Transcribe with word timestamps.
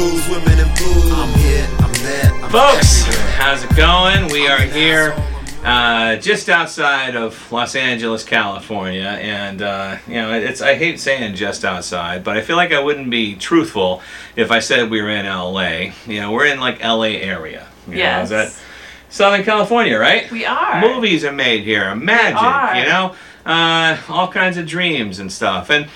blues, 0.00 0.28
women 0.30 0.58
in 0.58 0.74
blues. 0.76 1.12
I'm 1.12 1.28
here, 1.40 1.68
I'm 1.80 1.92
there, 2.02 2.32
I'm 2.32 2.50
Folks, 2.50 3.06
everywhere. 3.06 3.30
how's 3.32 3.64
it 3.64 3.76
going? 3.76 4.32
We 4.32 4.48
are 4.48 4.60
here 4.62 5.14
uh, 5.62 6.16
just 6.16 6.48
outside 6.48 7.14
of 7.16 7.52
Los 7.52 7.74
Angeles, 7.76 8.24
California, 8.24 9.02
and 9.20 9.60
uh, 9.60 9.98
you 10.08 10.14
know 10.14 10.32
it's 10.32 10.62
I 10.62 10.74
hate 10.74 11.00
saying 11.00 11.34
just 11.34 11.66
outside, 11.66 12.24
but 12.24 12.38
I 12.38 12.40
feel 12.40 12.56
like 12.56 12.72
I 12.72 12.80
wouldn't 12.82 13.10
be 13.10 13.34
truthful 13.36 14.00
if 14.36 14.50
I 14.50 14.60
said 14.60 14.90
we 14.90 15.02
were 15.02 15.10
in 15.10 15.26
LA. 15.26 15.92
You 16.06 16.20
know, 16.22 16.32
we're 16.32 16.46
in 16.46 16.60
like 16.60 16.82
LA 16.82 17.18
area. 17.20 17.66
You 17.86 17.92
know, 17.92 17.98
Yes. 17.98 18.24
is 18.24 18.30
that 18.30 18.62
Southern 19.10 19.44
California, 19.44 19.98
right? 19.98 20.30
We 20.30 20.46
are. 20.46 20.80
Movies 20.80 21.24
are 21.26 21.32
made 21.32 21.64
here, 21.64 21.94
magic, 21.94 22.40
are. 22.40 22.74
you 22.76 22.86
know, 22.86 23.14
uh, 23.44 23.98
all 24.08 24.28
kinds 24.28 24.56
of 24.56 24.66
dreams 24.66 25.18
and 25.18 25.30
stuff. 25.30 25.68
And 25.68 25.88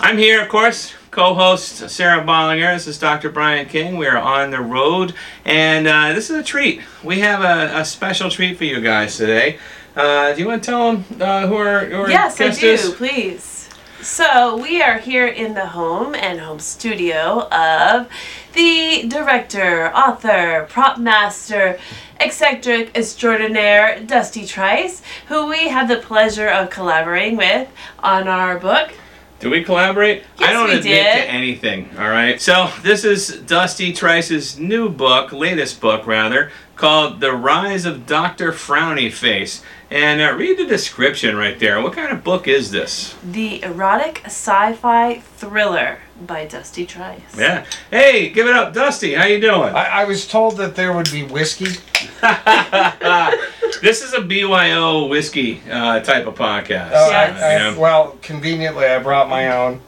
I'm 0.00 0.18
here, 0.18 0.42
of 0.42 0.48
course, 0.50 0.92
co-host 1.18 1.90
Sarah 1.90 2.22
Bollinger. 2.24 2.74
This 2.76 2.86
is 2.86 2.96
Dr. 2.96 3.28
Brian 3.28 3.66
King. 3.66 3.96
We 3.96 4.06
are 4.06 4.16
on 4.16 4.52
the 4.52 4.60
road, 4.60 5.14
and 5.44 5.88
uh, 5.88 6.12
this 6.12 6.30
is 6.30 6.36
a 6.36 6.44
treat. 6.44 6.80
We 7.02 7.18
have 7.18 7.40
a, 7.40 7.80
a 7.80 7.84
special 7.84 8.30
treat 8.30 8.56
for 8.56 8.62
you 8.62 8.80
guys 8.80 9.16
today. 9.16 9.58
Uh, 9.96 10.32
do 10.32 10.40
you 10.40 10.46
want 10.46 10.62
to 10.62 10.70
tell 10.70 10.92
them 10.92 11.04
uh, 11.20 11.48
who 11.48 11.56
our, 11.56 11.86
who 11.86 11.96
our 12.02 12.08
Yes, 12.08 12.40
I 12.40 12.50
do, 12.50 12.66
is? 12.68 12.90
please. 12.90 13.68
So, 14.00 14.58
we 14.58 14.80
are 14.80 14.98
here 14.98 15.26
in 15.26 15.54
the 15.54 15.66
home 15.66 16.14
and 16.14 16.38
home 16.38 16.60
studio 16.60 17.48
of 17.48 18.08
the 18.52 19.08
director, 19.08 19.92
author, 19.92 20.68
prop 20.70 20.98
master, 20.98 21.80
eccentric 22.20 22.96
extraordinaire 22.96 24.04
Dusty 24.04 24.46
Trice, 24.46 25.02
who 25.26 25.48
we 25.48 25.66
have 25.66 25.88
the 25.88 25.96
pleasure 25.96 26.46
of 26.46 26.70
collaborating 26.70 27.36
with 27.36 27.68
on 28.04 28.28
our 28.28 28.56
book. 28.56 28.92
Do 29.40 29.50
we 29.50 29.62
collaborate? 29.62 30.24
Yes, 30.38 30.50
I 30.50 30.52
don't 30.52 30.68
we 30.68 30.78
admit 30.78 30.84
did. 30.84 31.14
to 31.24 31.30
anything. 31.30 31.90
All 31.96 32.08
right. 32.08 32.40
So 32.40 32.70
this 32.82 33.04
is 33.04 33.36
Dusty 33.42 33.92
Trice's 33.92 34.58
new 34.58 34.88
book, 34.88 35.32
latest 35.32 35.80
book 35.80 36.06
rather, 36.08 36.50
called 36.74 37.20
"The 37.20 37.32
Rise 37.32 37.84
of 37.84 38.04
Doctor 38.06 38.50
Frowny 38.52 39.12
Face." 39.12 39.62
And 39.90 40.20
uh, 40.20 40.34
read 40.34 40.58
the 40.58 40.66
description 40.66 41.36
right 41.36 41.58
there. 41.58 41.80
What 41.80 41.94
kind 41.94 42.12
of 42.12 42.22
book 42.22 42.46
is 42.48 42.70
this? 42.70 43.14
The 43.24 43.62
erotic 43.62 44.22
sci 44.26 44.72
fi 44.74 45.20
thriller 45.20 46.00
by 46.26 46.44
Dusty 46.46 46.84
Trice. 46.84 47.20
Yeah. 47.38 47.64
Hey, 47.90 48.28
give 48.30 48.46
it 48.48 48.54
up, 48.54 48.74
Dusty. 48.74 49.14
How 49.14 49.24
you 49.26 49.40
doing? 49.40 49.72
I, 49.74 50.02
I 50.02 50.04
was 50.04 50.26
told 50.26 50.56
that 50.56 50.74
there 50.74 50.92
would 50.92 51.10
be 51.12 51.22
whiskey. 51.22 51.78
this 53.80 54.02
is 54.02 54.12
a 54.14 54.20
BYO 54.20 55.06
whiskey 55.06 55.60
uh, 55.70 56.00
type 56.00 56.26
of 56.26 56.34
podcast. 56.34 56.88
Uh, 56.92 57.08
Yes. 57.10 57.42
I- 57.42 57.46
I- 57.46 57.52
Yeah. 57.56 57.76
well, 57.76 58.16
conveniently, 58.22 58.86
I 58.86 58.98
brought 58.98 59.28
my 59.28 59.48
own, 59.56 59.80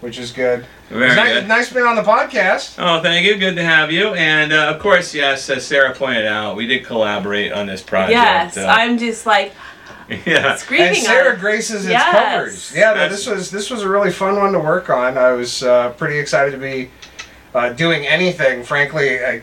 which 0.00 0.18
is 0.18 0.30
good. 0.32 0.64
Very 0.90 1.06
It's 1.08 1.16
nice, 1.16 1.32
good. 1.34 1.48
nice 1.48 1.70
being 1.72 1.86
on 1.86 1.96
the 1.96 2.02
podcast. 2.02 2.74
Oh, 2.78 3.02
thank 3.02 3.26
you. 3.26 3.36
Good 3.36 3.56
to 3.56 3.62
have 3.62 3.92
you. 3.92 4.14
And 4.14 4.52
uh, 4.52 4.72
of 4.74 4.78
course, 4.80 5.14
yes, 5.14 5.50
as 5.50 5.66
Sarah 5.66 5.94
pointed 5.94 6.26
out, 6.26 6.56
we 6.56 6.66
did 6.66 6.84
collaborate 6.86 7.52
on 7.52 7.66
this 7.66 7.82
project. 7.82 8.12
Yes, 8.12 8.56
Uh, 8.56 8.66
I'm 8.66 8.96
just 8.96 9.26
like 9.26 9.52
yeah. 10.24 10.54
screaming 10.56 10.88
and 10.88 10.96
Sarah 10.96 11.34
on. 11.34 11.40
graces 11.40 11.84
its 11.84 11.92
Yes. 11.92 12.10
covers. 12.32 12.72
Yeah, 12.74 12.92
no, 12.92 12.94
That's- 12.94 13.10
this 13.10 13.26
was 13.26 13.50
this 13.50 13.68
was 13.70 13.82
a 13.82 13.88
really 13.88 14.10
fun 14.10 14.36
one 14.36 14.52
to 14.52 14.58
work 14.58 14.88
on. 14.88 15.18
I 15.18 15.32
was 15.32 15.62
uh, 15.62 15.90
pretty 15.90 16.18
excited 16.18 16.52
to 16.52 16.56
be 16.58 16.88
uh, 17.54 17.70
doing 17.74 18.06
anything. 18.06 18.62
Frankly, 18.64 19.22
I 19.22 19.42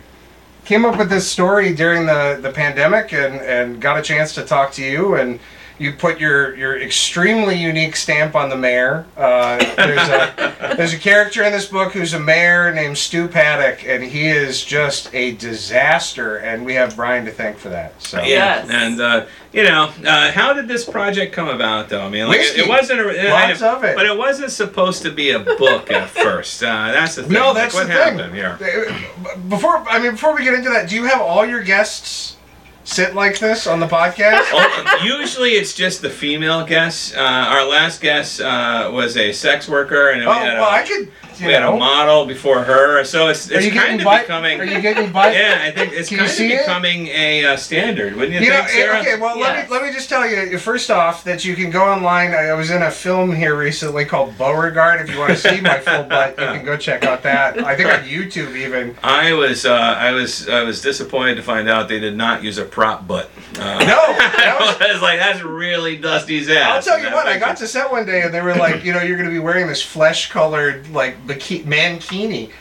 came 0.66 0.84
up 0.86 0.98
with 0.98 1.10
this 1.10 1.30
story 1.30 1.74
during 1.74 2.06
the, 2.06 2.40
the 2.42 2.52
pandemic 2.52 3.14
and, 3.14 3.36
and 3.42 3.80
got 3.80 3.98
a 3.98 4.02
chance 4.02 4.34
to 4.36 4.44
talk 4.44 4.72
to 4.74 4.84
you 4.84 5.16
and. 5.16 5.40
You 5.78 5.92
put 5.92 6.20
your, 6.22 6.56
your 6.56 6.80
extremely 6.80 7.56
unique 7.56 7.98
stamp 7.98 8.34
on 8.34 8.50
the 8.50 8.56
mayor. 8.56 9.06
Uh, 9.18 9.58
there's 9.76 10.08
a 10.10 10.76
there's 10.78 10.94
a 10.94 10.98
character 10.98 11.44
in 11.44 11.52
this 11.52 11.66
book 11.68 11.92
who's 11.92 12.14
a 12.14 12.20
mayor 12.20 12.74
named 12.74 12.98
Stu 12.98 13.28
Paddock, 13.28 13.86
and 13.86 14.02
he 14.04 14.28
is 14.28 14.64
just 14.64 15.14
a 15.14 15.34
disaster. 15.36 16.38
And 16.38 16.66
we 16.66 16.76
have 16.76 16.96
Brian 16.96 17.26
to 17.26 17.32
thank 17.32 17.58
for 17.58 17.70
that. 17.70 18.02
So 18.02 18.20
Yeah, 18.20 18.26
Yes. 18.66 18.70
and 18.70 19.02
uh, 19.02 19.26
you 19.52 19.64
know, 19.64 19.92
uh, 20.06 20.32
how 20.32 20.54
did 20.54 20.68
this 20.70 20.86
project 20.86 21.34
come 21.34 21.50
about, 21.50 21.90
though? 21.90 22.02
I 22.06 22.10
mean, 22.10 22.28
like, 22.28 22.40
it, 22.40 22.58
it 22.60 22.68
wasn't 22.70 23.02
a, 23.02 23.30
Lots 23.30 23.62
of 23.62 23.84
it. 23.84 23.96
but 23.96 24.06
it 24.06 24.18
wasn't 24.18 24.52
supposed 24.52 25.02
to 25.04 25.12
be 25.12 25.32
a 25.32 25.40
book 25.40 25.92
at 25.92 26.10
first. 26.10 26.62
Uh, 26.64 26.92
that's 26.92 27.16
the 27.16 27.24
thing. 27.24 27.34
No, 27.34 27.48
Like, 27.48 27.56
that's 27.56 27.74
what 27.76 27.88
the 27.88 27.94
happened 27.94 28.32
thing. 28.32 28.34
here. 28.36 28.58
Uh, 28.62 29.38
Before 29.50 29.78
I 29.90 30.00
mean, 30.00 30.12
before 30.12 30.34
we 30.36 30.44
get 30.44 30.54
into 30.54 30.70
that, 30.70 30.90
do 30.90 30.96
you 30.96 31.04
have 31.06 31.20
all 31.22 31.46
your 31.46 31.64
guests 31.64 32.38
sit 32.86 33.14
like 33.14 33.40
this 33.40 33.68
on 33.68 33.80
the 33.80 33.88
podcast? 33.88 34.44
Oh, 34.54 35.00
usually 35.04 35.52
it's 35.52 35.74
just 35.74 36.02
the 36.02 36.10
female 36.10 36.66
guests. 36.66 37.14
Uh, 37.14 37.20
our 37.20 37.66
last 37.68 38.00
guest 38.02 38.40
uh, 38.40 38.90
was 38.94 39.18
a 39.18 39.32
sex 39.34 39.68
worker, 39.68 40.12
and 40.12 40.24
oh, 40.24 40.30
we 40.30 40.36
had, 40.38 40.60
well, 40.60 40.70
I 40.70 40.84
could. 40.84 41.12
You 41.40 41.48
we 41.48 41.54
had 41.54 41.64
a 41.64 41.76
model 41.76 42.26
before 42.26 42.64
her. 42.64 43.04
So 43.04 43.28
it's, 43.30 43.50
it's 43.50 43.74
kind 43.76 44.00
of 44.00 44.06
bite? 44.06 44.22
becoming. 44.24 44.60
Are 44.60 44.64
you 44.66 44.82
getting 44.82 45.12
bite? 45.12 45.34
yeah, 45.38 45.60
I 45.62 45.72
think 45.72 45.94
it's 45.94 46.10
Can 46.10 46.18
kind 46.20 46.30
of 46.30 46.36
see 46.36 46.54
it? 46.54 46.60
becoming 46.60 47.08
a 47.08 47.46
uh, 47.46 47.58
standard, 47.58 48.16
wouldn't 48.16 48.34
you, 48.34 48.42
You 48.42 48.50
know, 48.54 48.58
think, 48.64 48.70
Sarah? 48.70 48.98
eh, 48.98 49.02
okay. 49.02 49.20
Well, 49.20 49.40
let 49.40 49.64
me 49.68 49.72
let 49.74 49.84
me 49.84 49.92
just 49.92 50.10
tell 50.10 50.28
you 50.28 50.58
first 50.60 50.90
off 50.92 51.24
that 51.26 51.44
you 51.46 51.56
can 51.56 51.70
go 51.70 51.84
online. 51.84 52.32
I 52.34 52.46
I 52.48 52.54
was 52.54 52.72
in 52.72 52.82
a 52.82 52.92
film 52.92 53.36
here 53.36 53.56
recently 53.56 54.06
called 54.06 54.38
Beauregard. 54.38 55.02
If 55.02 55.10
you 55.14 55.20
want 55.20 55.32
to 55.32 55.38
see 55.38 55.62
my 55.62 55.80
full 55.80 56.04
butt, 56.10 56.32
you 56.40 56.46
can 56.46 56.64
go 56.66 56.78
check 56.78 57.04
out 57.04 57.24
that. 57.24 57.60
I 57.64 57.76
think 57.76 57.90
on 57.90 58.02
YouTube 58.02 58.56
even. 58.56 58.96
I 59.04 59.34
was 59.34 59.66
uh, 59.66 59.74
I 59.74 60.12
was 60.12 60.48
I 60.50 60.64
was 60.64 60.82
disappointed 60.82 61.36
to 61.36 61.44
find 61.44 61.68
out 61.70 61.90
they 61.90 62.00
did 62.00 62.16
not 62.16 62.44
use 62.44 62.58
a 62.58 62.66
prop 62.66 63.08
butt. 63.08 63.30
Uh, 63.60 63.80
No, 63.80 63.86
that 64.18 64.58
was 64.60 64.76
I 64.82 64.94
was 64.94 65.02
like, 65.02 65.20
that's 65.20 65.42
really 65.42 65.98
Dusty's 65.98 66.50
ass. 66.50 66.70
I'll 66.76 66.82
tell 66.82 66.98
you 66.98 67.06
That 67.06 67.14
what. 67.16 67.28
I 67.28 67.38
got 67.40 67.58
to 67.58 67.68
set 67.68 67.92
one 67.92 68.06
day, 68.06 68.22
and 68.22 68.34
they 68.34 68.42
were 68.42 68.56
like, 68.56 68.84
you 68.84 68.94
know, 68.94 69.02
you're 69.02 69.18
going 69.18 69.30
to 69.30 69.34
be 69.34 69.40
wearing 69.40 69.68
this 69.68 69.82
flesh-colored 69.82 70.90
like 70.90 71.16
bikini 71.25 71.25
mankini, 71.28 72.52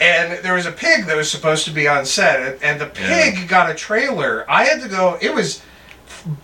and 0.00 0.44
there 0.44 0.54
was 0.54 0.66
a 0.66 0.72
pig 0.72 1.06
that 1.06 1.16
was 1.16 1.30
supposed 1.30 1.64
to 1.66 1.70
be 1.70 1.86
on 1.86 2.04
set, 2.04 2.58
and, 2.62 2.80
the 2.80 2.86
pig 2.86 3.48
got 3.48 3.70
a 3.70 3.74
trailer. 3.74 4.44
I 4.50 4.64
had 4.64 4.82
to 4.82 4.88
go. 4.88 5.18
It 5.20 5.34
was 5.34 5.62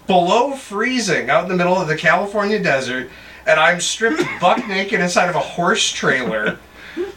below 0.07 0.53
freezing 0.53 1.31
out 1.31 1.45
in 1.45 1.49
the 1.49 1.57
middle 1.57 1.77
of 1.77 1.89
the 1.89 1.97
California 1.97 2.63
desert, 2.63 3.11
and 3.47 3.59
I'm 3.59 3.81
stripped 3.81 4.23
buck 4.41 4.67
naked 4.69 5.01
inside 5.01 5.29
of 5.29 5.37
a 5.37 5.41
horse 5.41 5.91
trailer. 5.91 6.59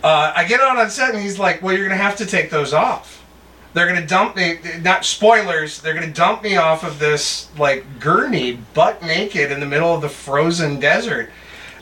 Uh, 0.04 0.34
I 0.36 0.46
get 0.46 0.62
out 0.62 0.78
on 0.78 0.90
set, 0.90 1.14
and 1.14 1.22
he's 1.22 1.40
like, 1.40 1.62
"Well, 1.62 1.74
you're 1.76 1.88
going 1.88 1.98
to 1.98 2.04
have 2.04 2.18
to 2.18 2.26
take 2.26 2.50
those 2.50 2.74
off." 2.74 3.22
They're 3.74 3.88
gonna 3.88 4.06
dump 4.06 4.36
me. 4.36 4.58
Not 4.82 5.06
spoilers. 5.06 5.80
They're 5.80 5.94
gonna 5.94 6.12
dump 6.12 6.44
me 6.44 6.58
off 6.58 6.84
of 6.84 7.00
this 7.00 7.48
like 7.58 7.86
gurney, 8.00 8.60
butt 8.74 9.02
naked, 9.02 9.52
in 9.52 9.60
the 9.60 9.66
middle 9.66 9.96
of 9.96 10.02
the 10.02 10.10
frozen 10.10 10.80
desert. 10.80 11.32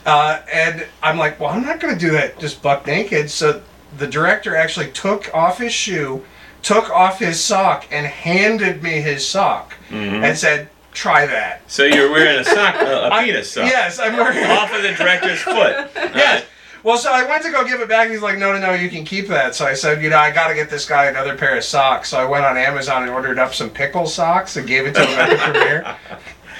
Uh, 0.06 0.40
and 0.52 0.86
I'm 1.02 1.18
like, 1.18 1.38
well, 1.40 1.50
I'm 1.50 1.62
not 1.64 1.80
gonna 1.80 1.98
do 1.98 2.10
that 2.12 2.38
just 2.38 2.62
buck 2.62 2.86
naked. 2.86 3.30
So 3.30 3.62
the 3.98 4.06
director 4.06 4.56
actually 4.56 4.90
took 4.92 5.32
off 5.34 5.58
his 5.58 5.72
shoe, 5.72 6.24
took 6.62 6.90
off 6.90 7.18
his 7.18 7.42
sock, 7.42 7.86
and 7.90 8.06
handed 8.06 8.82
me 8.82 9.00
his 9.00 9.26
sock, 9.26 9.74
Mm-hmm. 9.90 10.22
and 10.24 10.38
said, 10.38 10.68
"Try 10.92 11.26
that." 11.26 11.62
So 11.70 11.84
you're 11.84 12.10
wearing 12.10 12.38
a 12.40 12.44
sock, 12.44 12.76
a, 12.76 13.10
penis 13.24 13.50
sock, 13.52 13.64
Yes, 13.66 13.98
I'm 13.98 14.16
wearing. 14.16 14.44
off 14.50 14.72
of 14.72 14.82
the 14.82 14.92
director's 14.92 15.40
foot. 15.40 15.90
Yes. 16.14 16.44
Well, 16.82 16.96
so 16.96 17.12
I 17.12 17.24
went 17.28 17.42
to 17.42 17.50
go 17.50 17.62
give 17.66 17.80
it 17.80 17.88
back. 17.90 18.04
and 18.04 18.12
He's 18.12 18.22
like, 18.22 18.38
no, 18.38 18.54
no, 18.54 18.58
no, 18.58 18.72
you 18.72 18.88
can 18.88 19.04
keep 19.04 19.28
that. 19.28 19.54
So 19.54 19.66
I 19.66 19.74
said, 19.74 20.02
you 20.02 20.08
know, 20.08 20.16
I 20.16 20.30
got 20.30 20.48
to 20.48 20.54
get 20.54 20.70
this 20.70 20.86
guy 20.88 21.06
another 21.06 21.36
pair 21.36 21.54
of 21.58 21.62
socks. 21.62 22.08
So 22.08 22.18
I 22.18 22.24
went 22.24 22.46
on 22.46 22.56
Amazon 22.56 23.02
and 23.02 23.10
ordered 23.10 23.38
up 23.38 23.52
some 23.52 23.68
pickle 23.68 24.06
socks 24.06 24.56
and 24.56 24.66
gave 24.66 24.86
it 24.86 24.94
to 24.94 25.04
him 25.04 25.18
at 25.18 25.28
the 25.28 25.36
premiere. 25.36 25.96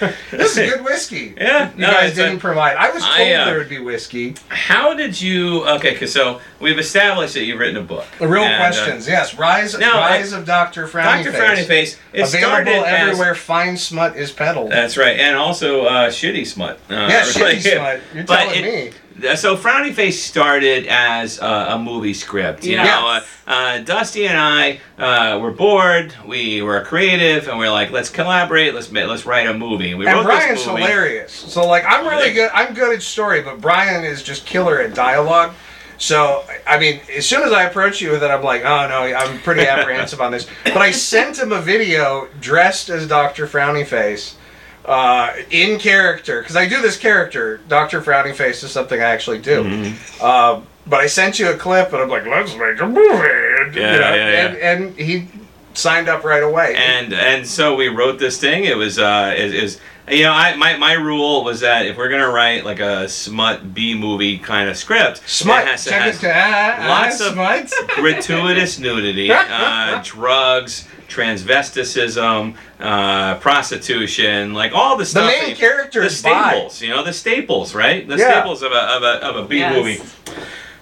this 0.30 0.56
is 0.56 0.72
good 0.72 0.84
whiskey. 0.84 1.34
Yeah, 1.36 1.70
You 1.72 1.78
no, 1.78 1.90
guys 1.90 2.14
didn't 2.14 2.38
provide. 2.40 2.76
I 2.76 2.90
was 2.90 3.02
told 3.04 3.14
I, 3.18 3.32
uh, 3.32 3.44
there 3.46 3.58
would 3.58 3.68
be 3.68 3.78
whiskey. 3.78 4.34
How 4.48 4.94
did 4.94 5.20
you? 5.20 5.66
Okay, 5.68 5.94
'cause 5.94 6.12
so 6.12 6.40
we've 6.58 6.78
established 6.78 7.34
that 7.34 7.44
you've 7.44 7.58
written 7.60 7.76
a 7.76 7.82
book. 7.82 8.06
The 8.18 8.26
real 8.28 8.42
And, 8.42 8.54
uh, 8.54 8.58
questions, 8.58 9.06
yes. 9.06 9.34
Rise, 9.38 9.78
No, 9.78 9.92
I- 9.92 10.18
Rise 10.18 10.32
of 10.32 10.44
Doctor 10.46 10.86
Frowny 10.88 11.24
Dr. 11.24 11.32
Face. 11.32 11.40
Frowny 11.40 11.66
Face. 11.66 11.98
Available 12.14 12.84
as- 12.84 13.08
everywhere 13.08 13.34
fine 13.34 13.76
smut 13.76 14.16
is 14.16 14.30
peddled. 14.32 14.70
That's 14.72 14.96
right, 14.96 15.18
and 15.18 15.36
also 15.36 15.84
uh, 15.84 16.08
shitty 16.10 16.46
smut. 16.46 16.78
Uh, 16.90 16.94
yeah, 17.10 17.22
shitty 17.22 17.60
smut. 17.60 18.00
You're 18.14 18.24
But 18.24 18.36
telling 18.36 18.64
it- 18.64 18.84
me. 18.86 18.92
Uh, 19.24 19.36
So 19.36 19.56
Frowny 19.56 19.92
Face 19.92 20.22
started 20.22 20.86
as 20.86 21.40
uh, 21.40 21.66
a 21.70 21.78
movie 21.78 22.14
script. 22.14 22.64
You 22.64 22.72
Yes. 22.74 22.86
know, 22.86 23.08
uh, 23.08 23.20
uh, 23.46 23.78
Dusty 23.78 24.26
and 24.26 24.38
I 24.38 24.80
uh, 24.98 25.38
were 25.38 25.50
bored. 25.50 26.14
We 26.26 26.62
were 26.62 26.82
creative, 26.84 27.48
and 27.48 27.58
we 27.58 27.66
are 27.66 27.70
like, 27.70 27.90
let's 27.90 28.08
collaborate. 28.10 28.74
Let's 28.74 28.90
let's 28.92 29.26
write 29.26 29.46
a 29.46 29.54
movie. 29.54 29.94
We 29.94 30.06
And 30.06 30.16
wrote 30.16 30.24
Brian's 30.26 30.62
hilarious. 30.64 31.32
So 31.32 31.66
like 31.66 31.84
I'm 31.86 32.06
really 32.06 32.32
good. 32.32 32.50
I'm 32.54 32.74
good 32.74 32.94
at 32.94 33.02
story, 33.02 33.42
but 33.42 33.60
Brian 33.60 34.04
is 34.04 34.22
just 34.22 34.46
killer 34.46 34.80
at 34.80 34.94
dialogue. 34.94 35.54
So 35.98 36.44
I 36.66 36.78
mean, 36.78 37.00
as 37.14 37.26
soon 37.26 37.42
as 37.42 37.52
I 37.52 37.64
approach 37.64 38.00
you 38.00 38.10
with 38.12 38.22
it, 38.22 38.30
I'm 38.30 38.42
like, 38.42 38.64
oh 38.64 38.88
no, 38.88 39.02
I'm 39.14 39.38
pretty 39.40 39.66
apprehensive 39.66 40.20
on 40.20 40.32
this. 40.32 40.46
But 40.64 40.78
I 40.78 40.92
sent 40.92 41.38
him 41.38 41.52
a 41.52 41.60
video 41.60 42.26
dressed 42.40 42.88
as 42.88 43.06
Doctor 43.06 43.46
Frowny 43.46 43.86
Face, 43.86 44.36
uh, 44.84 45.32
in 45.50 45.78
character, 45.78 46.40
because 46.40 46.56
I 46.56 46.68
do 46.68 46.80
this 46.82 46.96
character. 46.96 47.58
Doctor 47.68 48.00
Frowning 48.00 48.34
Face 48.34 48.62
is 48.62 48.70
something 48.70 49.00
I 49.00 49.10
actually 49.10 49.38
do. 49.38 49.64
Mm-hmm. 49.64 50.24
Um, 50.24 50.66
but 50.86 51.00
I 51.00 51.06
sent 51.06 51.38
you 51.38 51.50
a 51.50 51.56
clip, 51.56 51.92
and 51.92 52.02
I'm 52.02 52.08
like, 52.08 52.26
let's 52.26 52.54
make 52.56 52.80
a 52.80 52.86
movie. 52.86 53.00
And, 53.00 53.74
Yeah, 53.74 53.98
yeah, 53.98 54.14
yeah. 54.14 54.46
And, 54.46 54.56
and 54.56 54.98
he 54.98 55.28
signed 55.74 56.08
up 56.08 56.24
right 56.24 56.42
away. 56.42 56.74
and 56.76 57.12
and 57.12 57.46
so 57.46 57.74
we 57.74 57.88
wrote 57.88 58.18
this 58.18 58.38
thing. 58.38 58.64
It 58.64 58.76
was 58.76 58.98
uh, 58.98 59.34
it, 59.36 59.54
it 59.54 59.62
was 59.62 59.80
you 60.10 60.24
know, 60.24 60.32
I 60.32 60.56
my, 60.56 60.76
my 60.76 60.94
rule 60.94 61.44
was 61.44 61.60
that 61.60 61.86
if 61.86 61.96
we're 61.96 62.08
gonna 62.08 62.28
write 62.30 62.64
like 62.64 62.80
a 62.80 63.08
smut 63.08 63.72
B 63.72 63.94
movie 63.94 64.38
kind 64.38 64.68
of 64.68 64.76
script, 64.76 65.22
smut. 65.28 65.62
it 65.62 65.68
has 65.68 65.84
to 65.84 65.90
Check 65.90 66.02
has 66.02 66.24
it 66.24 66.32
ah, 66.34 66.86
lots 66.88 67.20
ah, 67.20 67.28
of 67.28 67.32
smut. 67.34 67.88
gratuitous 67.96 68.78
nudity, 68.80 69.30
uh, 69.30 70.00
drugs, 70.04 70.88
transvesticism, 71.08 72.56
uh, 72.80 73.36
prostitution, 73.38 74.52
like 74.52 74.72
all 74.72 74.96
the 74.96 75.06
stuff. 75.06 75.30
The 75.32 75.38
main 75.40 75.48
that- 75.50 75.58
characters 75.58 76.22
the 76.22 76.30
buy. 76.30 76.50
staples, 76.50 76.82
you 76.82 76.88
know, 76.88 77.04
the 77.04 77.12
staples, 77.12 77.74
right? 77.74 78.06
The 78.06 78.16
Yeah. 78.16 78.32
staples 78.32 78.62
of 78.62 78.72
a 78.72 78.80
of 78.80 79.02
a 79.02 79.24
of 79.24 79.36
a 79.36 79.48
B 79.48 79.58
Yes. 79.58 79.76
movie. 79.76 80.00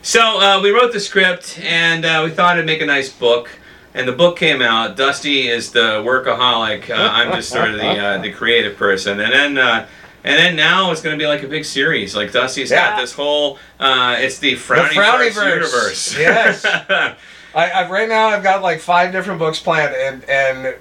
So 0.00 0.41
uh, 0.41 0.61
we 0.62 0.70
wrote 0.70 0.93
the 0.93 1.00
script, 1.00 1.58
and 1.62 2.05
uh, 2.05 2.23
we 2.25 2.31
thought 2.31 2.56
it'd 2.56 2.67
make 2.67 2.81
a 2.81 2.87
nice 2.87 3.11
book. 3.11 3.50
And 3.94 4.06
the 4.06 4.12
book 4.12 4.37
came 4.37 4.62
out. 4.62 4.96
Dusty 4.96 5.49
is 5.49 5.73
the 5.73 6.02
workaholic. 6.05 6.90
Uh, 6.90 6.94
I'm 6.94 7.32
just 7.32 7.50
sort 7.50 7.70
of 7.70 7.76
the 7.76 7.99
uh, 7.99 8.19
the 8.19 8.32
creative 8.32 8.76
person. 8.76 9.20
And 9.20 9.32
then 9.32 9.58
uh, 9.58 9.87
and 10.25 10.38
then 10.38 10.56
now 10.56 10.90
it's 10.90 11.00
going 11.00 11.19
to 11.19 11.23
be 11.23 11.26
like 11.26 11.43
a 11.43 11.49
big 11.49 11.64
series. 11.64 12.14
Like 12.14 12.32
Dusty's 12.32 12.70
got 12.70 13.00
this 13.00 13.12
whole. 13.12 13.58
Uh, 13.81 14.17
it's 14.19 14.38
the 14.38 14.55
Frowny 14.55 14.88
Frownyverse. 14.88 15.35
Verse 15.35 16.17
universe. 16.17 16.19
Yes. 16.19 16.64
I, 17.55 17.70
I've 17.70 17.90
right 17.90 18.08
now 18.08 18.29
I've 18.29 18.43
got 18.43 18.62
like 18.62 18.81
five 18.81 19.11
different 19.11 19.38
books 19.38 19.58
planned, 19.58 19.94
and 19.94 20.25
and 20.29 20.76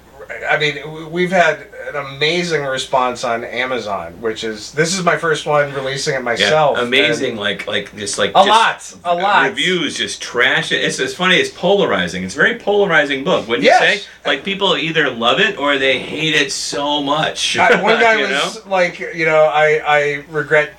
I 0.50 0.58
mean 0.58 1.12
we've 1.12 1.32
had 1.32 1.68
an 1.88 1.96
amazing 1.96 2.64
response 2.66 3.24
on 3.24 3.44
Amazon, 3.46 4.20
which 4.20 4.44
is 4.44 4.72
this 4.74 4.98
is 4.98 5.04
my 5.04 5.18
first 5.18 5.46
one 5.46 5.74
releasing 5.74 6.16
it 6.16 6.22
myself. 6.24 6.78
Yeah, 6.78 6.84
amazing. 6.84 7.38
Like 7.38 7.66
like 7.68 7.96
just 7.96 8.18
like 8.18 8.32
A 8.32 8.44
just 8.46 8.48
lot, 8.48 8.94
a 9.06 9.18
uh, 9.20 9.24
lot. 9.24 9.50
Reviews 9.50 9.96
just 9.98 10.22
trash 10.22 10.72
it. 10.72 10.84
It's 10.84 11.00
it's 11.00 11.14
funny. 11.14 11.36
It's 11.38 11.50
polarizing. 11.50 12.24
It's 12.24 12.34
a 12.36 12.38
very 12.38 12.60
polarizing 12.60 13.24
book. 13.24 13.48
Wouldn't 13.48 13.64
you 13.64 13.70
Yes. 13.70 14.04
say? 14.04 14.08
Like 14.26 14.44
people 14.44 14.76
either 14.76 15.10
love 15.10 15.40
it 15.40 15.58
or 15.58 15.78
they 15.78 16.00
hate 16.00 16.36
it 16.36 16.52
so 16.52 17.02
much. 17.02 17.58
I, 17.58 17.82
one 17.82 18.00
guy 18.02 18.18
was 18.18 18.66
know? 18.66 18.70
like, 18.70 19.00
you 19.00 19.26
know, 19.26 19.44
I 19.46 19.82
I 19.86 20.24
regret 20.30 20.74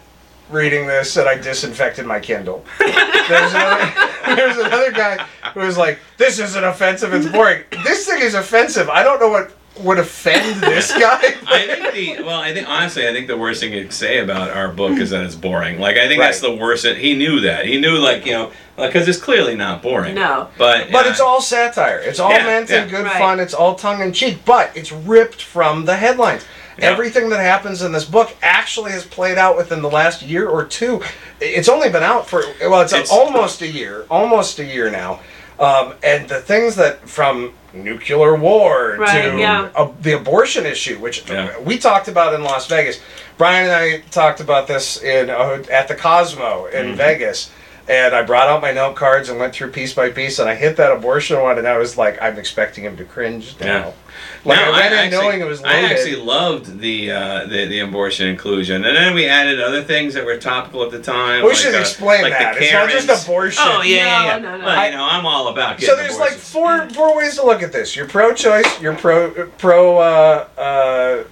reading 0.51 0.87
this 0.87 1.15
that 1.15 1.27
I 1.27 1.37
disinfected 1.37 2.07
my 2.07 2.21
Kindle. 2.21 2.65
There's 2.79 3.53
another, 3.53 3.93
there's 4.37 4.57
another 4.59 4.93
guy 4.93 5.17
who 5.55 5.61
was 5.61 5.77
like, 5.79 5.99
this 6.17 6.39
isn't 6.39 6.65
offensive. 6.65 7.13
It's 7.15 7.27
boring. 7.27 7.63
This 7.85 8.07
thing 8.07 8.23
is 8.23 8.35
offensive. 8.35 8.89
I 8.89 9.03
don't 9.03 9.21
know 9.21 9.29
what 9.29 9.53
would 9.81 9.99
offend 9.99 10.61
this 10.61 10.91
guy. 10.99 11.21
I 11.47 11.67
think 11.93 12.17
the 12.19 12.25
well, 12.25 12.41
I 12.41 12.53
think 12.53 12.69
honestly, 12.69 13.07
I 13.09 13.13
think 13.13 13.29
the 13.29 13.37
worst 13.37 13.61
thing 13.61 13.73
you 13.73 13.83
could 13.85 13.93
say 13.93 14.19
about 14.19 14.51
our 14.51 14.69
book 14.73 14.99
is 14.99 15.11
that 15.11 15.23
it's 15.25 15.37
boring. 15.37 15.79
Like 15.79 15.97
I 15.97 16.09
think 16.09 16.21
that's 16.21 16.41
the 16.41 16.53
worst. 16.55 16.85
He 16.85 17.15
knew 17.15 17.41
that. 17.43 17.65
He 17.65 17.81
knew 17.81 17.97
like 17.99 18.27
you 18.27 18.33
know 18.33 18.53
because 18.77 19.07
it's 19.09 19.19
clearly 19.21 19.55
not 19.55 19.83
boring. 19.83 20.15
No. 20.17 20.49
but 20.59 20.91
But 20.91 21.07
uh, 21.07 21.11
it's 21.11 21.21
all 21.21 21.41
satire. 21.41 21.99
It's 21.99 22.19
all 22.19 22.31
Yeah, 22.33 22.45
meant 22.45 22.71
in 22.71 22.89
good 22.89 23.05
Right. 23.05 23.19
fun. 23.19 23.39
It's 23.41 23.55
all 23.55 23.77
tongue 23.77 24.01
in 24.01 24.13
cheek. 24.13 24.39
But 24.45 24.77
it's 24.77 24.91
ripped 24.91 25.43
from 25.43 25.85
the 25.85 25.97
headlines. 25.97 26.45
Yeah. 26.79 26.91
Everything 26.91 27.29
that 27.31 27.41
happens 27.41 27.83
in 27.83 27.93
this 27.93 28.05
book 28.05 28.37
actually 28.43 28.93
has 28.93 29.05
played 29.05 29.37
out 29.39 29.57
within 29.57 29.83
the 29.83 29.91
last 29.91 30.23
year 30.23 30.49
or 30.49 30.65
two. 30.65 31.03
It's 31.41 31.69
only 31.69 31.89
been 31.91 32.03
out 32.05 32.29
for 32.29 32.43
well, 32.63 32.83
it's, 32.83 32.93
It's- 32.93 33.11
almost 33.11 33.63
a 33.63 33.67
year, 33.67 34.05
almost 34.11 34.59
a 34.59 34.65
year 34.65 34.91
now. 34.91 35.21
Um, 35.59 35.95
and 36.05 36.29
the 36.29 36.41
things 36.41 36.77
that 36.77 37.09
from 37.09 37.53
nuclear 37.73 38.37
war 38.37 38.97
Right, 38.97 39.33
to 39.33 39.39
yeah. 39.39 39.71
uh, 39.75 39.91
the 40.01 40.13
abortion 40.13 40.67
issue, 40.67 40.99
which 40.99 41.29
Yeah. 41.29 41.59
we 41.59 41.79
talked 41.79 42.07
about 42.07 42.33
in 42.33 42.45
Las 42.45 42.69
Vegas. 42.69 43.01
Brian 43.39 43.65
and 43.65 43.73
I 43.73 43.99
talked 44.13 44.39
about 44.41 44.69
this 44.69 45.03
in 45.03 45.31
uh, 45.31 45.65
at 45.71 45.89
the 45.89 45.97
Cosmo 45.97 46.67
in 46.67 46.87
Mm-hmm. 46.87 46.97
Vegas. 46.97 47.51
And 47.89 48.15
I 48.15 48.23
brought 48.23 48.49
out 48.49 48.61
my 48.61 48.71
note 48.71 48.97
cards 48.97 49.31
and 49.31 49.39
went 49.41 49.55
through 49.55 49.71
piece 49.71 49.95
by 49.95 50.11
piece, 50.11 50.39
and 50.39 50.47
I 50.49 50.55
hit 50.55 50.77
that 50.77 50.93
abortion 50.93 51.41
one, 51.41 51.57
and 51.57 51.67
I 51.67 51.79
was 51.79 51.97
like, 51.97 52.21
I'm 52.21 52.39
expecting 52.39 52.85
him 52.85 52.99
to 52.99 53.05
cringe 53.05 53.57
now. 53.61 53.95
Yeah. 54.45 54.53
Like 54.53 54.59
No, 54.61 54.65
I 54.65 54.71
went 54.71 54.93
in 54.93 54.99
actually- 54.99 55.19
knowing 55.23 55.41
it 55.41 55.45
was 55.47 55.63
I 55.65 55.81
actually 55.83 56.17
loved 56.17 56.79
the, 56.81 57.11
uh, 57.11 57.47
the 57.47 57.67
the 57.67 57.81
abortion 57.81 58.29
inclusion, 58.29 58.85
and 58.85 58.97
then 58.97 59.15
we 59.15 59.27
added 59.27 59.61
other 59.61 59.83
things 59.83 60.15
that 60.15 60.25
were 60.25 60.37
topical 60.37 60.83
at 60.85 60.91
the 60.91 61.01
time. 61.03 61.43
we 61.43 61.49
like, 61.51 61.59
should 61.59 61.75
uh, 61.75 61.79
explain 61.81 62.23
like 62.23 62.33
that. 62.33 62.57
It's 62.57 62.73
not 62.73 62.89
just 62.91 63.27
abortion. 63.27 63.63
Oh 63.67 63.83
yeah, 63.83 63.97
yeah, 63.97 64.25
yeah. 64.25 64.39
No, 64.39 64.51
no, 64.53 64.59
no. 64.59 64.65
Well, 64.65 64.85
you 64.87 64.97
know, 64.97 65.05
I'm 65.05 65.27
all 65.27 65.49
about 65.49 65.81
So 65.81 65.87
getting 65.89 66.05
there's 66.05 66.19
like 66.19 66.33
four 66.33 66.89
four 66.91 67.17
ways 67.17 67.37
to 67.37 67.45
look 67.45 67.63
at 67.63 67.73
this. 67.73 67.95
You're 67.97 68.07
pro-choice. 68.09 68.81
You're 68.81 68.95
pro 68.95 69.31
pro 69.59 69.99
uh, 69.99 70.47
uh, 70.57 71.25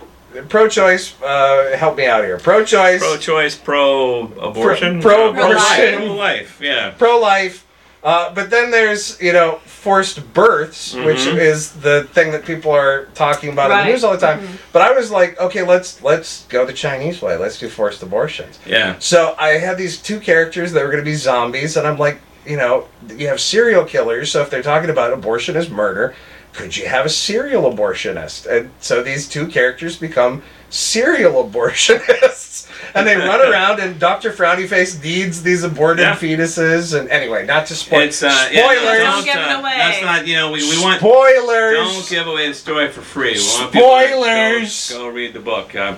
pro-choice. 0.48 1.14
Uh, 1.22 1.76
help 1.76 1.96
me 1.96 2.06
out 2.06 2.24
here. 2.24 2.38
Pro-choice. 2.38 2.98
pro-choice, 3.00 3.54
pro-abortion, 3.56 5.00
Pro- 5.00 5.30
uh, 5.30 5.32
pro-life. 5.32 5.96
pro-life, 5.96 6.60
yeah. 6.60 6.90
pro-life. 6.98 7.65
Uh, 8.06 8.32
but 8.32 8.50
then 8.50 8.70
there's 8.70 9.20
you 9.20 9.32
know 9.32 9.58
forced 9.64 10.32
births, 10.32 10.94
which 10.94 11.18
Mhm. 11.26 11.38
is 11.38 11.70
the 11.72 12.04
thing 12.14 12.30
that 12.30 12.44
people 12.46 12.70
are 12.70 13.06
talking 13.14 13.50
about 13.52 13.70
in 13.72 13.78
the 13.78 13.84
news 13.92 14.04
all 14.04 14.12
the 14.12 14.18
time. 14.26 14.38
But 14.72 14.82
I 14.82 14.92
was 14.92 15.10
like, 15.10 15.40
okay, 15.40 15.62
let's 15.62 16.00
let's 16.02 16.44
go 16.48 16.64
the 16.64 16.72
Chinese 16.72 17.20
way. 17.20 17.36
Let's 17.36 17.58
do 17.58 17.68
forced 17.68 18.02
abortions. 18.04 18.60
Yeah. 18.64 18.94
So 19.00 19.34
I 19.38 19.58
had 19.58 19.76
these 19.76 19.96
two 19.98 20.20
characters 20.20 20.70
that 20.72 20.84
were 20.84 20.90
going 20.92 21.04
to 21.04 21.10
be 21.10 21.16
zombies, 21.16 21.76
and 21.76 21.84
I'm 21.84 21.98
like, 21.98 22.18
you 22.46 22.56
know, 22.56 22.86
you 23.16 23.26
have 23.26 23.40
serial 23.40 23.84
killers. 23.84 24.30
So 24.30 24.40
if 24.40 24.50
they're 24.50 24.62
talking 24.62 24.88
about 24.90 25.12
abortion 25.12 25.56
as 25.56 25.68
murder, 25.68 26.14
could 26.52 26.76
you 26.76 26.86
have 26.86 27.06
a 27.06 27.08
serial 27.10 27.64
abortionist? 27.72 28.46
And 28.46 28.70
so 28.80 29.02
these 29.02 29.26
two 29.28 29.48
characters 29.48 29.96
become 29.96 30.42
serial 30.70 31.42
abortionists, 31.44 32.45
and 32.94 33.06
they 33.06 33.16
run 33.16 33.40
around, 33.52 33.80
and 33.80 33.98
Doctor 33.98 34.30
Frowny 34.32 34.66
Face 34.68 35.02
needs 35.02 35.42
these 35.42 35.64
aborted 35.64 36.04
Yeah. 36.04 36.16
fetuses. 36.16 36.98
And 36.98 37.08
anyway, 37.10 37.46
not 37.46 37.66
to 37.66 37.74
spoil. 37.74 38.00
It's 38.00 38.22
uh, 38.22 38.48
yeah, 38.50 38.62
spoilers. 38.64 38.98
no, 38.98 39.04
Don't 39.04 39.24
give 39.24 39.36
it 39.36 39.48
uh, 39.48 39.60
away. 39.60 39.74
That's 39.76 40.02
not 40.02 40.26
you 40.26 40.34
know 40.36 40.50
we, 40.52 40.60
we 40.68 40.82
want 40.82 41.00
spoilers. 41.00 41.76
don't 41.76 42.08
give 42.08 42.26
away 42.26 42.48
the 42.48 42.54
story 42.54 42.88
for 42.90 43.02
free. 43.02 43.34
We 43.34 43.38
want 43.40 43.72
people 43.72 43.88
to 43.88 44.06
Spoilers. 44.08 44.90
Go, 44.90 44.98
go 44.98 45.08
read 45.08 45.32
the 45.34 45.40
book. 45.40 45.74
Uh, 45.74 45.96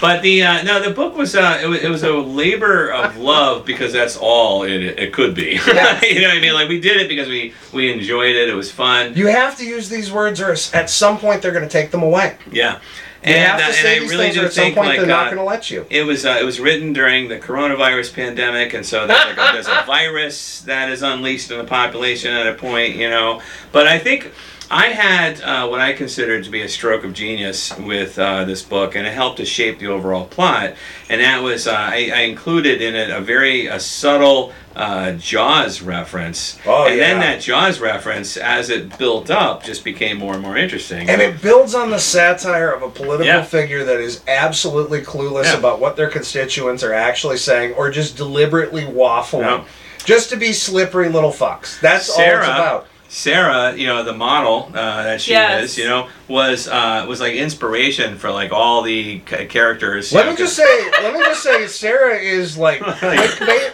but 0.00 0.22
the 0.22 0.42
uh, 0.44 0.62
no, 0.62 0.80
the 0.80 0.94
book 0.94 1.16
was 1.16 1.34
uh, 1.34 1.58
it, 1.62 1.66
was, 1.66 1.82
it 1.82 1.88
was 1.90 2.02
a 2.04 2.12
labor 2.12 2.92
of 2.92 3.16
love 3.16 3.66
because 3.66 3.92
that's 3.92 4.16
all 4.16 4.62
it, 4.62 4.80
it 4.82 5.12
could 5.12 5.34
be. 5.34 5.58
Yes. 5.66 6.02
you 6.02 6.20
know 6.20 6.28
what 6.28 6.36
I 6.38 6.40
mean? 6.40 6.54
Like 6.54 6.68
we 6.68 6.80
did 6.80 6.96
it 7.00 7.08
because 7.08 7.26
we 7.28 7.54
we 7.72 7.92
enjoyed 7.92 8.36
it. 8.36 8.48
It 8.48 8.54
was 8.54 8.70
fun. 8.70 9.14
You 9.16 9.26
have 9.26 9.56
to 9.58 9.66
use 9.66 9.88
these 9.88 10.12
words, 10.12 10.40
or 10.40 10.52
at 10.52 10.88
some 10.90 11.18
point 11.18 11.42
they're 11.42 11.50
going 11.52 11.64
to 11.64 11.68
take 11.70 11.90
them 11.90 12.02
away. 12.04 12.36
Yeah. 12.52 12.78
You 13.22 13.34
And, 13.34 13.50
have 13.50 13.56
uh, 13.56 13.58
to 13.58 13.64
and 13.66 13.74
say 13.74 13.96
I 13.96 13.98
these 14.00 14.10
really 14.10 14.24
things, 14.24 14.36
or 14.38 14.40
do 14.40 14.46
at 14.46 14.52
some 14.54 14.64
think 14.64 14.76
point 14.76 14.88
like 14.88 14.98
they're 14.98 15.06
not 15.06 15.26
uh, 15.26 15.30
going 15.30 15.38
to 15.38 15.44
let 15.44 15.70
you. 15.70 15.86
It 15.90 16.04
was 16.04 16.24
uh, 16.24 16.38
it 16.40 16.44
was 16.44 16.58
written 16.58 16.94
during 16.94 17.28
the 17.28 17.38
coronavirus 17.38 18.14
pandemic, 18.14 18.72
and 18.72 18.84
so 18.84 19.06
there's, 19.06 19.26
like 19.26 19.36
a, 19.36 19.52
there's 19.52 19.68
a 19.68 19.82
virus 19.86 20.62
that 20.62 20.90
is 20.90 21.02
unleashed 21.02 21.50
in 21.50 21.58
the 21.58 21.64
population 21.64 22.32
at 22.32 22.46
a 22.46 22.54
point, 22.54 22.96
you 22.96 23.10
know. 23.10 23.42
But 23.72 23.86
I 23.86 23.98
think 23.98 24.32
I 24.70 24.86
had 24.86 25.40
uh, 25.42 25.66
what 25.68 25.80
I 25.80 25.92
considered 25.92 26.44
to 26.44 26.50
be 26.50 26.62
a 26.62 26.68
stroke 26.68 27.02
of 27.02 27.12
genius 27.12 27.76
with 27.76 28.18
uh, 28.18 28.44
this 28.44 28.62
book, 28.62 28.94
and 28.94 29.04
it 29.04 29.12
helped 29.12 29.38
to 29.38 29.44
shape 29.44 29.80
the 29.80 29.88
overall 29.88 30.26
plot. 30.26 30.74
And 31.08 31.20
that 31.20 31.42
was 31.42 31.66
uh, 31.66 31.72
I, 31.72 32.12
I 32.14 32.20
included 32.20 32.80
in 32.80 32.94
it 32.94 33.10
a 33.10 33.20
very 33.20 33.66
a 33.66 33.80
subtle 33.80 34.54
uh, 34.80 35.12
Jaws 35.12 35.82
reference, 35.82 36.58
Oh, 36.66 36.86
and 36.86 36.98
then 36.98 37.20
that 37.20 37.40
Jaws 37.40 37.80
reference, 37.80 38.36
as 38.36 38.70
it 38.70 38.96
built 38.98 39.30
up, 39.30 39.62
just 39.62 39.84
became 39.84 40.16
more 40.18 40.32
and 40.34 40.42
more 40.42 40.56
interesting. 40.56 41.08
And 41.10 41.20
it 41.20 41.42
builds 41.42 41.74
on 41.74 41.90
the 41.90 41.98
satire 41.98 42.70
of 42.70 42.82
a 42.82 42.88
political 42.88 43.26
Yeah. 43.26 43.42
figure 43.44 43.84
that 43.84 44.00
is 44.00 44.22
absolutely 44.26 45.02
clueless 45.02 45.44
Yeah. 45.44 45.58
about 45.58 45.80
what 45.80 45.96
their 45.96 46.08
constituents 46.08 46.82
are 46.82 46.94
actually 46.94 47.36
saying 47.36 47.74
or 47.74 47.90
just 47.90 48.16
deliberately 48.16 48.82
waffling. 48.84 49.42
Yeah. 49.42 49.64
Just 50.04 50.30
to 50.30 50.36
be 50.36 50.52
slippery 50.54 51.10
little 51.10 51.30
fucks. 51.32 51.78
That's 51.80 52.08
all 52.08 52.16
Sarah, 52.16 52.38
it's 52.38 52.46
about. 52.48 52.86
Sarah, 53.10 53.74
you 53.76 53.86
know 53.88 54.02
the 54.04 54.12
model 54.14 54.70
uh, 54.72 55.02
that 55.02 55.20
she 55.20 55.32
Yes. 55.32 55.64
is, 55.72 55.78
you 55.78 55.84
know, 55.84 56.06
was 56.28 56.68
uh, 56.68 57.04
was 57.08 57.20
like 57.20 57.34
inspiration 57.34 58.16
for 58.16 58.30
like 58.30 58.52
all 58.52 58.82
the 58.82 59.18
ca- 59.26 59.46
characters. 59.46 60.12
Let 60.12 60.24
know, 60.26 60.30
me 60.32 60.38
just 60.38 60.54
say, 60.62 60.90
let 61.02 61.12
me 61.12 61.20
just 61.20 61.42
say, 61.42 61.66
Sarah 61.66 62.16
is 62.16 62.56
like, 62.56 62.80
clickbait. 63.00 63.72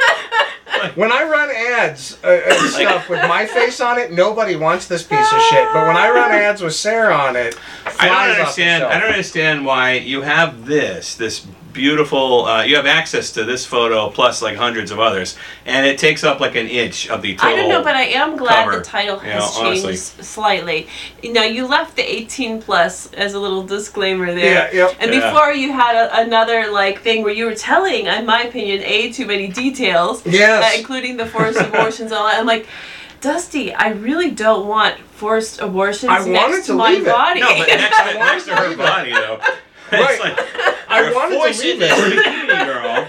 When 0.95 1.13
I 1.13 1.25
run 1.25 1.51
ads 1.51 2.19
uh, 2.25 2.29
and 2.29 2.71
stuff 2.71 3.09
with 3.09 3.21
my 3.29 3.47
face 3.47 3.81
on 3.81 3.99
it, 3.99 4.13
nobody 4.13 4.57
wants 4.57 4.87
this 4.87 5.03
piece 5.03 5.33
of 5.33 5.41
shit. 5.43 5.69
But 5.73 5.87
when 5.87 5.97
I 5.97 6.11
run 6.11 6.31
ads 6.33 6.63
with 6.63 6.75
Sarah 6.75 7.15
on 7.15 7.37
it, 7.37 7.59
I 7.99 8.07
don't 8.07 8.17
off 8.17 8.27
the 8.27 8.41
understand. 8.41 8.81
shelf. 8.83 8.93
I 8.93 9.01
don't 9.01 9.11
understand 9.11 9.67
why 9.67 9.93
you 9.93 10.23
have 10.23 10.67
this 10.67 11.15
this 11.17 11.47
beautiful. 11.77 12.47
Uh, 12.47 12.65
you 12.65 12.75
have 12.75 12.87
access 12.87 13.31
to 13.33 13.45
this 13.45 13.65
photo 13.65 14.11
plus 14.11 14.43
like 14.43 14.57
hundreds 14.57 14.91
of 14.91 14.99
others, 14.99 15.37
and 15.67 15.87
it 15.87 15.99
takes 15.99 16.25
up 16.25 16.41
like 16.41 16.57
an 16.57 16.67
inch 16.67 17.09
of 17.09 17.23
the 17.23 17.37
total. 17.37 17.51
I 17.53 17.57
don't 17.57 17.69
know, 17.69 17.85
but 17.85 17.95
I 17.95 18.03
am 18.05 18.37
glad 18.37 18.65
cover, 18.65 18.79
the 18.79 18.85
title 18.85 19.17
you 19.17 19.31
has 19.31 19.55
know, 19.57 19.63
changed 19.63 19.85
honestly. 19.87 20.25
slightly. 20.25 20.89
Now 21.23 21.45
you 21.45 21.67
left 21.69 21.95
the 21.95 22.03
18 22.03 22.61
plus 22.63 23.13
as 23.13 23.35
a 23.35 23.39
little 23.39 23.63
disclaimer 23.63 24.35
there. 24.35 24.73
Yeah, 24.73 24.87
yep. 24.89 24.97
And 24.99 25.15
Yeah. 25.15 25.31
before 25.31 25.53
you 25.53 25.73
had 25.73 25.95
a, 25.95 26.21
another 26.23 26.73
like 26.73 27.03
thing 27.03 27.23
where 27.23 27.33
you 27.33 27.45
were 27.45 27.55
telling, 27.55 28.07
in 28.07 28.27
my 28.27 28.43
opinion, 28.43 28.83
a 28.83 29.13
too 29.13 29.27
many 29.27 29.47
details, 29.49 30.27
Yes. 30.27 30.65
uh, 30.75 30.79
including 30.79 31.17
the 31.17 31.27
forced 31.27 31.61
abortions 31.61 32.11
and 32.11 32.15
all 32.15 32.27
that. 32.27 32.41
I'm 32.41 32.47
like. 32.47 32.67
Dusty, 33.23 33.73
I 33.75 33.89
really 33.89 34.31
don't 34.31 34.67
want 34.67 34.99
forced 35.01 35.59
abortions 35.61 36.13
I 36.13 36.29
next 36.29 36.67
to 36.67 36.73
to 36.73 36.75
my 36.75 36.91
leave 36.93 37.07
it. 37.07 37.11
body. 37.11 37.41
No, 37.41 37.49
but 37.59 37.67
next, 37.67 37.97
to, 37.99 38.05
next 38.19 38.45
to 38.45 38.51
to 38.51 38.57
her 38.57 38.77
body 38.77 39.11
though. 39.11 39.41
Right. 39.93 40.11
It's 40.11 40.21
like, 40.21 40.39
I 40.89 41.03
we're 41.03 41.15
wanted 41.15 41.31
to 41.35 41.37
forcing 41.39 41.67
leave 41.71 41.79
this 41.81 41.93
it. 41.99 42.19
bikini 42.25 42.67
girl 42.67 43.09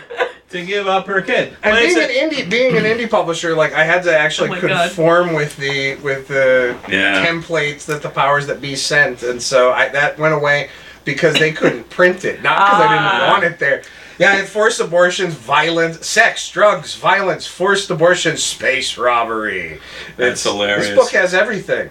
to 0.49 0.65
give 0.65 0.87
up 0.87 1.05
her 1.07 1.21
kid. 1.21 1.49
And 1.61 1.73
But 1.73 1.79
being 1.79 1.97
a- 1.97 2.01
an 2.01 2.09
indie, 2.31 2.49
being 2.49 2.77
an 2.77 2.83
indie 2.83 3.09
publisher, 3.09 3.53
like 3.55 3.73
I 3.73 3.83
had 3.83 4.03
to 4.03 4.17
actually 4.17 4.49
Oh 4.49 4.53
my 4.53 4.61
God. 4.61 4.87
conform 4.87 5.33
with 5.33 5.55
the 5.57 5.95
with 5.95 6.27
the 6.27 6.75
Yeah. 6.87 7.25
templates 7.25 7.85
that 7.85 8.01
the 8.01 8.09
powers 8.09 8.47
that 8.47 8.61
be 8.61 8.75
sent, 8.75 9.23
and 9.23 9.41
so 9.41 9.71
I, 9.71 9.89
that 9.89 10.17
went 10.17 10.33
away 10.33 10.69
because 11.05 11.35
they 11.35 11.51
couldn't 11.51 11.89
print 11.99 12.25
it, 12.25 12.41
not 12.43 12.57
because 12.57 12.81
I 12.81 12.87
didn't 12.93 13.03
Ah. 13.23 13.27
want 13.31 13.43
it 13.43 13.59
there. 13.59 13.81
Yeah, 14.19 14.37
and 14.37 14.47
forced 14.47 14.79
abortions, 14.79 15.35
violence, 15.35 16.07
sex, 16.07 16.49
drugs, 16.49 16.95
violence, 16.95 17.45
forced 17.45 17.91
abortion, 17.91 18.35
space 18.35 18.97
robbery. 18.97 19.79
That's 20.17 20.41
hilarious. 20.41 20.87
This 20.87 20.95
book 20.97 21.11
has 21.11 21.35
everything. 21.35 21.89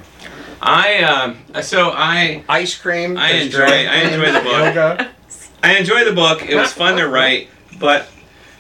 I 0.61 1.03
um, 1.03 1.39
so 1.63 1.91
I 1.95 2.45
Ice 2.49 2.75
cream. 2.77 3.17
I 3.17 3.33
enjoy- 3.33 3.65
I 3.65 3.97
enjoy 4.03 4.33
the 4.33 4.41
book. 4.41 4.75
Yoga. 4.75 5.09
I 5.63 5.77
enjoy 5.79 6.05
the 6.05 6.13
book. 6.13 6.43
It 6.49 6.55
was 6.57 6.73
fun 6.73 6.97
to 6.97 7.09
write, 7.09 7.49
but 7.79 8.09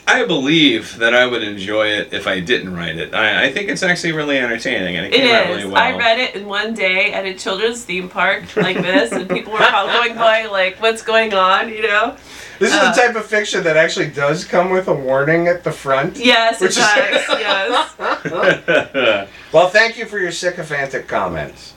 I 0.08 0.24
believe 0.24 0.98
that 0.98 1.14
I 1.14 1.26
would 1.26 1.42
enjoy 1.42 1.88
it 1.88 2.12
if 2.12 2.26
I 2.26 2.40
didn't 2.40 2.74
write 2.74 2.96
it. 2.96 3.12
I, 3.14 3.44
I 3.46 3.52
think 3.52 3.68
it's 3.68 3.82
actually 3.82 4.12
really 4.12 4.38
entertaining 4.38 4.96
and 4.96 5.06
it 5.06 5.14
It 5.14 5.18
came 5.20 5.34
out 5.34 5.48
really 5.48 5.64
well. 5.66 5.76
I 5.82 5.96
read 5.96 6.18
it 6.18 6.34
in 6.36 6.46
one 6.46 6.74
day 6.74 7.12
at 7.12 7.24
a 7.26 7.34
children's 7.34 7.82
theme 7.84 8.08
park 8.08 8.56
like 8.56 8.76
this, 8.76 9.10
and 9.12 9.28
people 9.28 9.52
were 9.52 9.58
probably 9.58 9.92
going 10.08 10.14
by 10.16 10.46
like, 10.46 10.80
"What's 10.80 11.02
going 11.02 11.34
on?" 11.34 11.68
You 11.70 11.82
know? 11.82 12.16
This 12.58 12.72
is 12.72 12.78
Uh, 12.80 12.92
the 12.94 13.00
type 13.00 13.16
of 13.16 13.26
fiction 13.26 13.62
that 13.64 13.76
actually 13.76 14.08
does 14.10 14.44
come 14.44 14.70
with 14.70 14.88
a 14.88 14.94
warning 14.94 15.46
at 15.48 15.62
the 15.64 15.72
front. 15.72 16.16
Yes, 16.16 16.60
it 16.62 16.66
Which 16.66 16.70
is- 16.70 16.76
does. 16.76 17.40
yes. 17.40 19.28
Well, 19.52 19.68
thank 19.68 19.96
you 19.96 20.06
for 20.06 20.18
your 20.18 20.32
sycophantic 20.32 21.06
comments. 21.08 21.72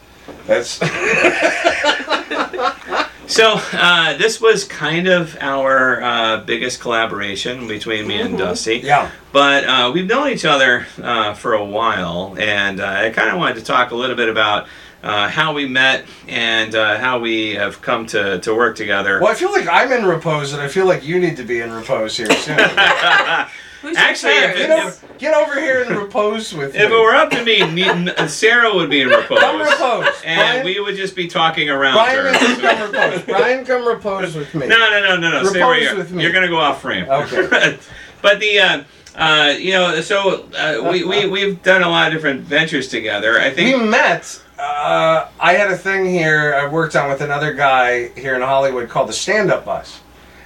That's 0.45 0.79
So 3.29 3.61
uh, 3.73 4.17
this 4.17 4.41
was 4.41 4.63
kind 4.63 5.07
of 5.07 5.37
our 5.39 6.01
uh, 6.01 6.41
biggest 6.41 6.81
collaboration 6.81 7.67
between 7.67 8.07
me 8.07 8.19
and 8.19 8.39
Dusty. 8.39 8.77
yeah. 8.77 9.11
But 9.31 9.65
uh, 9.65 9.91
we've 9.93 10.07
known 10.07 10.29
each 10.29 10.45
other 10.45 10.87
uh, 11.01 11.35
for 11.35 11.53
a 11.53 11.63
while, 11.63 12.35
and 12.39 12.81
uh, 12.81 12.87
I 12.87 13.11
kind 13.11 13.29
of 13.29 13.37
wanted 13.37 13.57
to 13.57 13.61
talk 13.61 13.91
a 13.91 13.95
little 13.95 14.15
bit 14.15 14.29
about 14.29 14.67
uh, 15.03 15.29
how 15.29 15.53
we 15.53 15.67
met 15.67 16.05
and 16.27 16.73
uh, 16.73 16.97
how 16.97 17.19
we 17.19 17.53
have 17.53 17.83
come 17.83 18.07
to, 18.07 18.39
to 18.39 18.55
work 18.55 18.75
together. 18.75 19.19
Well, 19.21 19.31
I 19.31 19.35
feel 19.35 19.51
like 19.51 19.67
I'm 19.67 19.91
in 19.91 20.05
repose, 20.05 20.53
and 20.53 20.61
I 20.61 20.67
feel 20.67 20.87
like 20.87 21.05
you 21.05 21.19
need 21.19 21.37
to 21.37 21.43
be 21.43 21.61
in 21.61 21.71
repose 21.71 22.17
here 22.17 22.31
soon. 22.31 22.57
Who's 23.81 23.95
Actually, 23.95 24.33
if 24.33 24.55
it- 24.57 24.67
get, 24.67 24.79
over, 24.85 24.97
get 25.19 25.33
over 25.35 25.59
here 25.59 25.83
and 25.83 25.97
repose 25.97 26.53
with 26.53 26.73
me. 26.73 26.79
If 26.81 26.91
it 26.91 26.93
were 26.93 27.15
up 27.15 27.29
to 27.31 27.43
me, 27.45 27.59
ne- 27.71 28.13
Sarah 28.27 28.73
would 28.75 28.89
be 28.89 29.01
in 29.01 29.07
repose. 29.07 29.39
come 29.39 29.61
repose, 29.61 30.07
And 30.25 30.37
Brian. 30.39 30.65
we 30.65 30.79
would 30.81 30.95
just 30.97 31.15
be 31.15 31.27
talking 31.27 31.69
around 31.69 31.93
Brian, 31.93 32.25
her. 32.25 32.31
needs 32.31 32.55
to 32.61 32.61
come 32.61 32.91
repose. 32.91 33.21
Brian, 33.23 33.65
come 33.65 33.87
repose 33.87 34.35
with 34.35 34.53
me. 34.53 34.67
No, 34.67 34.77
no, 34.77 34.89
no, 35.01 35.17
no, 35.17 35.29
no. 35.31 35.43
Stay 35.45 35.59
Repose 35.59 35.61
where 35.69 35.79
you're. 35.81 35.95
with 35.95 36.11
me. 36.11 36.23
You're 36.23 36.33
gonna 36.33 36.49
go 36.49 36.57
off 36.57 36.81
frame. 36.81 37.05
Okay. 37.09 37.77
but 38.21 38.39
the, 38.41 38.59
uh, 38.59 38.83
uh, 39.15 39.53
you 39.57 39.71
know, 39.71 40.01
so 40.01 40.45
uh, 40.57 40.89
we 40.91 41.03
we 41.05 41.25
we've 41.27 41.61
done 41.63 41.81
a 41.83 41.89
lot 41.89 42.07
of 42.07 42.13
different 42.13 42.41
ventures 42.41 42.87
together. 42.89 43.39
I 43.39 43.49
think. 43.49 43.77
We 43.81 43.87
met. 43.87 44.41
Uh, 44.57 45.29
I 45.39 45.53
had 45.53 45.71
a 45.71 45.77
thing 45.77 46.05
here 46.05 46.53
I 46.53 46.67
worked 46.67 46.95
on 46.97 47.09
with 47.09 47.21
another 47.21 47.53
guy 47.53 48.09
here 48.09 48.35
in 48.35 48.41
Hollywood 48.41 48.89
called 48.89 49.07
the 49.07 49.13
Stand 49.13 49.51
Up 49.51 49.63
Bus. 49.63 50.01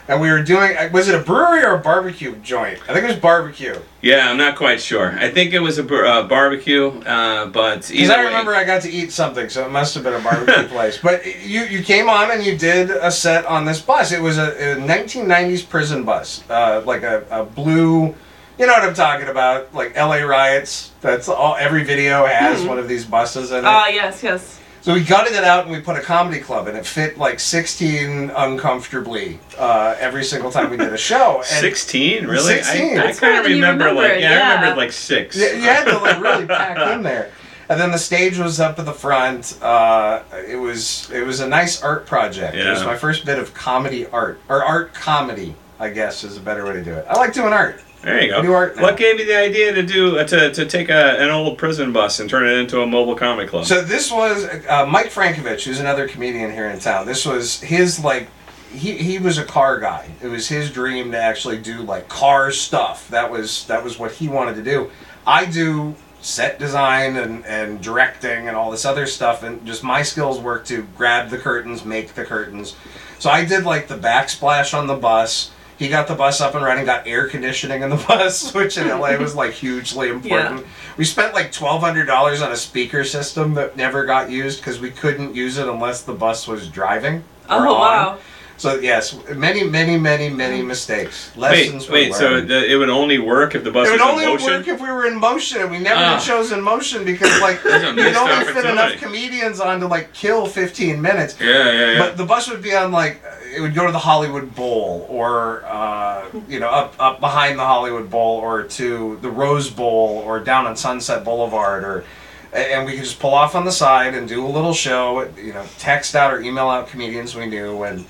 And 0.08 0.20
we 0.20 0.30
were 0.30 0.44
doing, 0.44 0.76
was 0.92 1.08
it 1.08 1.16
a 1.16 1.24
brewery 1.24 1.64
or 1.64 1.76
a 1.76 1.80
barbecue 1.80 2.36
joint? 2.38 2.78
I 2.90 2.94
think 2.94 3.06
it 3.06 3.08
was 3.08 3.16
barbecue. 3.16 3.80
Yeah, 4.02 4.30
I'm 4.30 4.36
not 4.36 4.58
quite 4.58 4.82
sure. 4.82 5.18
I 5.18 5.30
think 5.32 5.54
it 5.54 5.60
was 5.60 5.78
a 5.78 5.84
bar- 5.84 6.06
uh, 6.06 6.24
barbecue, 6.24 6.88
uh, 7.06 7.46
but 7.46 7.76
Because 7.88 7.92
either 7.92 8.14
I 8.14 8.18
way- 8.18 8.26
remember 8.26 8.54
I 8.54 8.66
got 8.66 8.82
to 8.82 8.92
eat 8.92 9.14
something, 9.14 9.48
so 9.48 9.66
it 9.66 9.72
must 9.72 9.94
have 9.94 10.04
been 10.04 10.14
a 10.16 10.20
barbecue 10.20 10.68
place. 10.76 10.98
But 10.98 11.26
you, 11.46 11.62
you 11.64 11.82
came 11.84 12.10
on 12.10 12.32
and 12.32 12.44
you 12.46 12.58
did 12.58 12.90
a 12.90 13.10
set 13.12 13.46
on 13.46 13.64
this 13.64 13.80
bus. 13.82 14.12
It 14.12 14.22
was 14.22 14.38
a, 14.38 14.74
a 14.74 14.76
1990s 14.76 15.68
prison 15.70 16.04
bus, 16.04 16.44
uh, 16.50 16.82
like 16.86 17.04
a, 17.04 17.24
a 17.32 17.46
blue. 17.46 18.14
You 18.60 18.68
know 18.68 18.74
what 18.74 18.84
I'm 18.84 18.94
talking 18.94 19.30
about? 19.30 19.74
Like 19.74 19.96
LA 19.96 20.18
riots. 20.24 20.92
That's 21.00 21.30
all. 21.30 21.56
Every 21.56 21.86
video 21.86 22.26
has 22.26 22.64
one 22.66 22.78
of 22.78 22.90
these 22.90 23.06
buses 23.06 23.52
in 23.52 23.60
it. 23.60 23.64
Ah, 23.66 23.88
yes, 23.88 24.22
yes. 24.22 24.60
So 24.84 24.94
we 24.94 25.02
gutted 25.02 25.32
it 25.32 25.46
out 25.46 25.64
and 25.64 25.72
we 25.72 25.80
put 25.80 25.96
a 25.96 26.02
comedy 26.02 26.42
club, 26.42 26.68
and 26.68 26.78
it 26.78 26.86
fit 26.86 27.18
like 27.18 27.40
16 27.40 28.32
uncomfortably 28.36 29.40
uh, 29.58 29.96
every 29.98 30.26
single 30.26 30.52
time 30.52 30.70
we 30.70 30.76
did 30.76 30.92
a 30.92 30.98
show. 30.98 31.38
And 31.54 31.62
16, 31.62 32.28
really? 32.28 32.56
16. 32.62 33.00
I, 33.00 33.06
I 33.06 33.14
kind 33.14 33.38
of 33.38 33.44
than 33.44 33.52
you 33.54 33.56
remember 33.56 33.94
like 33.94 33.96
remembered, 33.96 34.22
yeah, 34.22 34.28
I 34.28 34.32
yeah. 34.32 34.56
remembered 34.56 34.78
like 34.78 34.92
six. 34.92 35.38
You, 35.38 35.46
you 35.46 35.62
had 35.62 35.86
to 35.86 35.98
like 36.00 36.22
really 36.22 36.46
pack 36.48 36.96
in 36.96 37.02
there. 37.02 37.32
And 37.70 37.80
then 37.80 37.92
the 37.92 37.98
stage 37.98 38.38
was 38.38 38.60
up 38.60 38.78
at 38.78 38.86
the 38.86 38.92
front. 38.92 39.58
Uh, 39.62 40.24
it 40.50 40.58
was 40.58 41.10
it 41.12 41.26
was 41.26 41.40
a 41.40 41.48
nice 41.48 41.82
art 41.82 42.06
project. 42.06 42.54
It 42.54 42.70
was 42.70 42.84
my 42.84 42.98
first 42.98 43.26
bit 43.26 43.40
of 43.40 43.54
comedy 43.54 44.06
art 44.08 44.42
or 44.50 44.66
art 44.66 44.94
comedy, 44.94 45.56
I 45.80 45.92
guess 45.92 46.26
is 46.26 46.36
a 46.36 46.42
better 46.42 46.66
way 46.66 46.74
to 46.74 46.84
do 46.84 46.92
it. 46.92 47.06
I 47.08 47.16
like 47.16 47.34
doing 47.34 47.54
art. 47.54 47.82
There 48.04 48.22
you 48.22 48.30
go. 48.30 48.42
Do 48.42 48.54
art 48.54 48.76
now. 48.76 48.84
What 48.84 48.98
gave 48.98 49.20
you 49.20 49.26
the 49.26 49.38
idea 49.38 49.74
to 49.74 49.82
do 49.82 50.20
uh, 50.20 50.26
to, 50.26 50.52
to 50.52 50.66
take 50.66 50.90
a, 50.90 51.22
an 51.22 51.30
old 51.30 51.58
prison 51.58 51.94
bus 51.94 52.20
and 52.20 52.30
turn 52.30 52.46
it 52.46 52.58
into 52.58 52.82
a 52.82 52.88
mobile 52.88 53.16
comic 53.16 53.50
club? 53.50 53.66
So 53.66 53.82
this 53.82 54.12
was 54.12 54.46
uh, 54.68 54.86
Mike 54.86 55.08
Frankovich, 55.08 55.64
who's 55.64 55.80
another 55.80 56.08
comedian 56.08 56.52
here 56.52 56.68
in 56.68 56.80
town. 56.80 57.06
This 57.06 57.26
was 57.26 57.62
his 57.62 58.04
like. 58.04 58.28
He, 58.72 58.98
he 58.98 59.20
was 59.20 59.38
a 59.38 59.46
car 59.46 59.80
guy. 59.80 60.10
It 60.20 60.28
was 60.28 60.48
his 60.48 60.72
dream 60.72 61.12
to 61.12 61.18
actually 61.18 61.60
do 61.60 61.84
like 61.84 62.10
car 62.10 62.50
stuff. 62.52 63.08
That 63.10 63.30
was 63.30 63.68
that 63.68 63.84
was 63.84 64.00
what 64.00 64.14
he 64.14 64.28
wanted 64.28 64.56
to 64.56 64.64
do. 64.64 64.90
I 65.28 65.46
do 65.46 65.96
set 66.22 66.58
design 66.58 67.18
and, 67.18 67.46
and 67.46 67.82
directing 67.82 68.48
and 68.48 68.58
all 68.58 68.72
this 68.72 68.86
other 68.86 69.06
stuff 69.06 69.44
and 69.44 69.64
just 69.66 69.84
my 69.84 70.02
skills 70.02 70.40
work 70.40 70.66
to 70.66 70.88
grab 70.98 71.30
the 71.30 71.38
curtains, 71.38 71.86
make 71.86 72.14
the 72.14 72.26
curtains. 72.26 72.76
So 73.20 73.30
I 73.30 73.46
did 73.46 73.64
like 73.64 73.88
the 73.88 73.98
backsplash 73.98 74.78
on 74.78 74.88
the 74.88 74.96
bus. 74.96 75.52
He 75.78 75.90
got 75.90 76.08
the 76.08 76.16
bus 76.16 76.40
up 76.42 76.56
and 76.56 76.64
running, 76.64 76.86
got 76.86 77.08
air 77.08 77.28
conditioning 77.28 77.82
in 77.82 77.90
the 77.90 77.96
bus, 78.08 78.54
which 78.54 78.78
in 78.78 78.88
LA 78.88 79.18
was 79.18 79.36
like 79.36 79.54
hugely 79.54 80.10
important. 80.10 80.66
We 80.98 81.06
spent 81.06 81.34
like 81.34 81.52
twelve 81.52 81.82
hundred 81.82 82.06
dollars 82.06 82.42
on 82.42 82.52
a 82.52 82.58
speaker 82.58 83.04
system 83.04 83.54
that 83.56 83.76
never 83.76 84.06
got 84.06 84.30
used 84.30 84.60
because 84.60 84.80
we 84.80 84.92
couldn't 84.92 85.36
use 85.36 85.58
it 85.58 85.68
unless 85.68 86.04
the 86.04 86.14
bus 86.14 86.48
was 86.48 86.68
driving. 86.68 87.24
Oh 87.50 87.74
on. 87.74 87.80
wow. 87.80 88.18
So 88.58 88.76
yes, 88.80 89.18
many, 89.36 89.64
many, 89.64 89.98
many, 89.98 90.30
many 90.30 90.62
mistakes. 90.62 91.36
Lessons. 91.36 91.88
were 91.88 91.94
wait. 91.94 92.14
So 92.14 92.40
the, 92.40 92.72
it 92.72 92.76
would 92.76 92.90
only 92.90 93.18
work 93.20 93.56
if 93.56 93.64
the 93.64 93.72
bus 93.72 93.88
it 93.90 93.92
would 93.92 94.02
only 94.02 94.28
work 94.28 94.68
if 94.68 94.80
we 94.80 94.90
were 94.90 95.06
in 95.08 95.20
motion, 95.20 95.62
and 95.62 95.72
we 95.72 95.80
never 95.80 96.00
Ah. 96.00 96.18
shows 96.20 96.52
in 96.52 96.62
motion 96.62 97.04
because 97.04 97.42
like 97.42 97.62
you 97.64 97.72
That's 97.72 97.84
a 97.84 98.20
only 98.20 98.46
fit 98.54 98.66
enough 98.66 98.94
comedians 98.98 99.60
on 99.60 99.80
to 99.82 99.88
like 99.88 100.14
kill 100.14 100.46
fifteen 100.46 101.02
minutes. 101.02 101.36
yeah, 101.42 101.48
yeah, 101.72 101.92
yeah. 101.94 102.00
But 102.00 102.16
the 102.18 102.26
bus 102.26 102.50
would 102.50 102.62
be 102.62 102.74
on 102.76 102.92
like 102.92 103.22
it 103.56 103.60
would 103.60 103.74
go 103.76 103.86
to 103.86 103.92
the 103.92 104.00
Hollywood 104.00 104.56
Bowl 104.56 105.06
or 105.10 105.64
uh, 105.66 106.26
you 106.48 106.60
know 106.60 106.70
up 106.70 106.96
up 107.00 107.20
behind 107.20 107.58
the 107.60 107.66
Hollywood 107.66 108.10
Bowl 108.10 108.38
or 108.38 108.64
to 108.64 109.18
the 109.22 109.30
Rose 109.30 109.70
Bowl 109.70 110.24
or 110.26 110.40
down 110.40 110.68
on 110.68 110.76
Sunset 110.78 111.24
Boulevard 111.26 111.84
or 111.84 112.06
and 112.54 112.86
we 112.86 112.92
could 112.94 113.04
just 113.04 113.20
pull 113.20 113.34
off 113.34 113.56
on 113.56 113.66
the 113.66 113.72
side 113.72 114.14
and 114.14 114.28
do 114.30 114.46
a 114.46 114.48
little 114.48 114.76
show. 114.76 115.28
You 115.38 115.54
know, 115.54 115.66
text 115.80 116.16
out 116.16 116.32
or 116.32 116.40
email 116.40 116.70
out 116.70 116.88
comedians 116.88 117.36
we 117.36 117.48
knew 117.48 117.82
and 117.84 118.06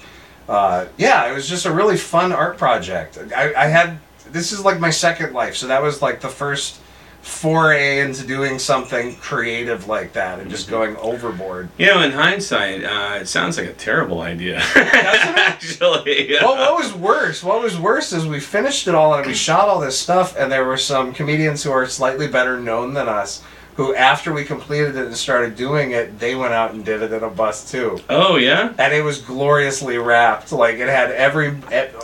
uh, 0.47 0.85
yeah, 0.97 1.29
it 1.29 1.33
was 1.33 1.47
just 1.47 1.65
a 1.65 1.71
really 1.71 1.97
fun 1.97 2.31
art 2.31 2.57
project. 2.57 3.17
I, 3.35 3.53
I 3.53 3.67
had 3.67 3.99
this 4.31 4.51
is 4.51 4.65
like 4.65 4.79
my 4.79 4.89
second 4.89 5.33
life, 5.33 5.55
so 5.55 5.67
that 5.67 5.81
was 5.81 6.01
like 6.01 6.21
the 6.21 6.29
first 6.29 6.79
foray 7.21 8.01
into 8.01 8.27
doing 8.27 8.59
something 8.59 9.15
creative 9.15 9.87
like 9.87 10.11
that 10.11 10.39
and 10.39 10.49
just 10.51 10.69
going 10.69 10.93
overboard. 10.97 11.69
you 11.77 11.85
know, 11.85 12.01
in 12.03 12.11
hindsight, 12.11 12.83
uh, 12.83 13.19
it 13.21 13.27
sounds 13.27 13.57
like 13.57 13.67
a 13.67 13.73
terrible 13.73 14.19
idea. 14.19 14.57
Actually, 14.75 16.33
yeah. 16.33 16.43
well, 16.43 16.57
what 16.57 16.83
was 16.83 16.93
worse? 16.93 17.41
What 17.41 17.63
was 17.63 17.79
worse 17.79 18.11
is 18.11 18.27
we 18.27 18.41
finished 18.41 18.89
it 18.89 18.95
all 18.95 19.13
and 19.13 19.25
we 19.25 19.33
shot 19.33 19.69
all 19.69 19.79
this 19.79 19.97
stuff, 19.97 20.35
and 20.37 20.51
there 20.51 20.65
were 20.65 20.77
some 20.77 21.13
comedians 21.13 21.63
who 21.63 21.71
are 21.71 21.85
slightly 21.85 22.27
better 22.27 22.59
known 22.59 22.93
than 22.93 23.07
us. 23.07 23.41
Who, 23.75 23.95
after 23.95 24.31
we 24.31 24.43
completed 24.43 24.95
it 24.95 25.07
and 25.07 25.17
started 25.17 25.55
doing 25.55 25.91
it, 25.91 26.19
they 26.19 26.35
went 26.35 26.53
out 26.53 26.73
and 26.73 26.85
did 26.85 27.01
it 27.01 27.11
in 27.11 27.23
a 27.23 27.29
bus 27.29 27.69
too, 27.71 27.99
oh 28.09 28.35
yeah. 28.35 28.73
and 28.77 28.93
it 28.93 29.03
was 29.03 29.19
gloriously 29.19 29.97
wrapped. 29.97 30.51
Like 30.51 30.75
it 30.75 30.87
had 30.87 31.11
every, 31.11 31.57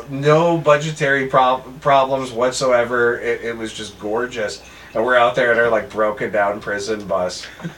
no 0.09 0.57
budgetary 0.57 1.27
prob- 1.27 1.79
problems 1.81 2.31
whatsoever. 2.31 3.19
It, 3.19 3.41
it 3.41 3.57
was 3.57 3.71
just 3.71 3.99
gorgeous, 3.99 4.63
and 4.93 5.05
we're 5.05 5.15
out 5.17 5.35
there 5.35 5.51
in 5.53 5.59
our 5.59 5.69
like 5.69 5.89
broken 5.89 6.31
down 6.31 6.59
prison 6.61 7.05
bus. 7.07 7.45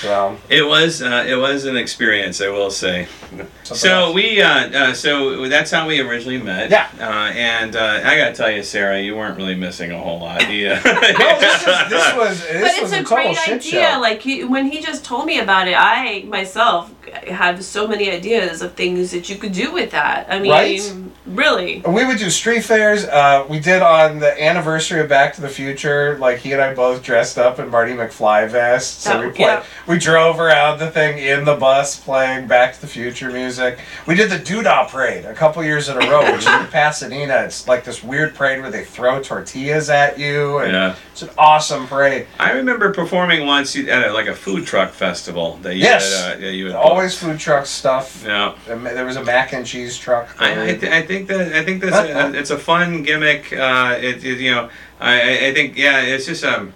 so 0.00 0.36
It 0.48 0.66
was 0.66 1.02
uh, 1.02 1.24
it 1.26 1.36
was 1.36 1.64
an 1.64 1.76
experience, 1.76 2.40
I 2.40 2.48
will 2.48 2.70
say. 2.70 3.06
something 3.30 3.46
So 3.76 3.88
else. 4.06 4.14
we 4.14 4.40
uh, 4.40 4.48
uh, 4.70 4.94
so 4.94 5.48
that's 5.48 5.70
how 5.70 5.86
we 5.86 6.00
originally 6.00 6.38
met. 6.42 6.70
Yeah. 6.70 6.88
Uh, 6.98 7.30
and 7.32 7.76
uh, 7.76 8.00
I 8.04 8.16
gotta 8.16 8.34
tell 8.34 8.50
you, 8.50 8.62
Sarah, 8.62 9.00
you 9.00 9.16
weren't 9.16 9.36
really 9.36 9.54
missing 9.54 9.90
a 9.92 9.98
whole 9.98 10.20
lot. 10.20 10.40
Yeah. 10.52 10.80
no, 10.84 11.40
this, 11.40 11.60
is, 11.60 11.88
this 11.90 12.14
was 12.16 12.40
this 12.40 12.62
But 12.76 12.82
was 12.82 12.92
it's 12.92 12.92
a 12.92 13.02
total 13.04 13.16
great 13.16 13.36
shit 13.36 13.54
idea. 13.56 13.70
show. 13.92 14.00
Like 14.00 14.20
he, 14.22 14.44
when 14.44 14.66
he 14.70 14.80
just 14.80 15.04
told 15.04 15.26
me 15.26 15.38
about 15.40 15.68
it, 15.68 15.74
I 15.76 16.24
myself 16.26 16.92
have 17.26 17.64
so 17.64 17.86
many 17.88 18.10
ideas 18.10 18.62
of 18.62 18.74
things 18.74 19.10
that 19.12 19.28
you 19.28 19.36
could 19.36 19.52
do 19.52 19.72
with 19.72 19.90
that. 19.92 20.26
I 20.30 20.38
mean, 20.38 20.50
Right? 20.50 20.92
Really? 21.26 21.80
We 21.86 22.04
would 22.04 22.18
do 22.18 22.30
street 22.30 22.64
fairs. 22.64 23.04
Uh, 23.04 23.46
we 23.48 23.60
did 23.60 23.82
on 23.82 24.18
the 24.18 24.42
anniversary 24.42 25.00
of 25.00 25.08
Back 25.08 25.34
to 25.34 25.40
the 25.40 25.48
Future. 25.48 26.16
Like 26.18 26.38
he 26.38 26.52
and 26.52 26.60
I 26.60 26.74
both 26.74 27.02
dressed 27.02 27.38
up 27.38 27.58
in 27.58 27.68
Marty 27.70 27.92
McFly 27.92 28.48
vests. 28.50 29.04
So 29.04 29.12
Oh, 29.20 29.26
we 29.26 29.32
play, 29.32 29.44
yeah. 29.46 29.64
we 29.86 29.98
drove 29.98 30.40
around 30.40 30.78
the 30.78 30.90
thing 30.90 31.18
in 31.18 31.44
the 31.44 31.54
bus 31.56 31.98
playing 31.98 32.46
Back 32.46 32.74
to 32.74 32.80
the 32.80 32.86
Future 32.86 33.30
music. 33.30 33.78
We 34.06 34.14
did 34.14 34.30
the 34.30 34.38
Doo 34.38 34.62
Dah 34.62 34.88
Parade 34.88 35.24
a 35.24 35.34
couple 35.34 35.62
years 35.64 35.88
in 35.88 35.96
a 36.02 36.10
row, 36.10 36.22
which 36.32 36.40
is 36.42 36.46
in 36.46 36.66
Pasadena. 36.70 37.42
It's 37.44 37.68
like 37.68 37.84
this 37.84 38.02
weird 38.02 38.34
parade 38.34 38.60
where 38.62 38.70
they 38.70 38.84
throw 38.84 39.22
tortillas 39.22 39.90
at 39.90 40.18
you, 40.18 40.58
and 40.58 40.72
Yeah. 40.72 40.94
it's 41.12 41.22
an 41.22 41.30
awesome 41.38 41.86
parade. 41.86 42.26
I 42.38 42.52
remember 42.52 42.92
performing 42.92 43.46
once 43.46 43.76
at 43.76 43.88
a, 43.88 44.12
like 44.12 44.26
a 44.26 44.34
food 44.34 44.66
truck 44.66 44.90
festival 44.90 45.58
that 45.62 45.74
you 45.76 45.82
Yes. 45.82 46.24
had, 46.24 46.36
uh, 46.36 46.38
yeah, 46.40 46.50
you 46.50 46.66
had 46.66 46.76
Always 46.76 47.16
food 47.16 47.38
truck 47.38 47.66
stuff. 47.66 48.22
Yeah. 48.26 48.54
There 48.66 49.04
was 49.04 49.16
a 49.16 49.24
mac 49.24 49.52
and 49.52 49.66
cheese 49.66 49.96
truck. 49.98 50.28
I, 50.38 50.50
I, 50.52 50.54
parade. 50.54 50.84
Th- 51.02 51.02
I 51.02 51.06
think 51.06 51.28
that 51.28 51.52
I 51.54 51.64
think 51.64 51.82
that's 51.82 51.96
a, 51.96 52.38
it's 52.38 52.50
a 52.50 52.58
fun 52.58 53.02
gimmick. 53.02 53.52
Uh, 53.52 53.96
it, 54.00 54.24
it 54.24 54.38
you 54.38 54.50
know 54.52 54.68
I, 55.00 55.12
I- 55.20 55.46
I 55.48 55.54
think 55.54 55.76
yeah 55.76 56.00
it's 56.02 56.26
just 56.26 56.44
um 56.44 56.72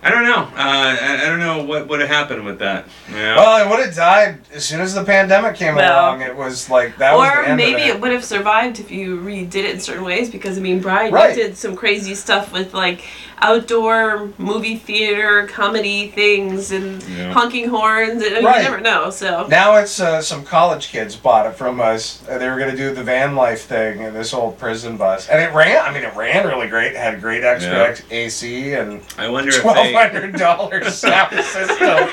I 0.00 0.10
don't 0.10 0.22
know 0.24 0.42
uh, 0.42 0.50
I, 0.56 1.22
I 1.22 1.26
don't 1.26 1.40
know 1.40 1.64
what 1.64 1.88
would 1.88 1.98
have 2.00 2.08
happened 2.08 2.44
with 2.44 2.60
that. 2.60 2.86
Yeah. 3.10 3.34
Well, 3.36 3.66
it 3.66 3.68
would 3.68 3.84
have 3.84 3.94
died 3.96 4.38
as 4.52 4.64
soon 4.64 4.80
as 4.80 4.94
the 4.94 5.02
pandemic 5.04 5.56
came 5.56 5.74
Well- 5.74 5.92
along. 6.10 6.22
It 6.22 6.36
was 6.36 6.70
like 6.70 6.96
that 6.98 7.14
was 7.16 7.28
the 7.28 7.38
Or 7.40 7.44
end 7.44 7.56
maybe 7.56 7.82
of 7.90 7.96
it 7.96 8.00
would 8.00 8.12
have 8.12 8.24
survived 8.24 8.78
if 8.78 8.90
you 8.92 9.18
redid 9.18 9.56
it 9.56 9.70
in 9.74 9.80
certain 9.80 10.04
ways 10.04 10.30
because 10.30 10.56
I 10.56 10.60
mean 10.60 10.80
Brian 10.80 11.12
Right. 11.12 11.36
you 11.36 11.42
did 11.42 11.56
some 11.56 11.74
crazy 11.74 12.14
stuff 12.14 12.52
with 12.52 12.74
like 12.74 13.02
outdoor 13.42 14.30
movie 14.38 14.76
theater 14.76 15.46
comedy 15.46 16.08
things 16.08 16.70
and 16.72 17.02
Yeah. 17.04 17.32
honking 17.32 17.68
horns 17.68 18.22
and 18.22 18.36
I 18.36 18.40
Right. 18.42 18.56
you 18.58 18.62
never 18.70 18.80
know 18.80 19.10
so 19.10 19.46
Now 19.48 19.76
it's 19.76 20.00
uh, 20.00 20.20
some 20.22 20.44
college 20.44 20.88
kids 20.90 21.16
bought 21.16 21.46
it 21.46 21.54
from 21.56 21.80
us. 21.80 22.22
Uh, 22.30 22.38
They 22.38 22.48
were 22.48 22.56
going 22.58 22.70
to 22.70 22.76
do 22.76 22.94
the 22.94 23.02
van 23.02 23.34
life 23.36 23.62
thing 23.66 24.02
in 24.02 24.14
this 24.14 24.32
old 24.34 24.58
prison 24.58 24.96
bus, 24.96 25.28
and 25.28 25.40
it 25.42 25.52
ran. 25.52 25.82
I 25.84 25.92
mean, 25.92 26.04
it 26.04 26.14
ran 26.16 26.46
really 26.46 26.68
great. 26.68 26.92
It 26.92 26.98
had 26.98 27.20
great 27.20 27.44
extra 27.44 27.90
Yeah. 27.90 27.96
AC 28.10 28.74
and 28.74 29.02
I 29.18 29.28
wonder 29.28 29.50
if 29.50 29.60
twelve 29.62 29.76
they 29.76 29.92
hundred 29.92 30.36
dollars 30.36 30.94
sound 30.98 31.32
system. 31.44 32.08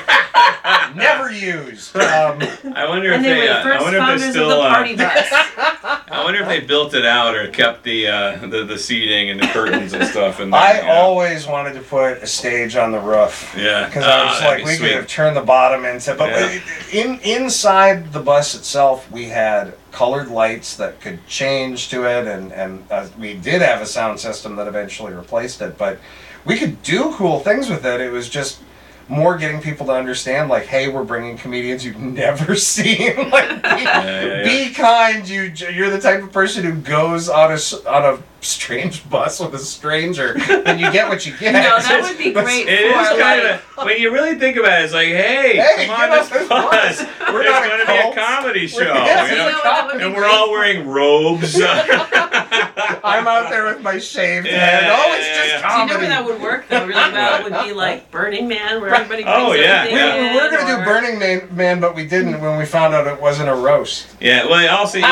Never 0.94 1.30
used. 1.30 1.94
Um, 1.96 2.38
I 2.74 2.88
wonder 2.88 3.12
if 3.12 3.22
they 3.22 3.28
they 3.34 3.48
uh, 3.48 3.62
I 3.68 3.82
wonder 3.82 3.98
if 3.98 4.04
founders 4.04 4.22
they 4.22 4.30
still 4.30 4.48
the 4.48 4.56
uh, 4.56 4.96
bus. 4.96 5.26
I 6.10 6.22
wonder 6.24 6.40
if 6.42 6.48
they 6.48 6.60
built 6.60 6.94
it 6.94 7.04
out 7.04 7.34
or 7.34 7.48
kept 7.48 7.82
the 7.84 8.06
uh, 8.08 8.36
the, 8.46 8.64
the 8.64 8.78
seating 8.78 9.30
and 9.30 9.40
the 9.40 9.46
curtains 9.48 9.92
and 9.92 10.04
stuff. 10.06 10.40
And 10.40 10.54
I 10.54 10.80
always 10.80 11.15
wanted 11.48 11.74
to 11.74 11.80
put 11.80 12.18
a 12.22 12.26
stage 12.26 12.76
on 12.76 12.92
the 12.92 12.98
roof. 13.00 13.54
yeah 13.56 13.86
Because 13.86 14.04
I 14.04 14.24
was 14.26 14.40
that'd 14.40 14.48
like, 14.50 14.58
be 14.58 14.64
we 14.64 14.76
sweet. 14.76 14.88
could 14.88 14.96
have 14.96 15.06
turned 15.08 15.36
the 15.36 15.40
bottom 15.42 15.84
into, 15.84 16.14
but 16.14 16.30
Yeah. 16.30 16.60
in 16.92 17.18
inside 17.20 18.12
the 18.12 18.20
bus 18.20 18.54
itself, 18.54 19.10
we 19.10 19.24
had 19.26 19.74
colored 19.92 20.28
lights 20.28 20.76
that 20.76 21.00
could 21.00 21.26
change 21.26 21.88
to 21.90 22.04
it, 22.04 22.26
and 22.26 22.52
and 22.52 22.84
uh, 22.90 23.06
we 23.18 23.34
did 23.34 23.62
have 23.62 23.80
a 23.80 23.86
sound 23.86 24.20
system 24.20 24.56
that 24.56 24.66
eventually 24.66 25.12
replaced 25.12 25.60
it. 25.62 25.78
But 25.78 25.98
we 26.44 26.58
could 26.58 26.82
do 26.82 27.12
cool 27.14 27.40
things 27.40 27.68
with 27.70 27.84
it. 27.86 28.00
It 28.00 28.10
was 28.12 28.28
just 28.28 28.60
more 29.08 29.36
getting 29.38 29.60
people 29.60 29.86
to 29.86 29.92
understand, 29.92 30.48
like, 30.50 30.66
hey, 30.66 30.88
we're 30.88 31.04
bringing 31.04 31.36
comedians 31.38 31.84
you've 31.84 31.96
never 32.24 32.56
seen. 32.56 33.30
like, 33.30 33.48
be, 33.62 33.68
yeah, 33.82 34.24
yeah. 34.24 34.42
be 34.44 34.74
kind. 34.74 35.28
You 35.28 35.42
you're 35.74 35.90
the 35.90 36.00
type 36.00 36.22
of 36.22 36.32
person 36.32 36.64
who 36.64 36.74
goes 36.74 37.28
on 37.28 37.52
a 37.52 37.58
on 37.88 38.14
a 38.14 38.18
strange 38.40 39.08
bus 39.10 39.40
with 39.40 39.54
a 39.54 39.58
stranger, 39.58 40.36
and 40.66 40.80
you 40.80 40.90
get 40.92 41.08
what 41.08 41.26
you 41.26 41.36
get. 41.36 41.52
No, 41.66 41.78
that 41.80 42.00
would 42.02 42.18
be 42.18 42.32
great 42.32 42.68
It 42.68 42.92
for 42.92 43.00
is 43.00 43.08
kind 43.08 43.42
like 43.42 43.60
of 43.78 43.84
when 43.86 44.00
you 44.00 44.12
really 44.12 44.36
think 44.38 44.56
about 44.56 44.80
it. 44.80 44.84
It's 44.84 44.92
like, 44.94 45.08
hey, 45.08 45.56
Hey, 45.56 45.86
come 45.86 45.96
on 46.00 46.10
this 46.10 46.28
bus. 46.30 46.48
bus. 46.48 47.00
We're 47.32 47.42
There's 47.42 47.50
not 47.50 47.64
a 47.64 47.68
going 47.68 47.80
to 47.80 47.86
be 47.86 47.98
a 47.98 48.14
comedy 48.26 48.66
show, 48.66 48.78
We're- 48.80 48.94
yes, 48.94 49.30
you 49.30 49.36
you 49.36 49.42
know? 49.42 49.48
know 49.48 49.54
what 49.56 49.64
that 49.64 49.86
would 49.86 49.98
be 49.98 50.04
and 50.04 50.14
we're 50.14 50.26
all 50.28 50.50
wearing 50.52 50.86
robes. 50.86 51.60
I'm 51.60 53.26
out 53.26 53.50
there 53.50 53.64
with 53.66 53.82
my 53.82 53.98
shaved 53.98 54.46
Yeah, 54.46 54.52
head. 54.52 54.92
Oh, 54.96 55.14
it's 55.16 55.26
yeah, 55.26 55.36
just 55.36 55.64
yeah. 55.64 55.76
Do 55.76 55.80
you 55.82 55.86
know 55.88 55.98
where 55.98 56.08
that 56.08 56.24
would 56.24 56.40
work 56.40 56.68
though 56.68 56.86
really 56.86 56.94
well? 57.12 57.42
Would 57.44 57.66
be 57.66 57.72
like 57.72 58.10
Burning 58.10 58.48
Man, 58.48 58.80
where 58.80 58.94
everybody 58.94 59.24
oh, 59.24 59.46
brings 59.48 59.60
Oh, 59.60 59.62
yeah, 59.62 59.76
everything 59.82 59.96
yeah. 59.98 60.22
we, 60.32 60.36
we 60.36 60.42
were 60.44 60.50
gonna 60.50 60.72
in, 60.72 60.78
do 60.78 60.84
Burning 60.84 61.18
Man, 61.18 61.48
Man, 61.56 61.80
but 61.80 61.94
we 61.94 62.06
didn't 62.06 62.40
when 62.40 62.58
we 62.58 62.64
found 62.66 62.94
out 62.94 63.06
it 63.06 63.20
wasn't 63.20 63.48
a 63.48 63.54
roast. 63.54 64.06
yeah, 64.20 64.46
well, 64.46 64.76
also, 64.76 64.98
you, 64.98 65.04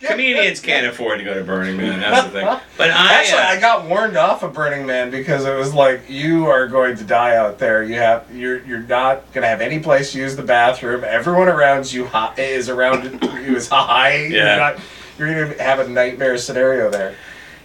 comedians 0.00 0.60
can't 0.60 0.86
afford 0.86 1.18
to 1.18 1.24
go 1.24 1.34
to 1.34 1.42
Burning 1.44 1.76
Man. 1.76 2.00
That's 2.00 2.26
the 2.26 2.40
thing. 2.40 2.46
But 2.78 2.90
I, 2.90 3.14
Actually, 3.14 3.40
uh, 3.40 3.46
I 3.48 3.60
got 3.60 3.86
warned 3.88 4.16
off 4.16 4.44
of 4.44 4.52
Burning 4.52 4.86
Man 4.86 5.10
because 5.10 5.44
it 5.44 5.56
was 5.56 5.74
like 5.74 6.08
you 6.08 6.46
are 6.46 6.68
going 6.68 6.96
to 6.96 7.04
die 7.04 7.34
out 7.36 7.58
there. 7.58 7.82
You 7.82 7.94
have 7.96 8.24
you're 8.32 8.64
you're 8.64 8.78
not 8.82 9.32
gonna 9.32 9.48
have 9.48 9.60
any 9.60 9.80
place 9.80 10.12
to 10.12 10.18
use 10.18 10.36
the 10.36 10.44
bathroom. 10.44 11.02
Everyone 11.04 11.48
around 11.48 11.92
you 11.92 12.06
hi- 12.06 12.34
is 12.38 12.68
around 12.68 13.20
you 13.44 13.56
is 13.56 13.68
high. 13.68 14.26
Yeah. 14.26 14.28
You're, 14.28 14.56
not, 14.56 14.80
you're 15.18 15.48
gonna 15.48 15.62
have 15.62 15.80
a 15.80 15.88
nightmare 15.88 16.38
scenario 16.38 16.88
there. 16.88 17.16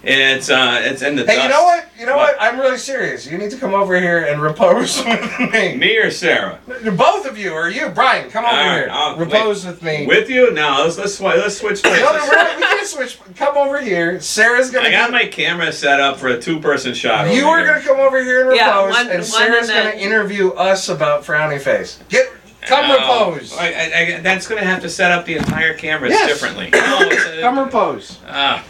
It's 0.06 0.50
uh, 0.50 0.82
it's 0.84 1.02
in 1.02 1.16
the 1.16 1.26
Hey, 1.26 1.36
dust. 1.36 1.44
you 1.44 1.50
know 1.50 1.64
what? 1.64 1.88
You 1.98 2.06
know 2.06 2.18
What? 2.18 2.36
what? 2.38 2.42
I'm 2.42 2.60
really 2.60 2.78
serious. 2.78 3.26
You 3.26 3.38
need 3.38 3.52
to 3.52 3.58
come 3.58 3.74
over 3.74 4.00
here 4.00 4.26
and 4.26 4.42
repose 4.42 4.98
with 5.06 5.40
me. 5.54 5.76
Me 5.78 5.98
or 5.98 6.12
Sarah? 6.12 6.60
Both 6.68 7.26
of 7.26 7.38
you, 7.38 7.54
or 7.54 7.70
you, 7.70 7.88
Brian, 7.90 8.30
come 8.30 8.44
over 8.44 8.54
All 8.54 8.60
right, 8.68 8.76
here. 8.80 8.90
I'll- 8.92 9.16
repose 9.18 9.66
with 9.66 9.82
me. 9.82 10.06
With 10.06 10.30
you? 10.30 10.52
No, 10.54 10.82
let's 10.84 10.98
let's 10.98 11.18
swi- 11.20 11.38
let's 11.38 11.58
switch 11.58 11.82
places. 11.82 12.02
no, 12.02 12.12
no, 12.18 12.26
we're 12.28 12.36
not, 12.36 12.58
we 12.58 12.64
can't 12.64 12.88
switch. 12.88 13.18
Come 13.38 13.56
over 13.56 13.80
here. 13.80 14.20
Sarah's 14.20 14.72
gonna. 14.72 14.90
I 14.90 14.92
got 14.92 15.04
come- 15.06 15.12
my 15.14 15.26
camera 15.28 15.72
set 15.72 16.02
up 16.02 16.18
for 16.18 16.28
a 16.28 16.40
two-person 16.42 16.94
shot. 16.94 17.34
You 17.34 17.44
over 17.44 17.52
are 17.52 17.58
here. 17.60 17.68
gonna 17.68 17.82
come 17.86 18.00
over 18.02 18.22
here 18.22 18.42
and 18.42 18.50
repose, 18.50 18.60
Yeah, 18.66 18.82
one- 18.90 19.10
and 19.10 19.24
Sarah's 19.24 19.70
and 19.70 19.78
gonna 19.78 19.90
then- 19.92 20.00
interview 20.00 20.50
us 20.52 20.90
about 20.90 21.24
frowny 21.24 21.62
face. 21.62 22.00
Get, 22.10 22.28
come 22.62 22.92
Oh, 22.92 23.32
repose. 23.32 23.56
I, 23.58 23.68
I, 23.68 24.16
I, 24.18 24.20
that's 24.22 24.48
gonna 24.48 24.66
have 24.66 24.82
to 24.82 24.90
set 24.90 25.12
up 25.12 25.26
the 25.26 25.36
entire 25.38 25.74
cameras 25.76 26.12
Yes. 26.12 26.28
differently. 26.28 26.70
No, 26.72 27.00
it's 27.04 27.26
a- 27.26 27.40
Come 27.42 27.60
repose. 27.60 28.20
Ah, 28.28 28.64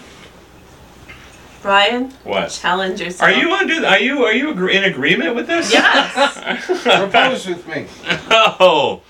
Brian, 1.63 2.11
what? 2.25 2.49
challenge 2.51 2.99
yourself. 2.99 3.31
Are 3.31 3.33
you 3.33 3.51
under? 3.53 3.85
Are 3.87 3.97
you 3.97 4.25
are 4.25 4.33
you 4.33 4.51
agree- 4.51 4.75
in 4.75 4.83
agreement 4.83 5.33
with 5.33 5.47
this? 5.47 5.71
Yes. 5.71 6.67
repose 6.85 7.47
with 7.47 7.65
me. 7.67 7.87
Oh, 8.29 9.01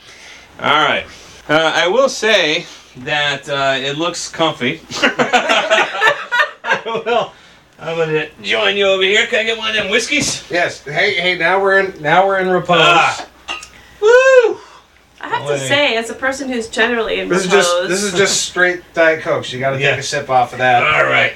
all 0.60 0.86
right. 0.86 1.06
Uh, 1.50 1.72
I 1.76 1.88
will 1.88 2.08
say 2.10 2.66
that 2.98 3.50
uh, 3.50 3.76
it 3.80 3.98
looks 3.98 4.30
comfy. 4.30 4.82
I 6.64 6.82
will. 6.86 7.34
I'm 7.80 7.98
gonna 7.98 8.28
join 8.42 8.78
you 8.78 8.86
over 8.86 9.02
here. 9.04 9.26
Can 9.28 9.40
I 9.40 9.44
get 9.46 9.58
one 9.58 9.70
of 9.70 9.74
them 9.76 9.90
whiskeys? 9.90 10.50
Yes. 10.52 10.84
Hey, 10.84 11.16
hey. 11.16 11.36
Now 11.38 11.60
we're 11.62 11.80
in. 11.80 12.02
Now 12.02 12.28
we're 12.28 12.38
in 12.40 12.50
repose. 12.50 12.78
Ah. 12.80 13.28
Woo! 14.00 14.60
I 15.22 15.28
have 15.30 15.46
Wait. 15.48 15.58
to 15.60 15.68
say, 15.68 15.96
as 15.98 16.10
a 16.10 16.14
person 16.14 16.50
who's 16.50 16.68
generally 16.68 17.20
in 17.20 17.30
This 17.30 17.46
is 17.46 17.52
repose, 17.52 17.66
just. 17.66 17.90
This 17.90 18.04
is 18.04 18.14
just 18.14 18.42
straight 18.44 18.84
diet 18.94 19.22
coke. 19.22 19.44
So 19.46 19.56
you 19.56 19.60
got 19.60 19.72
to 19.72 19.80
Yeah. 19.80 19.92
take 19.92 20.00
a 20.02 20.04
sip 20.04 20.30
off 20.30 20.52
of 20.54 20.60
that. 20.60 20.84
All 20.84 21.04
right. 21.10 21.34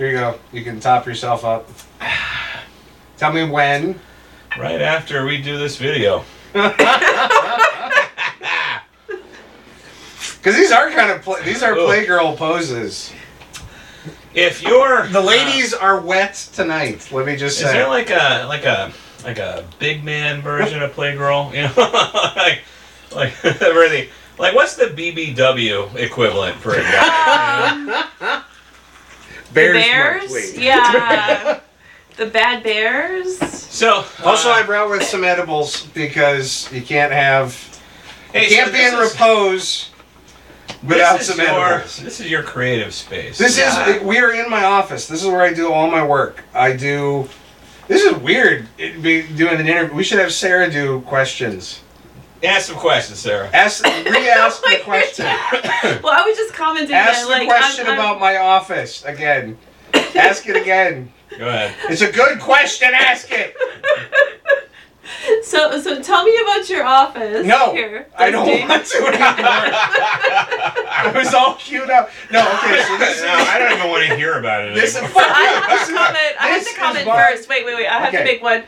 Here 0.00 0.08
you 0.08 0.16
go. 0.16 0.38
You 0.50 0.64
can 0.64 0.80
top 0.80 1.04
yourself 1.04 1.44
up. 1.44 1.68
Tell 3.18 3.34
me 3.34 3.44
when. 3.44 4.00
Right 4.58 4.80
after 4.80 5.26
we 5.26 5.42
do 5.42 5.58
this 5.58 5.76
video. 5.76 6.24
Because 10.38 10.56
these 10.56 10.72
are 10.72 10.90
kind 10.90 11.10
of 11.10 11.20
play, 11.20 11.44
these 11.44 11.62
are 11.62 11.72
Ugh. 11.72 11.80
playgirl 11.80 12.34
poses. 12.38 13.12
If 14.32 14.62
you're 14.62 15.06
The 15.08 15.20
uh, 15.20 15.22
ladies 15.22 15.74
are 15.74 16.00
wet 16.00 16.32
tonight. 16.54 17.06
Let 17.12 17.26
me 17.26 17.36
just 17.36 17.58
Is 17.60 17.66
say. 17.66 17.74
there 17.74 17.88
like 17.88 18.08
a 18.08 18.46
like 18.48 18.64
a 18.64 18.90
like 19.22 19.38
a 19.38 19.66
big 19.78 20.02
man 20.02 20.40
version 20.40 20.82
of 20.82 20.92
Playgirl? 20.94 21.52
You 21.54 21.64
know, 21.64 22.32
like 22.36 22.62
like 23.14 23.60
really 23.60 24.08
like 24.38 24.54
what's 24.54 24.76
the 24.76 24.86
BBW 24.86 25.94
equivalent 25.96 26.56
for 26.56 26.72
a 26.72 26.80
guy? 26.84 28.44
Um, 29.50 29.54
the 29.54 29.60
Bears 29.60 30.30
bears, 30.30 30.30
wait. 30.30 30.58
yeah, 30.62 31.60
the 32.16 32.26
bad 32.26 32.62
bears. 32.62 33.38
so 33.38 34.04
Also, 34.24 34.50
uh, 34.50 34.54
I 34.54 34.62
brought 34.62 34.90
with 34.90 35.02
some 35.02 35.24
edibles 35.24 35.86
because 35.86 36.70
you 36.72 36.82
can't 36.82 37.12
have 37.12 37.52
hey, 38.32 38.44
you 38.44 38.56
can't 38.56 38.68
so 38.68 38.72
be 38.72 38.84
in 38.84 38.94
is- 38.94 39.12
repose 39.12 39.90
without 40.82 41.18
this 41.18 41.28
is 41.28 41.36
some 41.36 41.44
your, 41.44 41.64
edibles. 41.66 41.96
This 41.98 42.20
is 42.20 42.30
your 42.30 42.42
creative 42.42 42.94
space. 42.94 43.38
This 43.38 43.58
Yeah. 43.58 43.88
is 43.96 44.02
we 44.02 44.18
are 44.18 44.32
in 44.32 44.48
my 44.48 44.64
office. 44.64 45.06
This 45.08 45.22
is 45.22 45.28
where 45.28 45.42
I 45.42 45.52
do 45.52 45.72
all 45.72 45.90
my 45.90 46.04
work. 46.06 46.44
I 46.54 46.72
do. 46.72 47.28
This 47.88 48.02
is 48.02 48.14
weird. 48.18 48.68
It'd 48.78 49.02
be 49.02 49.22
doing 49.22 49.58
an 49.58 49.66
interview. 49.66 49.96
We 49.96 50.04
should 50.04 50.20
have 50.20 50.32
Sarah 50.32 50.70
do 50.70 51.00
questions. 51.02 51.80
Ask 52.42 52.68
some 52.68 52.76
questions, 52.76 53.18
Sarah. 53.18 53.50
Ask, 53.52 53.84
re-ask 53.84 54.62
the 54.62 54.78
oh 54.80 54.84
question. 54.84 55.26
Well, 56.02 56.12
I 56.12 56.26
was 56.26 56.36
just 56.36 56.54
commenting 56.54 56.94
Ask 56.94 57.20
that, 57.20 57.24
the 57.26 57.30
like, 57.30 57.48
question 57.48 57.86
I'm, 57.86 57.92
I'm, 57.92 57.98
about 57.98 58.20
my 58.20 58.36
office 58.38 59.04
again. 59.04 59.58
Ask 60.14 60.46
it 60.48 60.56
again. 60.56 61.12
Go 61.38 61.48
ahead. 61.48 61.74
It's 61.88 62.02
a 62.02 62.10
good 62.10 62.40
question. 62.40 62.90
Ask 62.92 63.28
it. 63.30 63.54
So, 65.42 65.80
so 65.80 66.00
tell 66.00 66.24
me 66.24 66.38
about 66.42 66.68
your 66.70 66.84
office. 66.84 67.44
No, 67.44 67.72
Here, 67.72 68.06
I 68.16 68.30
don't 68.30 68.46
Dusty. 68.46 68.68
want 68.68 68.86
to 68.86 68.96
anymore. 68.98 69.24
I 69.44 71.12
was 71.14 71.34
all 71.34 71.54
queued 71.56 71.90
up. 71.90 72.10
No, 72.30 72.40
okay. 72.40 72.82
So 72.86 72.96
this 72.96 73.20
no, 73.20 73.28
I 73.28 73.58
don't 73.58 73.72
even 73.78 73.90
want 73.90 74.08
to 74.08 74.16
hear 74.16 74.38
about 74.38 74.68
it. 74.68 74.74
This 74.74 74.90
is 74.90 74.96
anymore. 74.96 75.14
But 75.14 75.30
I 75.30 75.42
have 75.42 75.86
to 75.88 75.92
comment. 75.94 76.36
I 76.40 76.48
have 76.48 76.64
to 76.66 76.74
comment 76.74 77.06
first. 77.06 77.48
Wait, 77.48 77.64
wait, 77.66 77.74
wait. 77.74 77.86
I 77.88 77.98
have 78.00 78.12
to 78.12 78.24
make 78.24 78.42
one 78.42 78.62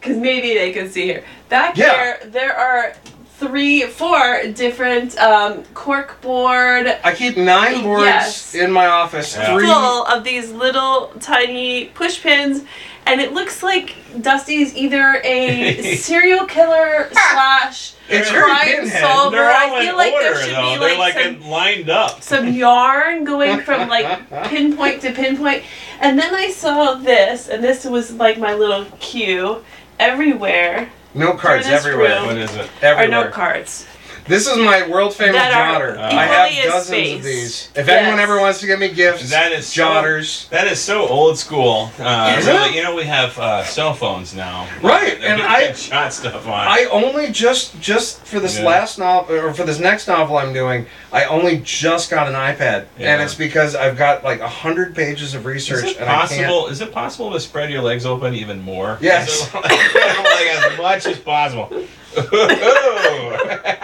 because 0.00 0.16
maybe 0.16 0.54
they 0.54 0.72
can 0.72 0.88
see 0.88 1.02
here. 1.04 1.24
Back 1.48 1.76
Yeah. 1.76 1.94
here, 1.94 2.30
there 2.30 2.56
are 2.56 2.94
three, 3.38 3.82
four 3.86 4.42
different 4.52 5.16
um, 5.18 5.62
cork 5.74 6.20
board 6.20 6.86
I 7.04 7.14
keep 7.14 7.36
nine 7.36 7.82
boards 7.82 8.04
Yes. 8.04 8.54
in 8.54 8.72
my 8.72 8.86
office. 8.86 9.36
Yeah. 9.36 9.54
Three. 9.54 9.64
full 9.66 10.04
of 10.06 10.24
these 10.24 10.50
little 10.50 11.12
tiny 11.20 11.86
push 11.86 12.20
pins. 12.22 12.64
And 13.06 13.22
it 13.22 13.32
looks 13.32 13.62
like 13.62 13.94
Dusty's 14.20 14.76
either 14.76 15.20
a 15.24 15.80
serial 15.96 16.44
killer 16.44 17.08
slash 17.12 17.94
It's 18.08 18.30
very 18.30 18.42
crime 18.42 18.86
solver. 18.88 19.38
I 19.38 19.82
feel 19.82 19.96
like 19.96 20.12
order 20.12 20.34
there 20.34 20.42
should 20.42 20.54
though. 20.56 20.72
be 20.74 20.78
They're 20.78 20.98
like, 20.98 21.14
like 21.14 21.24
some, 21.24 21.40
lined 21.48 21.88
up. 21.90 22.22
some 22.22 22.52
yarn 22.52 23.24
going 23.24 23.60
from 23.60 23.88
like 23.88 24.28
pinpoint 24.50 25.00
to 25.02 25.12
pinpoint. 25.12 25.62
And 26.00 26.18
then 26.18 26.34
I 26.34 26.50
saw 26.50 26.94
this, 26.94 27.48
and 27.48 27.64
this 27.64 27.84
was 27.86 28.12
like 28.12 28.36
my 28.38 28.52
little 28.54 28.84
cue. 29.00 29.64
Everywhere 29.98 30.90
Note 31.18 31.38
cards 31.38 31.66
this 31.66 31.84
everywhere. 31.84 32.18
room. 32.20 32.26
What 32.26 32.36
is 32.36 32.54
it? 32.54 32.70
are 32.80 32.84
Everywhere. 32.86 33.24
note 33.24 33.32
cards. 33.32 33.86
This 34.28 34.46
is 34.46 34.58
my 34.58 34.86
world 34.86 35.14
famous 35.14 35.36
That 35.36 35.52
jotter. 35.52 35.92
equally 35.92 36.04
I 36.18 36.24
have 36.26 36.64
dozens 36.64 36.86
spaced. 36.86 37.16
of 37.16 37.22
these. 37.24 37.68
If 37.74 37.86
Yes. 37.86 38.02
anyone 38.02 38.20
ever 38.20 38.38
wants 38.38 38.60
to 38.60 38.66
give 38.66 38.78
me 38.78 38.88
gifts, 38.88 39.30
That 39.30 39.52
is 39.52 39.66
so- 39.66 39.74
jotters. 39.84 40.46
That 40.50 40.66
is 40.66 40.78
so 40.80 41.06
old 41.08 41.38
school. 41.38 41.90
Uh, 41.98 42.36
Is 42.38 42.46
really, 42.46 42.76
you 42.76 42.82
know, 42.82 42.94
we 42.94 43.04
have 43.04 43.38
uh, 43.38 43.64
cell 43.64 43.94
phones 43.94 44.34
now. 44.34 44.66
Right, 44.82 45.18
and 45.22 45.40
I- 45.40 45.72
shot 45.72 46.12
stuff 46.12 46.46
on. 46.46 46.52
I 46.68 46.84
only 46.90 47.28
just 47.32 47.80
just 47.80 48.24
for 48.26 48.38
this 48.38 48.58
Yeah. 48.58 48.66
last 48.66 48.98
novel 48.98 49.34
or 49.34 49.54
for 49.54 49.64
this 49.64 49.78
next 49.78 50.06
novel 50.08 50.36
I'm 50.36 50.52
doing, 50.52 50.86
I 51.10 51.24
only 51.24 51.58
just 51.64 52.10
got 52.10 52.28
an 52.28 52.34
iPad, 52.34 52.84
Yeah. 52.98 53.14
and 53.14 53.22
it's 53.22 53.34
because 53.34 53.74
I've 53.74 53.96
got 53.96 54.24
like 54.24 54.40
a 54.40 54.48
hundred 54.48 54.94
pages 54.94 55.34
of 55.34 55.46
research. 55.46 55.78
is 55.78 55.82
research, 55.84 55.96
it 55.96 56.02
and 56.02 56.10
I 56.10 56.26
can't. 56.26 56.30
possible? 56.46 56.66
Is 56.68 56.80
it 56.82 56.92
possible 56.92 57.32
to 57.32 57.40
spread 57.40 57.70
your 57.70 57.80
legs 57.82 58.04
open 58.04 58.34
even 58.34 58.62
more? 58.62 58.98
Yes. 59.00 59.48
Like, 59.54 59.64
like 59.94 60.46
as 60.48 60.76
much 60.78 61.06
as 61.06 61.18
possible. 61.18 61.72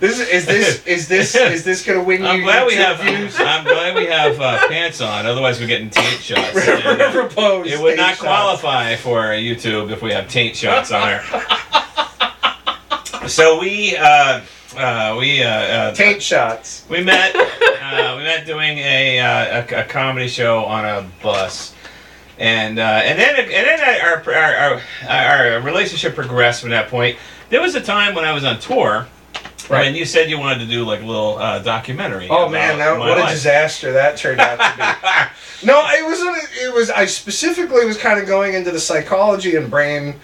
This 0.00 0.20
is, 0.20 0.28
is 0.28 0.46
this 0.46 0.86
is 0.86 1.08
this 1.08 1.34
is 1.34 1.64
this 1.64 1.84
gonna 1.84 2.02
win 2.04 2.22
you? 2.22 2.28
I'm 2.28 2.42
glad 2.42 2.66
we 2.68 2.74
your 2.74 2.84
have. 2.84 3.00
views? 3.00 3.34
I'm 3.38 3.64
glad 3.64 3.96
we 3.96 4.06
have 4.06 4.40
uh, 4.40 4.68
pants 4.68 5.00
on. 5.00 5.26
Otherwise, 5.26 5.58
we're 5.60 5.66
getting 5.66 5.90
taint 5.90 6.20
shots. 6.20 6.56
And, 6.68 7.00
uh, 7.02 7.10
Propose. 7.10 7.66
it 7.66 7.80
would 7.80 7.96
not 7.96 8.10
shots. 8.10 8.20
qualify 8.20 8.94
for 8.94 9.22
YouTube 9.30 9.90
if 9.90 10.00
we 10.00 10.12
have 10.12 10.28
taint 10.28 10.54
shots 10.54 10.92
on 10.92 11.18
her. 11.18 11.22
so 13.28 13.58
we 13.58 13.96
uh, 13.96 14.40
uh, 14.76 15.16
we 15.18 15.42
uh, 15.42 15.48
uh, 15.48 15.94
Taint 15.94 16.22
shots. 16.22 16.84
we 16.88 17.02
met 17.02 17.34
uh, 17.34 18.14
we 18.16 18.22
met 18.22 18.46
doing 18.46 18.78
a, 18.78 19.18
uh, 19.18 19.64
a 19.72 19.80
a 19.80 19.84
comedy 19.84 20.28
show 20.28 20.64
on 20.64 20.84
a 20.84 21.08
bus. 21.22 21.74
And 22.38 22.78
uh, 22.78 22.82
and 22.82 23.18
then 23.18 23.34
and 23.36 23.50
then 23.50 23.80
our, 24.00 24.22
our 24.32 24.54
our 25.08 25.56
our 25.56 25.60
relationship 25.62 26.14
progressed 26.14 26.60
from 26.60 26.70
that 26.70 26.88
point. 26.88 27.18
There 27.50 27.60
was 27.60 27.74
a 27.74 27.80
time 27.80 28.14
when 28.14 28.24
I 28.24 28.32
was 28.32 28.44
on 28.44 28.60
tour, 28.60 29.08
Right. 29.68 29.86
and 29.86 29.96
you 29.96 30.04
said 30.06 30.30
you 30.30 30.38
wanted 30.38 30.60
to 30.60 30.66
do 30.66 30.84
like 30.84 31.02
a 31.02 31.04
little 31.04 31.36
uh, 31.38 31.58
documentary. 31.58 32.28
Oh 32.30 32.48
man, 32.48 32.78
that, 32.78 32.98
what 32.98 33.18
a 33.18 33.26
disaster 33.32 33.92
that 33.92 34.16
turned 34.16 34.40
out 34.40 34.58
to 34.58 34.76
be. 34.76 35.34
No, 35.66 35.84
it 35.90 36.06
was 36.06 36.20
it 36.62 36.72
was 36.72 36.88
I 36.88 37.04
specifically 37.06 37.84
was 37.84 37.98
kind 37.98 38.20
of 38.20 38.26
going 38.28 38.54
into 38.54 38.70
the 38.70 38.78
psychology 38.78 39.56
and 39.56 39.68
brain 39.68 40.14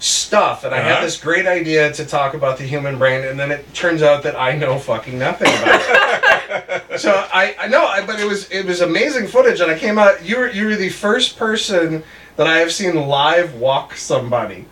stuff, 0.00 0.64
and 0.64 0.74
I 0.74 0.78
had 0.78 0.92
Uh-huh. 0.94 1.02
this 1.04 1.16
great 1.20 1.46
idea 1.46 1.92
to 1.92 2.04
talk 2.04 2.34
about 2.34 2.58
the 2.58 2.64
human 2.64 2.98
brain, 2.98 3.22
and 3.24 3.38
then 3.38 3.52
it 3.52 3.72
turns 3.72 4.02
out 4.02 4.22
that 4.24 4.34
I 4.34 4.56
know 4.56 4.78
fucking 4.78 5.16
nothing 5.18 5.46
about 5.62 6.82
it. 6.90 6.98
so 7.00 7.12
I 7.32 7.54
I 7.60 7.68
know, 7.68 7.86
I- 7.86 8.04
but 8.04 8.18
it 8.18 8.26
was 8.26 8.50
it 8.50 8.66
was 8.66 8.80
amazing 8.80 9.28
footage, 9.28 9.60
and 9.60 9.70
I 9.70 9.78
came 9.78 9.96
out. 9.98 10.24
You 10.24 10.38
were 10.38 10.50
you 10.50 10.66
were 10.66 10.76
the 10.76 10.88
first 10.90 11.36
person 11.38 12.02
that 12.36 12.46
I 12.48 12.58
have 12.58 12.72
seen 12.72 12.96
live 13.06 13.54
walk 13.54 13.94
somebody. 13.96 14.64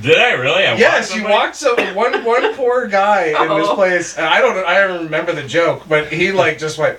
Did 0.00 0.18
I 0.18 0.32
really? 0.32 0.64
I 0.66 0.74
Yes, 0.76 1.10
walked 1.10 1.14
you 1.16 1.20
somebody? 1.22 1.34
walked 1.34 1.56
some 1.56 1.94
one 1.94 2.24
one 2.24 2.54
poor 2.54 2.86
guy 2.86 3.26
in 3.26 3.32
this 3.32 3.42
Oh. 3.68 3.74
place. 3.74 4.16
And 4.16 4.26
I 4.26 4.40
don't 4.40 4.56
I 4.66 4.80
don't 4.80 5.04
remember 5.04 5.32
the 5.32 5.42
joke, 5.46 5.82
but 5.88 6.10
he 6.12 6.32
like 6.32 6.58
just 6.58 6.78
went 6.78 6.98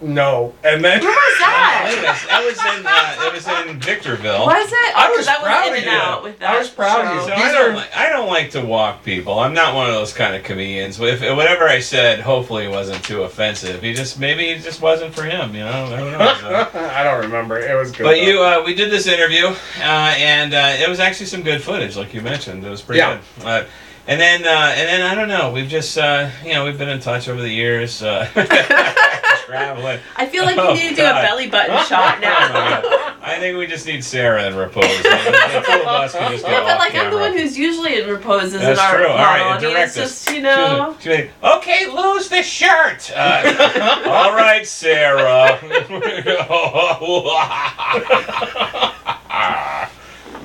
no, 0.00 0.52
and 0.62 0.84
then 0.84 1.00
Where 1.00 1.08
was 1.10 1.38
That 1.38 2.26
that? 2.28 2.44
was, 2.44 2.58
in 2.58 2.86
uh, 2.86 3.26
it 3.26 3.32
was 3.32 3.70
in 3.70 3.80
Victorville. 3.80 4.44
Was 4.46 4.66
it? 4.70 4.96
I 4.96 5.08
Oh, 5.12 5.16
was 5.16 5.26
that 5.26 5.40
proud 5.42 5.70
was 5.70 5.82
in 5.82 5.88
of 5.88 5.94
and 5.94 6.18
you. 6.18 6.22
with 6.30 6.38
that. 6.40 6.50
I 6.50 6.58
was 6.58 6.68
proud 6.68 7.04
of 7.06 7.14
you. 7.14 7.20
So 7.22 7.28
show. 7.28 7.34
I 7.34 7.52
don't, 7.52 7.70
are- 7.70 7.76
like, 7.76 7.96
I 7.96 8.08
don't 8.10 8.28
like 8.28 8.50
to 8.50 8.60
walk 8.64 9.02
people. 9.04 9.38
I'm 9.38 9.54
not 9.54 9.74
one 9.74 9.86
of 9.86 9.94
those 9.94 10.12
kind 10.12 10.34
of 10.34 10.42
comedians. 10.42 11.00
If 11.00 11.20
whatever 11.22 11.64
I 11.64 11.80
said, 11.80 12.20
hopefully, 12.20 12.64
it 12.64 12.70
wasn't 12.70 13.02
too 13.04 13.22
offensive. 13.22 13.82
He 13.82 13.94
just 13.94 14.18
maybe 14.20 14.48
it 14.50 14.62
just 14.62 14.82
wasn't 14.82 15.14
for 15.14 15.22
him. 15.24 15.54
You 15.54 15.60
know, 15.64 15.70
I 15.86 15.96
don't 15.96 16.12
know. 16.12 16.36
So. 16.72 16.78
I 16.90 17.02
don't 17.02 17.20
remember. 17.20 17.58
It 17.58 17.74
was 17.74 17.90
good. 17.92 18.04
But 18.04 18.10
though. 18.10 18.16
you, 18.16 18.42
uh, 18.42 18.62
we 18.66 18.74
did 18.74 18.90
this 18.90 19.06
interview, 19.06 19.46
uh, 19.46 20.14
and 20.18 20.52
uh, 20.54 20.74
it 20.78 20.88
was 20.88 21.00
actually 21.00 21.26
some 21.26 21.42
good 21.42 21.62
footage, 21.62 21.96
like 21.96 22.12
you 22.12 22.20
mentioned. 22.20 22.64
It 22.64 22.70
was 22.70 22.82
pretty 22.82 23.00
good. 23.00 23.20
Yeah. 23.38 23.60
good. 23.60 23.66
And 24.08 24.20
then, 24.20 24.44
uh, 24.46 24.72
and 24.76 24.88
then 24.88 25.02
I 25.02 25.14
don't 25.16 25.28
know. 25.28 25.50
We've 25.52 25.68
just, 25.68 25.98
uh, 25.98 26.30
you 26.44 26.54
know, 26.54 26.64
we've 26.64 26.78
been 26.78 26.88
in 26.88 27.00
touch 27.00 27.28
over 27.28 27.40
the 27.42 27.48
years, 27.50 28.02
uh, 28.04 28.26
traveling. 29.46 29.98
I 30.16 30.26
feel 30.26 30.44
like 30.44 30.54
you 30.56 30.62
Oh, 30.62 30.74
need 30.74 30.90
to 30.90 30.94
do 30.96 31.02
a 31.02 31.12
belly 31.14 31.48
button 31.50 31.76
shot 31.86 32.18
Oh, 32.18 32.20
now. 32.20 32.38
my 32.52 32.82
God. 32.82 33.12
I 33.20 33.40
think 33.40 33.58
we 33.58 33.66
just 33.66 33.84
need 33.84 34.04
Sarah 34.04 34.46
in 34.46 34.54
repose. 34.54 34.84
The 35.02 35.64
two 35.66 35.80
of 35.80 35.86
us 35.88 36.12
can 36.12 36.30
just 36.30 36.44
go 36.44 36.52
Yeah, 36.52 36.60
but 36.60 36.72
off 36.74 36.78
like 36.78 36.94
I'm 36.94 37.10
the 37.10 37.16
one 37.18 37.32
who's 37.32 37.58
usually 37.58 38.00
in 38.00 38.08
reposes 38.08 38.52
That's 38.60 38.78
in 38.78 38.84
our 38.86 38.96
true. 38.96 39.08
All 39.08 39.16
right, 39.16 39.40
model. 39.40 39.70
Direct 39.72 39.88
it's 39.88 39.98
us. 39.98 40.24
just 40.24 40.30
you 40.36 40.42
know. 40.42 40.96
She 41.00 41.08
was- 41.08 41.18
she 41.18 41.22
was, 41.42 41.56
okay, 41.58 41.86
lose 41.90 42.28
the 42.28 42.42
shirt. 42.44 43.10
Uh, 43.14 44.02
all 44.06 44.32
right, 44.36 44.64
Sarah. 44.64 45.58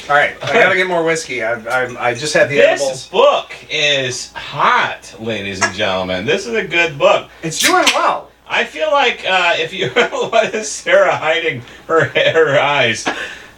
all 0.10 0.16
right, 0.16 0.36
I 0.44 0.54
gotta 0.54 0.76
get 0.76 0.88
more 0.88 1.04
whiskey. 1.04 1.44
I, 1.44 1.54
I, 1.54 2.10
I 2.10 2.14
just 2.14 2.34
had 2.34 2.50
the 2.50 2.56
This 2.56 2.82
edibles. 2.82 3.08
book 3.10 3.54
is 3.70 4.32
hot, 4.34 5.16
ladies 5.20 5.62
and 5.62 5.74
gentlemen. 5.76 6.26
This 6.26 6.46
is 6.48 6.54
a 6.54 6.66
good 6.66 6.98
book. 6.98 7.30
It's 7.44 7.60
doing 7.60 7.86
well. 7.94 8.30
I 8.48 8.66
feel 8.66 8.92
like 8.92 9.24
uh, 9.26 9.54
if 9.58 9.72
you 9.74 9.90
what 10.30 10.54
is 10.54 10.70
Sarah 10.70 11.16
hiding 11.16 11.62
her 11.88 12.06
her 12.06 12.60
eyes? 12.60 13.08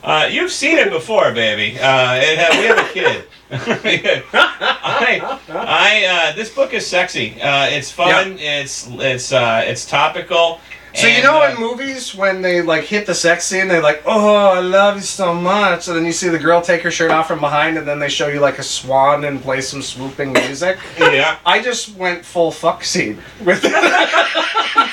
Uh, 0.04 0.28
you've 0.30 0.52
seen 0.52 0.78
it 0.78 0.90
before, 0.92 1.32
baby. 1.32 1.80
Uh, 1.80 2.16
it 2.16 2.38
ha- 2.38 2.58
we 2.60 2.66
have 2.66 2.78
a 2.80 2.94
kid. 2.94 3.26
I, 4.34 5.40
I, 5.50 6.06
uh, 6.32 6.36
this 6.36 6.54
book 6.54 6.74
is 6.74 6.86
sexy. 6.86 7.40
Uh, 7.42 7.68
it's 7.68 7.90
fun. 7.92 8.38
It's 8.40 8.88
it's 8.92 9.32
uh, 9.32 9.64
it's 9.66 9.86
topical. 9.86 10.60
So 10.96 11.08
you 11.08 11.24
know 11.24 11.42
uh, 11.42 11.50
in 11.52 11.60
movies 11.60 12.14
when 12.14 12.42
they 12.44 12.62
like 12.62 12.84
hit 12.84 13.08
the 13.08 13.16
sex 13.16 13.46
scene, 13.46 13.68
they're 13.68 13.82
like, 13.82 14.04
"Oh, 14.06 14.48
I 14.52 14.60
love 14.60 14.98
you 14.98 15.02
so 15.02 15.34
much," 15.34 15.88
and 15.88 15.98
then 15.98 16.06
you 16.06 16.12
see 16.12 16.30
the 16.30 16.38
girl 16.38 16.62
take 16.62 16.82
her 16.84 16.92
shirt 16.92 17.10
off 17.10 17.28
from 17.28 17.40
behind, 17.40 17.78
and 17.80 17.88
then 17.88 17.98
they 17.98 18.10
show 18.10 18.28
you 18.28 18.40
like 18.40 18.60
a 18.60 18.64
swan 18.64 19.24
and 19.26 19.42
play 19.42 19.60
some 19.62 19.82
swooping 19.82 20.34
music. 20.34 20.78
yeah. 21.00 21.38
I 21.46 21.62
just 21.64 21.96
went 21.98 22.24
full 22.24 22.52
fuck 22.52 22.84
scene 22.84 23.18
with 23.44 23.62
it. 23.66 23.72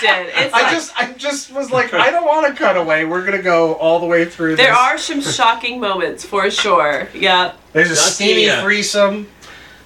Did. 0.01 0.27
It's 0.35 0.55
I 0.55 0.63
like, 0.63 0.73
just, 0.73 0.97
I 0.97 1.13
just 1.13 1.53
was 1.53 1.71
like, 1.71 1.93
I 1.93 2.11
don't 2.11 2.27
want 2.27 2.47
to 2.47 2.55
cut 2.55 2.79
away. 2.79 3.05
We're 3.05 3.25
gonna 3.25 3.43
go 3.43 3.75
all 3.75 4.01
the 4.01 4.07
way 4.07 4.25
through. 4.25 4.57
there 4.57 4.69
this. 4.71 4.79
are 4.79 4.97
some 4.97 5.21
shocking 5.21 5.79
moments 5.81 6.25
for 6.25 6.51
sure. 6.51 7.09
Yeah. 7.15 7.53
There's 7.73 7.91
a 7.91 7.95
Dusty, 7.95 8.25
steamy 8.25 8.49
uh, 8.49 8.63
threesome. 8.63 9.29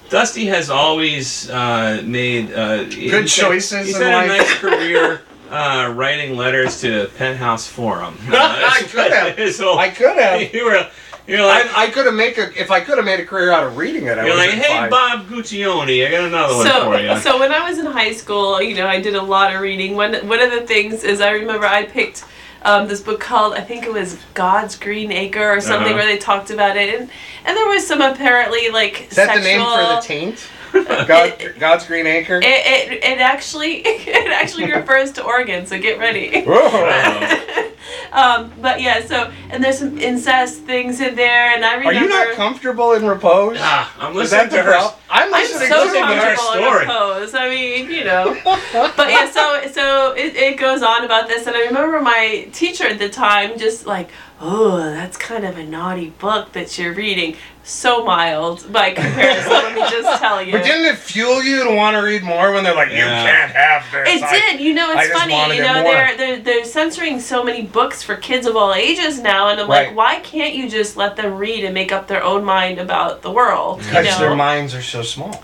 Dusty 0.09 0.45
has 0.45 0.69
always 0.69 1.49
uh, 1.49 2.01
made 2.05 2.53
uh, 2.53 2.83
Good 2.85 2.93
he's 3.23 3.35
choices 3.35 3.71
Had, 3.71 3.85
he's 3.87 3.95
in 3.97 4.01
had 4.03 4.25
a 4.25 4.27
nice 4.27 4.53
career 4.55 5.21
uh, 5.55 5.93
writing 5.93 6.35
letters 6.35 6.81
to 6.81 7.09
Penthouse 7.17 7.67
Forum. 7.67 8.17
Uh, 8.27 8.33
I 8.37 8.81
could 8.83 9.11
have. 9.11 9.37
his 9.37 9.59
whole- 9.59 9.79
I 9.79 9.89
could 9.89 10.17
have. 10.17 10.53
you 10.53 10.65
were, 10.65 10.87
you're 11.27 11.45
like, 11.45 11.65
I, 11.75 11.85
I 11.85 11.89
could 11.89 12.05
have 12.05 12.13
made 12.13 12.37
a 12.37 12.59
if 12.59 12.69
I 12.69 12.81
could 12.81 12.97
have 12.97 13.05
made 13.05 13.19
a 13.19 13.25
career 13.25 13.51
out 13.51 13.65
of 13.65 13.77
reading 13.77 14.05
it. 14.07 14.17
I 14.17 14.25
you're 14.27 14.35
like, 14.35 14.49
hey, 14.51 14.67
fine. 14.67 14.89
Bob 14.89 15.27
Guccione, 15.27 16.05
I 16.05 16.11
got 16.11 16.25
another 16.25 16.55
one 16.55 16.67
for 16.67 16.99
you. 16.99 17.15
So, 17.19 17.31
so 17.31 17.39
when 17.39 17.51
I 17.51 17.67
was 17.67 17.79
in 17.79 17.85
high 17.85 18.11
school, 18.11 18.61
you 18.61 18.75
know, 18.75 18.85
I 18.87 18.99
did 19.01 19.15
a 19.15 19.21
lot 19.21 19.55
of 19.55 19.61
reading. 19.61 19.95
One 19.95 20.13
one 20.27 20.39
of 20.41 20.51
the 20.51 20.61
things 20.67 21.03
is 21.03 21.21
I 21.21 21.31
remember 21.31 21.65
I 21.65 21.85
picked 21.85 22.25
um, 22.65 22.87
this 22.89 22.99
book 23.01 23.19
called 23.21 23.53
I 23.53 23.61
think 23.61 23.85
it 23.85 23.93
was 23.93 24.17
God's 24.33 24.75
Green 24.77 25.11
Acre 25.11 25.49
or 25.55 25.61
something 25.61 25.93
Uh-huh. 25.93 25.95
where 25.95 26.05
they 26.05 26.17
talked 26.17 26.49
about 26.49 26.75
it, 26.75 26.99
and 26.99 27.09
and 27.45 27.55
there 27.55 27.67
was 27.67 27.85
some 27.87 28.01
apparently 28.01 28.69
like 28.69 29.07
Is 29.09 29.15
that 29.15 29.27
sexual. 29.27 29.43
the 29.43 29.47
name 29.47 29.61
for 29.61 29.95
the 29.95 30.01
taint? 30.01 30.47
God, 31.07 31.55
God's 31.57 31.85
Green 31.85 32.05
Acre. 32.05 32.37
It, 32.37 32.43
it, 32.43 33.03
it 33.03 33.19
actually 33.21 33.75
it 33.85 34.31
actually 34.31 34.69
refers 34.71 35.13
to 35.13 35.23
Oregon, 35.23 35.65
so 35.65 35.79
get 35.79 35.99
ready. 35.99 36.41
Whoa. 36.43 37.71
um, 38.11 38.51
but 38.61 38.81
yeah, 38.81 39.05
so 39.05 39.31
and 39.51 39.63
there's 39.63 39.79
some 39.79 39.97
incest 39.97 40.63
things 40.63 40.99
in 40.99 41.15
there, 41.15 41.55
and 41.55 41.63
I 41.63 41.75
remember. 41.75 41.99
Are 41.99 42.03
you 42.03 42.09
not 42.09 42.35
comfortable 42.35 42.91
in 42.93 43.05
repose? 43.07 43.57
Ah, 43.59 43.93
I'm 43.99 44.13
listening 44.15 44.49
to 44.49 44.63
her. 44.63 44.71
problem? 44.71 44.93
I'm 45.09 45.33
I'm 45.33 45.45
so 45.45 45.93
to 45.93 46.05
her 46.05 46.35
story. 46.35 46.85
pose. 46.85 47.33
I 47.35 47.49
mean, 47.49 47.89
you 47.91 48.03
know. 48.03 48.37
but 48.43 49.09
yeah, 49.09 49.29
so 49.29 49.61
so 49.71 50.13
it, 50.13 50.35
it 50.35 50.57
goes 50.57 50.81
on 50.81 51.05
about 51.05 51.27
this, 51.27 51.47
and 51.47 51.55
I 51.55 51.65
remember 51.65 52.01
my 52.01 52.47
teacher 52.53 52.85
at 52.85 52.99
the 52.99 53.09
time 53.09 53.57
just 53.57 53.85
like, 53.85 54.09
oh, 54.41 54.77
that's 54.77 55.17
kind 55.17 55.45
of 55.45 55.57
a 55.57 55.63
naughty 55.63 56.09
book 56.09 56.51
that 56.53 56.77
you're 56.77 56.93
reading. 56.93 57.35
so 57.63 58.05
mild 58.05 58.71
by 58.71 58.91
comparison. 58.91 59.49
let 59.51 59.73
me 59.73 59.81
just 59.89 60.19
tell 60.21 60.39
you. 60.41 60.51
But 60.51 60.63
didn't 60.63 60.85
it 60.85 60.97
fuel 60.97 61.41
you 61.43 61.63
to 61.63 61.73
want 61.73 61.95
to 61.97 62.01
read 62.03 62.21
more 62.21 62.51
when 62.51 62.63
they're 62.63 62.75
like, 62.75 62.89
you 62.91 62.97
can't 62.97 63.51
have 63.51 63.83
this? 63.91 64.15
It 64.17 64.23
I- 64.23 64.31
did. 64.51 64.59
You 64.61 64.73
know, 64.75 64.91
it's 64.91 65.07
just 65.07 65.19
funny. 65.19 65.55
You 65.55 65.63
know, 65.63 65.81
they're, 65.83 66.15
they're 66.17 66.39
they're 66.41 66.65
censoring 66.65 67.19
so 67.19 67.43
many 67.43 67.63
books 67.63 68.03
for 68.03 68.15
kids 68.17 68.45
of 68.45 68.55
all 68.55 68.73
ages 68.75 69.19
now, 69.19 69.49
and 69.49 69.59
I'm 69.59 69.67
Right. 69.69 69.87
like, 69.87 69.97
why 69.97 70.19
can't 70.19 70.53
you 70.53 70.69
just 70.69 70.95
let 70.95 71.15
them 71.15 71.35
read 71.37 71.63
and 71.63 71.73
make 71.73 71.91
up 71.91 72.07
their 72.07 72.23
own 72.23 72.43
mind 72.45 72.77
about 72.77 73.21
the 73.23 73.31
world? 73.31 73.79
You 73.81 73.87
Because 73.89 74.05
know? 74.05 74.19
their 74.19 74.35
minds 74.35 74.75
are 74.75 74.83
so 74.83 75.01
small. 75.01 75.43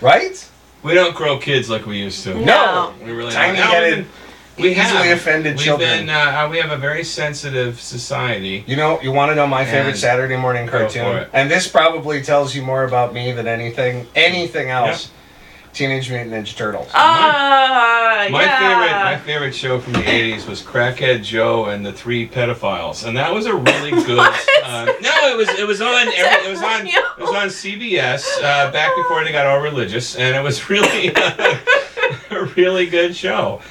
Right? 0.00 0.48
We 0.82 0.94
don't 0.94 1.14
grow 1.14 1.38
kids 1.38 1.68
like 1.68 1.84
we 1.84 1.98
used 1.98 2.24
to. 2.24 2.34
No. 2.42 2.94
We 3.04 3.12
really 3.12 3.32
Tiny 3.32 3.58
don't. 3.58 3.66
Now, 3.66 3.72
headed, 3.72 4.06
we've 4.58 4.76
easily 4.76 5.08
have. 5.08 5.18
offended 5.18 5.56
We've 5.56 5.64
children. 5.64 6.06
been, 6.06 6.10
uh, 6.10 6.48
we 6.50 6.58
have 6.58 6.70
a 6.70 6.76
very 6.76 7.04
sensitive 7.04 7.80
society. 7.80 8.64
You 8.66 8.76
know, 8.76 9.00
you 9.00 9.12
want 9.12 9.30
to 9.30 9.34
know 9.34 9.46
my 9.46 9.64
favorite 9.64 9.90
And- 9.90 9.98
Saturday 9.98 10.36
morning 10.36 10.66
Go 10.66 10.72
cartoon? 10.80 11.16
it. 11.16 11.28
And 11.32 11.50
this 11.50 11.66
probably 11.68 12.22
tells 12.22 12.54
you 12.54 12.62
more 12.62 12.84
about 12.84 13.12
me 13.14 13.32
than 13.32 13.46
anything 13.48 14.06
anything 14.14 14.70
else. 14.70 15.10
Teenage 15.72 16.10
Mutant 16.10 16.32
Ninja 16.32 16.56
Turtles. 16.56 16.88
Ah, 16.94 18.26
My 18.28 18.42
yeah. 18.42 18.58
favorite, 18.58 19.04
my 19.04 19.16
favorite 19.18 19.54
show 19.54 19.78
from 19.78 19.92
the 19.92 20.00
'80s 20.00 20.48
was 20.48 20.62
Crackhead 20.62 21.22
Joe 21.22 21.66
and 21.66 21.86
the 21.86 21.92
Three 21.92 22.26
Pedophiles, 22.28 23.06
and 23.06 23.16
that 23.16 23.32
was 23.32 23.46
a 23.46 23.54
really 23.54 23.90
good. 24.04 24.18
uh, 24.18 24.86
no, 25.00 25.12
it 25.30 25.36
was 25.36 25.48
it 25.50 25.64
was 25.68 25.80
on 25.80 26.08
every, 26.16 26.48
it 26.48 26.50
was 26.50 26.60
on 26.60 26.88
it 26.88 27.18
was 27.20 27.30
on 27.30 27.46
CBS 27.46 28.26
uh, 28.42 28.72
back 28.72 28.90
before 28.96 29.22
they 29.22 29.30
got 29.30 29.46
all 29.46 29.60
religious, 29.60 30.16
and 30.16 30.34
it 30.34 30.42
was 30.42 30.68
really 30.70 31.14
a 31.14 32.44
really 32.56 32.86
good 32.86 33.14
show. 33.14 33.62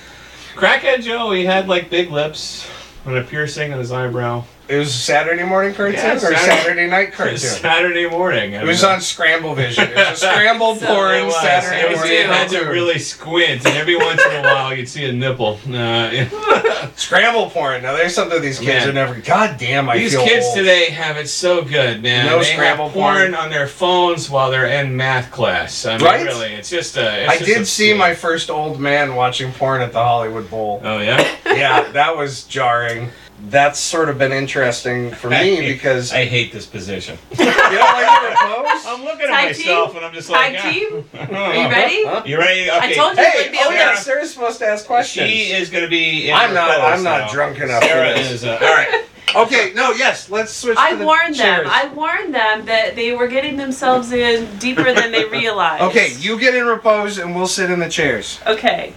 Crackhead 0.55 1.03
Joe, 1.03 1.31
he 1.31 1.45
had 1.45 1.67
like 1.67 1.89
big 1.89 2.11
lips 2.11 2.69
and 3.05 3.15
a 3.17 3.23
piercing 3.23 3.71
on 3.71 3.79
his 3.79 3.91
eyebrow. 3.91 4.43
It 4.69 4.77
was 4.77 4.93
Saturday 4.93 5.41
morning 5.43 5.73
cartoon 5.73 5.95
Yeah, 5.95 6.13
or 6.15 6.19
Saturday- 6.19 6.39
Saturday 6.41 6.87
night 6.87 7.11
cartoon? 7.11 7.37
Saturday 7.39 8.07
morning. 8.07 8.53
It 8.53 8.63
was 8.63 8.83
on 8.83 9.01
Scramble 9.01 9.55
Vision. 9.55 9.85
It 9.89 9.95
was 9.95 10.21
a 10.21 10.27
scramble 10.31 10.75
So- 10.75 10.85
porn 10.85 11.25
was. 11.25 11.41
Saturday 11.41 11.81
It 11.81 11.89
was, 11.89 11.97
morning 11.97 12.17
you 12.17 12.23
had 12.27 12.49
to 12.51 12.59
really 12.65 12.99
squint, 12.99 13.65
and 13.65 13.75
every 13.75 13.95
once 13.95 14.23
in 14.23 14.31
a 14.31 14.41
while 14.43 14.75
you'd 14.75 14.87
see 14.87 15.05
a 15.09 15.11
nipple. 15.11 15.59
Uh, 15.69 16.87
Scramble 16.95 17.49
porn. 17.49 17.81
Now 17.81 17.93
there's 17.95 18.13
something 18.13 18.41
these 18.41 18.59
kids 18.59 18.85
Man. 18.85 18.89
are 18.89 18.93
never. 18.93 19.15
God 19.19 19.57
damn, 19.57 19.89
I 19.89 19.97
These 19.97 20.15
kids 20.15 20.45
old. 20.45 20.55
today 20.57 20.89
have 20.91 21.17
it 21.17 21.27
so 21.29 21.63
good, 21.63 22.01
man. 22.03 22.25
No 22.27 22.39
they 22.39 22.53
scramble 22.53 22.85
have 22.85 22.93
porn, 22.93 23.15
porn. 23.17 23.35
on 23.35 23.49
their 23.49 23.67
phones 23.67 24.29
while 24.29 24.49
they're 24.51 24.65
in 24.67 24.95
math 24.95 25.29
class. 25.31 25.85
I 25.85 25.97
mean, 25.97 26.05
Right? 26.05 26.25
really, 26.25 26.53
it's 26.53 26.69
just 26.69 26.95
a. 26.97 27.23
It's 27.23 27.29
I 27.31 27.37
just 27.37 27.45
did 27.45 27.61
a 27.61 27.65
see 27.65 27.93
my 27.93 28.13
first 28.15 28.49
old 28.49 28.79
man 28.79 29.15
watching 29.15 29.51
porn 29.53 29.81
at 29.81 29.91
the 29.93 30.03
Hollywood 30.03 30.49
Bowl. 30.49 30.81
Oh 30.83 30.99
yeah. 30.99 31.27
yeah, 31.45 31.91
that 31.91 32.15
was 32.15 32.43
jarring. 32.45 33.09
That's 33.47 33.79
sort 33.79 34.09
of 34.09 34.17
been 34.17 34.31
interesting 34.31 35.11
for 35.11 35.29
me 35.31 35.61
because 35.71 36.11
I 36.13 36.25
hate 36.25 36.51
this 36.51 36.65
position. 36.65 37.17
you 37.31 37.45
don't 37.45 37.47
like 37.47 38.21
to 38.21 38.27
repose. 38.27 38.85
I'm 38.85 39.03
looking 39.03 39.21
at 39.27 39.31
Tag 39.31 39.45
myself 39.57 39.87
team? 39.89 39.97
and 39.97 40.05
I'm 40.05 40.13
just 40.13 40.29
Tag 40.29 40.53
like, 40.53 40.73
team? 40.73 41.09
Are 41.35 41.55
you 41.55 41.69
ready? 41.69 42.05
Huh? 42.05 42.23
You 42.25 42.37
ready? 42.37 42.69
Okay. 42.69 42.79
I 42.79 42.93
told 42.93 43.17
you 43.17 43.23
Hey, 43.23 43.49
be 43.51 43.57
oh 43.61 43.65
able 43.67 43.73
yeah, 43.75 43.91
to. 43.91 43.97
Sarah's 43.97 44.33
supposed 44.33 44.59
to 44.59 44.65
ask 44.67 44.85
questions. 44.85 45.29
She 45.29 45.51
is 45.51 45.69
going 45.69 45.83
to 45.83 45.89
be. 45.89 46.29
In 46.29 46.35
I'm 46.35 46.53
not- 46.53 46.69
I'm 46.81 47.03
not 47.03 47.21
now. 47.21 47.31
drunk 47.31 47.57
enough 47.59 47.81
for 47.81 47.87
Sarah 47.89 48.13
this. 48.15 48.31
is. 48.31 48.43
Uh, 48.43 48.57
all 48.61 48.67
right. 48.75 49.05
Okay, 49.35 49.73
no, 49.75 49.91
yes, 49.91 50.29
let's 50.31 50.51
switch. 50.51 50.75
I 50.79 50.91
to 50.91 50.97
the 50.97 51.05
warned 51.05 51.35
them. 51.35 51.63
I 51.67 51.87
warned 51.93 52.33
them 52.33 52.65
that 52.65 52.95
they 52.95 53.13
were 53.13 53.27
getting 53.27 53.57
themselves 53.57 54.11
in 54.11 54.57
deeper 54.57 54.91
than 54.91 55.11
they 55.11 55.25
realized. 55.25 55.83
Okay, 55.83 56.15
you 56.17 56.39
get 56.39 56.55
in 56.55 56.65
repose 56.65 57.19
and 57.19 57.35
we'll 57.35 57.45
sit 57.47 57.69
in 57.69 57.79
the 57.79 57.89
chairs. 57.89 58.39
Okay. 58.47 58.93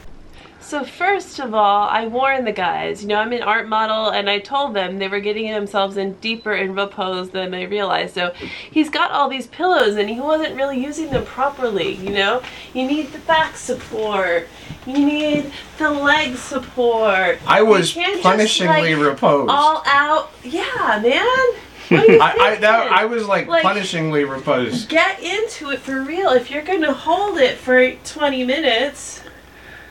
So 0.72 0.84
first 0.84 1.38
of 1.38 1.52
all, 1.52 1.86
I 1.86 2.06
warned 2.06 2.46
the 2.46 2.52
guys. 2.52 3.02
You 3.02 3.08
know, 3.08 3.16
I'm 3.16 3.30
an 3.34 3.42
art 3.42 3.68
model, 3.68 4.08
and 4.08 4.30
I 4.30 4.38
told 4.38 4.72
them 4.72 4.98
they 4.98 5.06
were 5.06 5.20
getting 5.20 5.52
themselves 5.52 5.98
in 5.98 6.14
deeper 6.14 6.54
in 6.54 6.74
repose 6.74 7.28
than 7.28 7.50
they 7.50 7.66
realized. 7.66 8.14
So 8.14 8.32
he's 8.70 8.88
got 8.88 9.10
all 9.10 9.28
these 9.28 9.48
pillows, 9.48 9.96
and 9.96 10.08
he 10.08 10.18
wasn't 10.18 10.56
really 10.56 10.82
using 10.82 11.10
them 11.10 11.26
properly. 11.26 11.96
You 11.96 12.08
know, 12.08 12.42
you 12.72 12.86
need 12.86 13.12
the 13.12 13.18
back 13.18 13.58
support. 13.58 14.48
You 14.86 14.94
need 14.94 15.52
the 15.76 15.90
leg 15.90 16.36
support. 16.36 17.38
I 17.46 17.60
was 17.60 17.92
punishingly 17.92 18.96
like, 18.96 19.12
reposed. 19.12 19.50
all 19.50 19.82
out. 19.84 20.30
Yeah, 20.42 21.00
man. 21.02 21.20
What 21.90 22.08
are 22.08 22.12
you 22.12 22.18
I, 22.22 22.32
I, 22.32 22.54
that. 22.54 22.92
I 22.92 23.04
was 23.04 23.26
like, 23.26 23.46
Like- 23.46 23.62
punishingly 23.62 24.26
reposed. 24.26 24.88
Get 24.88 25.20
into 25.20 25.68
it 25.68 25.80
for 25.80 26.00
real. 26.00 26.30
If 26.30 26.50
you're 26.50 26.62
gonna 26.62 26.94
hold 26.94 27.36
it 27.36 27.58
for 27.58 27.90
20 27.90 28.46
minutes, 28.46 29.21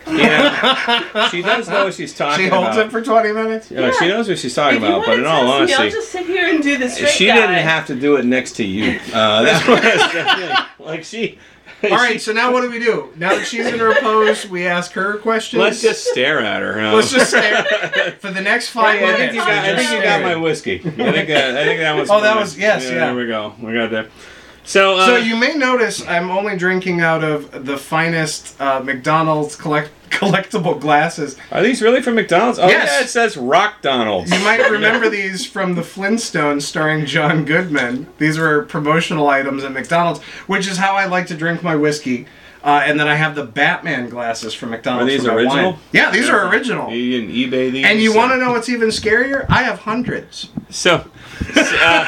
Yeah. 0.08 1.30
she 1.30 1.42
does 1.42 1.70
know 1.70 1.86
what 1.86 1.94
she's 1.94 2.14
talking 2.14 2.46
She 2.46 2.50
holds 2.50 2.76
about. 2.76 2.88
it 2.88 2.92
for 2.92 3.02
20 3.02 3.32
minutes? 3.34 3.72
Yeah, 3.72 3.92
she 3.92 4.08
knows 4.08 4.28
what 4.28 4.40
she's 4.40 4.54
talking 4.56 4.78
if 4.78 4.84
about, 4.84 5.06
but 5.06 5.20
in 5.20 5.26
all 5.26 5.42
test 5.44 5.48
me, 5.48 5.54
honesty, 5.54 5.84
I'll 5.84 5.90
just 5.92 6.12
sit 6.12 6.26
here 6.26 6.48
and 6.48 6.62
do 6.64 6.78
this. 6.78 6.98
she 6.98 7.28
guy. 7.28 7.36
didn't 7.36 7.56
have 7.56 7.88
to 7.88 7.96
do 7.96 8.16
it 8.18 8.26
next 8.26 8.54
to 8.54 8.64
you. 8.64 9.00
Uh, 9.14 9.42
that's 9.44 9.68
what 9.68 9.82
that's 9.82 10.80
like 10.80 11.04
she. 11.04 11.38
All 11.84 11.90
right, 11.90 12.22
so 12.22 12.32
now 12.32 12.54
what 12.54 12.62
do 12.62 12.70
we 12.70 12.78
do? 12.78 13.12
Now 13.16 13.30
that 13.30 13.48
she's 13.48 13.66
in 13.66 13.80
her 13.80 13.96
pose, 14.00 14.48
we 14.48 14.68
ask 14.68 14.92
her 14.92 15.18
questions. 15.18 15.60
Let's 15.60 15.82
just 15.82 16.06
stare 16.06 16.40
at 16.40 16.62
her. 16.62 16.80
uh, 16.80 16.94
Let's 16.94 17.12
just 17.12 17.30
stare 17.32 17.64
for 18.20 18.30
the 18.30 18.42
next 18.42 18.70
five 18.70 19.00
Hey, 19.00 19.06
I 19.08 19.12
minutes. 19.14 19.20
think 19.22 19.34
you 19.34 19.40
got. 19.40 19.50
I 19.66 19.76
think 19.76 19.92
you 19.92 20.02
got 20.04 20.22
my 20.22 20.36
whiskey. 20.36 20.76
I 20.76 20.82
think. 20.82 21.30
Uh, 21.32 21.34
I 21.60 21.64
think 21.64 21.80
that 21.80 21.96
was. 21.96 22.10
Oh, 22.12 22.22
that 22.22 22.36
was- 22.40 22.56
yes, 22.56 22.84
yeah. 22.84 22.90
There 23.06 23.16
we 23.16 23.26
go. 23.26 23.56
We 23.60 23.74
got 23.74 23.90
that. 23.92 24.10
So. 24.64 24.98
Uh, 24.98 25.06
So 25.06 25.16
you 25.18 25.36
may 25.36 25.56
notice 25.56 26.06
I'm 26.08 26.30
only 26.30 26.56
drinking 26.58 27.02
out 27.02 27.24
of 27.24 27.66
the 27.66 27.78
finest 27.78 28.60
uh, 28.62 28.80
McDonald's 28.82 29.56
collect- 29.56 29.92
collectible 30.12 30.80
glasses. 30.80 31.38
are 31.52 31.64
these 31.64 31.82
really 31.82 32.02
from 32.02 32.16
McDonald's? 32.16 32.60
Oh 32.60 32.68
Yes. 32.68 32.90
yeah, 32.92 33.04
it 33.04 33.10
says 33.10 33.36
RocDonald's. 33.38 34.32
You 34.32 34.40
might 34.44 34.70
remember 34.70 35.10
these 35.10 35.46
from 35.46 35.76
the 35.76 35.82
Flintstones 35.82 36.62
starring 36.64 37.06
John 37.06 37.46
Goodman. 37.46 38.08
These 38.18 38.38
were 38.38 38.64
promotional 38.66 39.28
items 39.30 39.64
at 39.64 39.72
McDonald's, 39.72 40.22
which 40.48 40.68
is 40.68 40.78
how 40.78 40.94
I 40.96 41.06
like 41.06 41.28
to 41.28 41.36
drink 41.36 41.64
my 41.64 41.76
whiskey. 41.76 42.28
Uh, 42.64 42.84
and 42.86 43.00
then 43.00 43.08
I 43.08 43.16
have 43.16 43.34
the 43.34 43.44
Batman 43.44 44.08
glasses 44.10 44.54
from 44.54 44.70
McDonald's. 44.70 45.12
Are 45.12 45.18
these 45.18 45.26
original? 45.28 45.72
wine. 45.72 45.80
Yeah, 45.94 46.12
these 46.12 46.30
are 46.30 46.48
original. 46.48 46.92
You 46.92 47.20
didn't 47.22 47.34
eBay 47.36 47.72
these. 47.72 47.86
And 47.86 48.00
you 48.00 48.12
So- 48.12 48.18
want 48.20 48.34
to 48.34 48.38
know 48.38 48.52
what's 48.52 48.70
even 48.70 48.90
scarier? 48.90 49.48
I 49.50 49.64
have 49.64 49.80
hundreds. 49.80 50.50
So. 50.70 51.10
uh, 51.56 52.06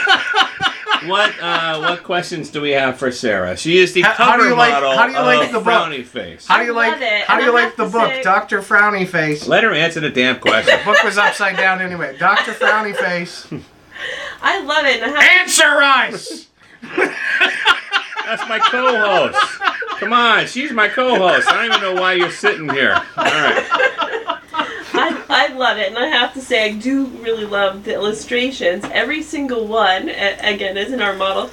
what 1.07 1.33
uh, 1.41 1.79
what 1.79 2.03
questions 2.03 2.49
do 2.49 2.61
we 2.61 2.71
have 2.71 2.97
for 2.97 3.11
Sarah? 3.11 3.55
She 3.57 3.77
is 3.77 3.93
the 3.93 4.01
How- 4.01 4.13
how 4.13 4.25
cover 4.31 4.43
do 4.43 4.49
you 4.49 4.55
like- 4.55 4.71
model 4.73 4.91
how 4.97 5.05
do 5.07 5.13
you 5.13 5.19
like 5.19 5.45
of 5.47 5.51
the 5.53 5.59
book? 5.59 5.67
Frowny 5.67 6.05
Face. 6.05 6.47
How 6.47 6.59
do 6.59 6.65
you 6.65 6.73
I 6.73 6.75
like? 6.75 6.91
love 6.93 7.01
it, 7.01 7.23
How 7.25 7.37
do 7.39 7.45
you 7.45 7.53
like 7.53 7.75
the 7.75 7.85
book, 7.85 8.09
say- 8.09 8.23
Doctor 8.23 8.61
Frowny 8.61 9.07
Face? 9.07 9.47
Let 9.47 9.63
her 9.63 9.71
answer 9.73 9.99
the 9.99 10.09
damn 10.09 10.39
question. 10.39 10.77
the 10.77 10.83
book 10.85 11.03
was 11.03 11.17
upside 11.17 11.57
down 11.57 11.81
anyway. 11.81 12.17
Doctor 12.17 12.51
Frowny 12.53 12.95
Face. 12.95 13.47
I 14.41 14.61
love 14.63 14.85
it. 14.85 15.01
And 15.01 15.15
I 15.15 15.23
have 15.23 15.41
Answer 15.47 15.81
us. 16.15 16.47
That's 18.25 18.47
my 18.49 18.59
co-host. 18.59 19.59
Come 19.99 20.13
on, 20.13 20.47
she's 20.47 20.71
my 20.71 20.87
co-host. 20.87 21.47
I 21.49 21.53
don't 21.53 21.65
even 21.65 21.81
know 21.95 22.01
why 22.01 22.13
you're 22.13 22.31
sitting 22.31 22.69
here. 22.69 22.93
All 23.17 23.23
right. 23.25 24.19
I, 25.03 25.23
I 25.29 25.53
love 25.53 25.77
it, 25.77 25.89
and 25.89 25.97
I 25.97 26.07
have 26.07 26.33
to 26.35 26.41
say, 26.41 26.63
I 26.63 26.73
do 26.73 27.05
really 27.05 27.45
love 27.45 27.83
the 27.83 27.93
illustrations. 27.93 28.85
Every 28.85 29.21
single 29.21 29.67
one, 29.67 30.07
again, 30.07 30.77
as 30.77 30.91
an 30.93 31.01
our 31.01 31.13
model, 31.13 31.49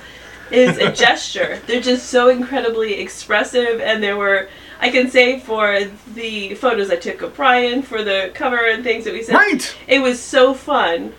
is 0.53 0.79
a 0.79 0.93
gesture. 1.05 1.61
They're 1.67 1.81
just 1.81 2.09
so 2.11 2.29
incredibly 2.29 3.01
expressive, 3.01 3.81
and 3.81 4.03
there 4.03 4.17
were, 4.17 4.49
I 4.83 4.89
can 4.91 5.11
say, 5.11 5.39
for 5.41 5.79
the 6.15 6.55
photos 6.55 6.91
I 6.91 6.97
took 6.97 7.21
of 7.23 7.37
Brian, 7.37 7.83
for 7.83 8.03
the 8.03 8.31
cover 8.35 8.67
and 8.67 8.83
things 8.83 9.05
that 9.05 9.13
we 9.13 9.23
said, 9.23 9.35
Right. 9.35 9.77
it 9.87 10.01
was 10.01 10.19
so 10.19 10.55
fun 10.55 11.13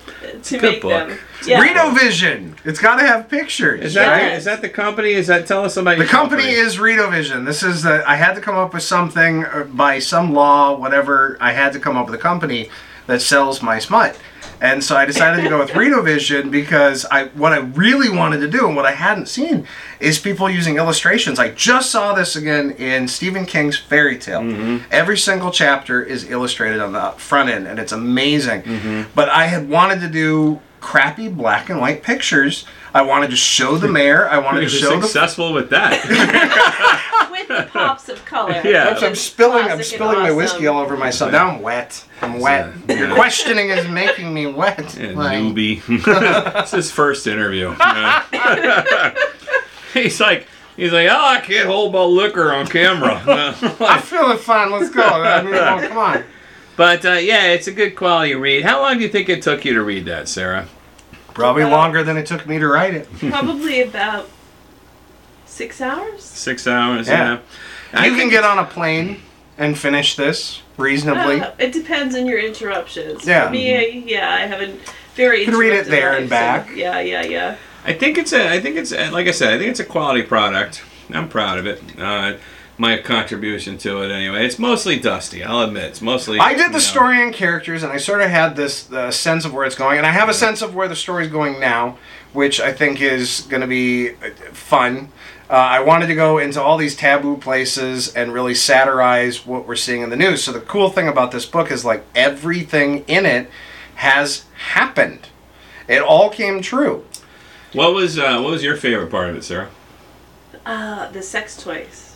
to 0.43 0.57
good 0.57 0.61
make 0.73 0.81
book. 0.81 1.09
them. 1.09 1.19
Yeah. 1.45 1.63
Renovision. 1.63 2.55
It's 2.65 2.79
got 2.79 2.95
to 2.99 3.05
have 3.05 3.29
pictures. 3.29 3.81
Is 3.81 3.93
that 3.93 4.17
Yes. 4.21 4.39
is 4.39 4.45
that 4.45 4.61
the 4.61 4.69
company? 4.69 5.11
Is 5.13 5.27
that 5.27 5.45
tell 5.47 5.63
us 5.63 5.77
about 5.77 5.97
The 5.97 6.03
your 6.05 6.07
company 6.07 6.49
is 6.49 6.77
Renovision. 6.77 7.45
This 7.45 7.61
is 7.63 7.83
the. 7.83 8.03
I 8.09 8.15
had 8.15 8.33
to 8.35 8.41
come 8.41 8.55
up 8.55 8.73
with 8.73 8.83
something 8.83 9.45
uh, 9.45 9.63
by 9.71 9.99
some 9.99 10.33
law, 10.33 10.75
whatever. 10.75 11.37
I 11.39 11.51
had 11.53 11.73
to 11.73 11.79
come 11.79 11.97
up 11.97 12.07
with 12.07 12.15
a 12.19 12.21
company 12.21 12.69
that 13.07 13.21
sells 13.21 13.61
my 13.61 13.79
smut, 13.79 14.17
and 14.61 14.83
so 14.83 14.95
I 14.95 15.05
decided 15.05 15.41
to 15.43 15.49
go 15.49 15.59
with 15.59 15.69
Renovision 15.71 16.51
because 16.51 17.05
I 17.05 17.25
what 17.29 17.51
I 17.51 17.57
really 17.57 18.15
wanted 18.15 18.39
to 18.41 18.47
do 18.47 18.67
and 18.67 18.75
what 18.75 18.85
I 18.85 18.91
hadn't 18.91 19.27
seen 19.27 19.67
is 19.99 20.19
people 20.19 20.49
using 20.49 20.77
illustrations. 20.77 21.39
I 21.39 21.49
just 21.49 21.91
saw 21.91 22.13
this 22.13 22.35
again 22.35 22.71
in 22.71 23.07
Stephen 23.07 23.45
King's 23.45 23.77
fairy 23.77 24.17
tale. 24.17 24.41
Mm-hmm. 24.41 24.85
Every 24.91 25.17
single 25.17 25.51
chapter 25.51 26.01
is 26.01 26.29
illustrated 26.29 26.79
on 26.79 26.93
the 26.93 27.11
front 27.17 27.49
end, 27.49 27.67
and 27.67 27.79
it's 27.79 27.91
amazing. 27.91 28.61
Mm-hmm. 28.61 29.11
But 29.15 29.29
I 29.29 29.47
had 29.47 29.67
wanted 29.67 29.99
to 30.01 30.07
do 30.07 30.61
crappy 30.81 31.29
black 31.29 31.69
and 31.69 31.79
white 31.79 32.03
pictures. 32.03 32.65
I 32.93 33.03
wanted 33.03 33.29
to 33.29 33.37
show 33.37 33.77
the 33.77 33.87
mayor. 33.87 34.27
I 34.27 34.39
wanted 34.39 34.61
You're 34.61 34.69
to 34.71 34.75
show 34.75 34.95
the 34.97 35.03
successful 35.03 35.53
with 35.53 35.69
that. 35.69 37.07
With 37.31 37.47
the 37.47 37.69
pops 37.71 38.09
of 38.09 38.23
color. 38.25 38.61
Yeah. 38.63 38.91
Oops, 38.91 39.01
I'm 39.01 39.15
spilling. 39.15 39.63
I'm 39.63 39.77
classic 39.77 39.79
and 39.79 39.85
spilling 39.85 40.19
my 40.19 40.31
whiskey 40.31 40.67
all 40.67 40.81
over 40.81 40.97
myself. 40.97 41.31
Now 41.31 41.47
I'm 41.47 41.61
wet. 41.61 42.05
I'm 42.21 42.39
wet. 42.39 42.73
uh, 42.89 42.93
Your 42.93 43.15
questioning 43.15 43.69
is 43.69 43.87
making 43.87 44.33
me 44.33 44.47
wet. 44.47 44.95
Yeah, 44.99 45.11
Like, 45.11 45.37
newbie. 45.39 45.81
it's 46.61 46.71
his 46.71 46.91
first 46.91 47.25
interview. 47.27 47.73
Yeah. 47.79 49.15
he's 49.93 50.19
like, 50.19 50.45
he's 50.75 50.91
like, 50.91 51.07
oh, 51.09 51.25
I 51.25 51.39
can't 51.39 51.67
hold 51.67 51.93
my 51.93 52.03
liquor 52.03 52.51
on 52.51 52.67
camera. 52.67 53.21
I'm 53.79 54.01
feeling 54.01 54.37
fine. 54.37 54.69
Let's 54.69 54.89
go. 54.89 55.01
I 55.01 55.41
mean, 55.41 55.53
oh, 55.55 55.87
come 55.87 55.97
on. 55.97 56.23
But 56.75 57.05
uh, 57.05 57.13
yeah, 57.13 57.47
it's 57.47 57.67
a 57.67 57.71
good 57.71 57.95
quality 57.95 58.35
read. 58.35 58.63
How 58.63 58.81
long 58.81 58.97
do 58.97 59.03
you 59.03 59.09
think 59.09 59.29
it 59.29 59.41
took 59.41 59.65
you 59.65 59.73
to 59.73 59.83
read 59.83 60.05
that, 60.05 60.27
Sarah? 60.27 60.67
Probably 61.33 61.63
About- 61.63 61.71
longer 61.71 62.03
than 62.03 62.17
it 62.17 62.25
took 62.25 62.47
me 62.47 62.59
to 62.59 62.67
write 62.67 62.93
it. 62.93 63.07
Probably 63.19 63.81
about 63.81 64.29
six 65.45 65.81
hours. 65.81 66.23
Six 66.23 66.67
hours. 66.67 67.07
Yeah. 67.07 67.33
Yeah. 67.93 67.99
I 67.99 68.05
you 68.05 68.11
can 68.11 68.19
think 68.21 68.31
get 68.31 68.43
on 68.43 68.57
a 68.59 68.65
plane 68.65 69.21
and 69.57 69.77
finish 69.77 70.15
this 70.15 70.61
reasonably. 70.77 71.41
Uh, 71.41 71.51
it 71.59 71.71
depends 71.71 72.15
on 72.15 72.25
your 72.25 72.39
interruptions. 72.39 73.25
Yeah. 73.25 73.45
For 73.47 73.51
me, 73.51 73.75
I, 73.75 73.81
yeah, 74.05 74.33
I 74.33 74.41
haven't 74.41 74.79
very. 75.15 75.41
You 75.41 75.45
can 75.45 75.55
read 75.55 75.73
it 75.73 75.87
interrupted 75.87 75.93
there 75.93 76.09
life, 76.11 76.19
and 76.21 76.29
so- 76.29 76.29
back. 76.29 76.75
yeah, 76.75 76.99
yeah, 76.99 77.23
yeah. 77.23 77.57
I 77.83 77.93
think 77.93 78.17
it's 78.17 78.33
a. 78.33 78.49
I 78.49 78.59
think 78.59 78.77
it's 78.77 78.91
a, 78.91 79.09
like 79.11 79.27
I 79.27 79.31
said. 79.31 79.53
I 79.53 79.57
think 79.57 79.71
it's 79.71 79.79
a 79.79 79.85
quality 79.85 80.21
product. 80.23 80.83
I'm 81.09 81.27
proud 81.27 81.57
of 81.57 81.65
it. 81.65 81.81
Uh, 81.99 82.37
my 82.81 82.97
contribution 82.97 83.77
to 83.77 84.01
it, 84.01 84.11
anyway. 84.11 84.43
It's 84.43 84.57
mostly 84.57 84.99
dusty. 84.99 85.43
I'll 85.43 85.61
admit. 85.61 85.83
It's 85.83 86.01
mostly. 86.01 86.39
I 86.39 86.55
did 86.55 86.69
the 86.69 86.73
know, 86.73 86.79
story 86.79 87.21
and 87.21 87.31
characters, 87.31 87.83
and 87.83 87.93
I 87.93 87.97
sort 87.97 88.21
of 88.21 88.29
had 88.31 88.55
this 88.55 88.91
uh, 88.91 89.11
sense 89.11 89.45
of 89.45 89.53
where 89.53 89.65
it's 89.65 89.75
going, 89.75 89.99
and 89.99 90.07
I 90.07 90.09
have 90.09 90.29
a 90.29 90.33
sense 90.33 90.63
of 90.63 90.73
where 90.73 90.87
the 90.87 90.95
story's 90.95 91.29
going 91.29 91.59
now, 91.59 91.99
which 92.33 92.59
I 92.59 92.73
think 92.73 92.99
is 92.99 93.41
going 93.41 93.61
to 93.61 93.67
be 93.67 94.09
uh, 94.15 94.31
fun. 94.51 95.11
Uh, 95.47 95.53
I 95.53 95.81
wanted 95.81 96.07
to 96.07 96.15
go 96.15 96.39
into 96.39 96.59
all 96.59 96.75
these 96.75 96.95
taboo 96.95 97.37
places 97.37 98.15
and 98.15 98.33
really 98.33 98.55
satirize 98.55 99.45
what 99.45 99.67
we're 99.67 99.75
seeing 99.75 100.01
in 100.01 100.09
the 100.09 100.15
news. 100.15 100.43
So 100.43 100.51
the 100.51 100.61
cool 100.61 100.89
thing 100.89 101.07
about 101.07 101.31
this 101.31 101.45
book 101.45 101.69
is 101.71 101.85
like 101.85 102.03
everything 102.15 103.05
in 103.07 103.27
it 103.27 103.47
has 103.95 104.45
happened. 104.73 105.29
It 105.87 106.01
all 106.01 106.31
came 106.31 106.63
true. 106.63 107.05
What 107.73 107.93
was 107.93 108.17
uh, 108.17 108.41
What 108.41 108.51
was 108.51 108.63
your 108.63 108.75
favorite 108.75 109.11
part 109.11 109.29
of 109.29 109.35
it, 109.35 109.43
Sarah? 109.43 109.69
Uh, 110.65 111.11
the 111.11 111.21
sex 111.21 111.61
toys. 111.61 112.10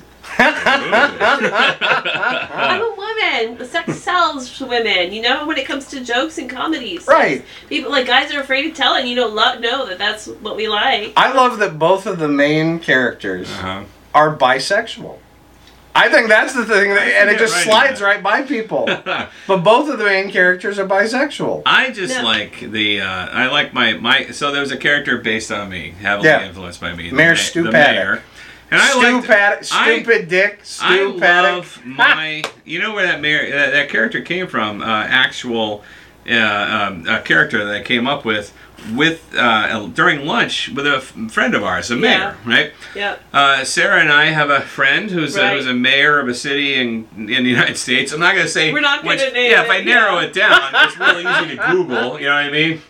I'm 1.48 2.82
a 2.82 2.90
woman. 2.96 3.58
The 3.58 3.66
sex 3.66 3.96
sells 4.00 4.58
to 4.58 4.66
women. 4.66 5.14
You 5.14 5.22
know, 5.22 5.46
when 5.46 5.58
it 5.58 5.66
comes 5.66 5.88
to 5.90 6.04
jokes 6.04 6.38
and 6.38 6.50
comedies, 6.50 7.08
Right. 7.08 7.44
People 7.70 7.92
like 7.92 8.08
guys 8.08 8.34
are 8.34 8.42
afraid 8.42 8.70
of 8.70 8.76
telling. 8.76 9.08
You 9.08 9.16
know, 9.16 9.28
lo- 9.28 9.60
know 9.60 9.86
that 9.88 9.98
that's 9.98 10.28
what 10.28 10.56
we 10.56 10.68
like. 10.68 11.14
I 11.18 11.32
love 11.34 11.60
that 11.60 11.78
both 11.80 12.06
of 12.06 12.20
the 12.20 12.28
main 12.28 12.80
characters 12.80 13.50
Uh-huh. 13.52 13.84
are 14.14 14.36
bisexual. 14.36 15.20
I 15.98 16.10
think 16.10 16.28
that's 16.28 16.54
the 16.54 16.66
thing, 16.66 16.90
that, 16.94 17.04
and 17.08 17.30
it 17.30 17.38
just 17.40 17.54
writing 17.56 17.72
slides 17.72 18.02
right 18.02 18.22
by 18.22 18.42
people. 18.42 18.86
But 19.48 19.64
both 19.64 19.90
of 19.90 19.98
the 19.98 20.04
main 20.04 20.30
characters 20.30 20.78
are 20.78 20.86
bisexual. 20.86 21.62
I 21.66 21.92
just 21.92 22.18
No. 22.18 22.24
like 22.26 22.60
the. 22.70 23.00
Uh, 23.00 23.08
I 23.32 23.48
like 23.48 23.74
my 23.74 23.94
my. 23.94 24.28
So 24.32 24.52
there 24.52 24.60
was 24.60 24.72
a 24.74 24.78
character 24.78 25.18
based 25.20 25.52
on 25.54 25.70
me, 25.70 25.94
heavily 26.02 26.28
Yeah. 26.28 26.46
influenced 26.48 26.82
by 26.82 26.94
me. 26.94 27.12
the 27.12 27.16
Mayor 27.16 27.30
ma- 27.30 27.36
Stu 27.36 27.64
the 27.64 27.72
Paddock. 27.72 27.96
mayor. 27.96 28.24
And 28.72 28.82
I 28.82 28.90
Stu 28.90 29.00
liked- 29.00 29.28
Paddock, 29.28 29.60
I- 29.72 29.96
stupid 30.00 30.28
dick, 30.28 30.60
Stu 30.64 30.86
I 30.86 31.20
Paddock. 31.20 31.56
love 31.56 31.82
my. 31.86 32.44
You 32.66 32.80
know 32.82 32.94
where 32.94 33.06
that 33.06 33.22
mayor, 33.22 33.50
that, 33.52 33.72
that 33.72 33.90
character 33.90 34.22
came 34.22 34.48
from? 34.48 34.82
Uh, 34.82 34.86
actual 35.08 35.84
uh, 36.30 36.34
um, 36.90 37.08
a 37.08 37.22
character 37.22 37.64
that 37.66 37.76
I 37.76 37.84
came 37.84 38.08
up 38.08 38.26
with 38.26 38.52
with 38.94 39.34
uh, 39.38 39.88
during 39.88 40.26
lunch 40.26 40.70
with 40.70 40.86
a 40.86 40.98
f- 40.98 41.14
friend 41.32 41.56
of 41.56 41.64
ours, 41.64 41.90
a 41.92 41.96
mayor, 41.96 42.36
right? 42.46 42.72
Yeah. 42.96 43.18
Uh, 43.34 43.64
Sarah 43.64 44.00
and 44.02 44.12
I 44.12 44.26
have 44.26 44.50
a 44.52 44.62
friend 44.62 45.10
who's, 45.10 45.36
a, 45.38 45.52
who's 45.52 45.66
a 45.66 45.74
mayor 45.74 46.20
of 46.20 46.28
a 46.28 46.34
city 46.36 46.76
in, 46.76 47.08
in 47.16 47.26
the 47.26 47.50
United 47.50 47.78
States. 47.78 48.12
I'm 48.12 48.20
not 48.20 48.34
going 48.36 48.46
to 48.46 48.52
say 48.52 48.72
We're 48.74 48.82
not 48.82 49.04
gonna 49.04 49.32
name 49.32 49.52
Yeah, 49.52 49.64
if 49.64 49.70
I 49.72 49.82
narrow 49.82 50.20
yeah. 50.20 50.26
it 50.28 50.34
down, 50.34 50.62
it's 50.74 50.98
really 51.00 51.26
easy 51.26 51.56
to 51.58 51.68
Google. 51.72 52.20
You 52.20 52.26
know 52.28 52.36
what 52.36 52.46
I 52.46 52.52
mean? 52.52 52.82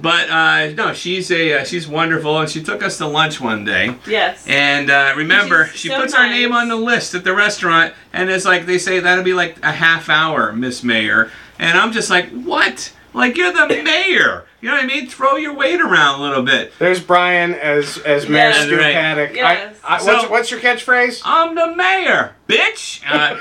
But 0.00 0.30
uh, 0.30 0.70
no, 0.72 0.92
she's 0.94 1.30
a 1.30 1.60
uh, 1.60 1.64
she's 1.64 1.88
wonderful, 1.88 2.38
and 2.38 2.48
she 2.50 2.62
took 2.62 2.82
us 2.82 2.98
to 2.98 3.06
lunch 3.06 3.40
one 3.40 3.64
day. 3.64 3.94
Yes. 4.06 4.46
And 4.46 4.90
uh, 4.90 5.14
remember, 5.16 5.66
She's 5.66 5.80
she 5.80 5.88
so 5.88 6.00
puts 6.00 6.14
our 6.14 6.26
name 6.28 6.52
on 6.52 6.68
the 6.68 6.76
list 6.76 7.14
at 7.14 7.24
the 7.24 7.34
restaurant, 7.34 7.94
and 8.12 8.30
it's 8.30 8.44
like 8.44 8.66
they 8.66 8.78
say 8.78 9.00
that'll 9.00 9.24
be 9.24 9.34
like 9.34 9.58
a 9.62 9.72
half 9.72 10.08
hour, 10.08 10.52
Miss 10.52 10.82
Mayor. 10.84 11.30
And 11.58 11.76
I'm 11.78 11.92
just 11.92 12.10
like, 12.10 12.30
what? 12.30 12.92
Like 13.14 13.36
you're 13.36 13.52
the 13.52 13.66
mayor. 13.82 14.44
You 14.60 14.68
know 14.70 14.74
what 14.74 14.84
I 14.84 14.86
mean? 14.86 15.08
Throw 15.08 15.36
your 15.36 15.54
weight 15.54 15.80
around 15.80 16.20
a 16.20 16.22
little 16.22 16.42
bit. 16.42 16.72
There's 16.78 17.00
Brian 17.00 17.54
as 17.54 17.98
as 17.98 18.28
Mayor 18.28 18.50
Yes. 18.50 18.64
Stu 18.66 18.76
Right. 18.76 18.94
Paddock. 18.94 19.34
Yes. 19.34 19.76
I, 19.77 19.77
I, 19.88 19.98
So- 19.98 20.12
what's, 20.14 20.28
what's 20.30 20.50
your 20.50 20.60
catchphrase? 20.60 21.22
I'm 21.24 21.54
the 21.54 21.74
mayor, 21.74 22.34
bitch. 22.46 23.00
Uh, 23.10 23.36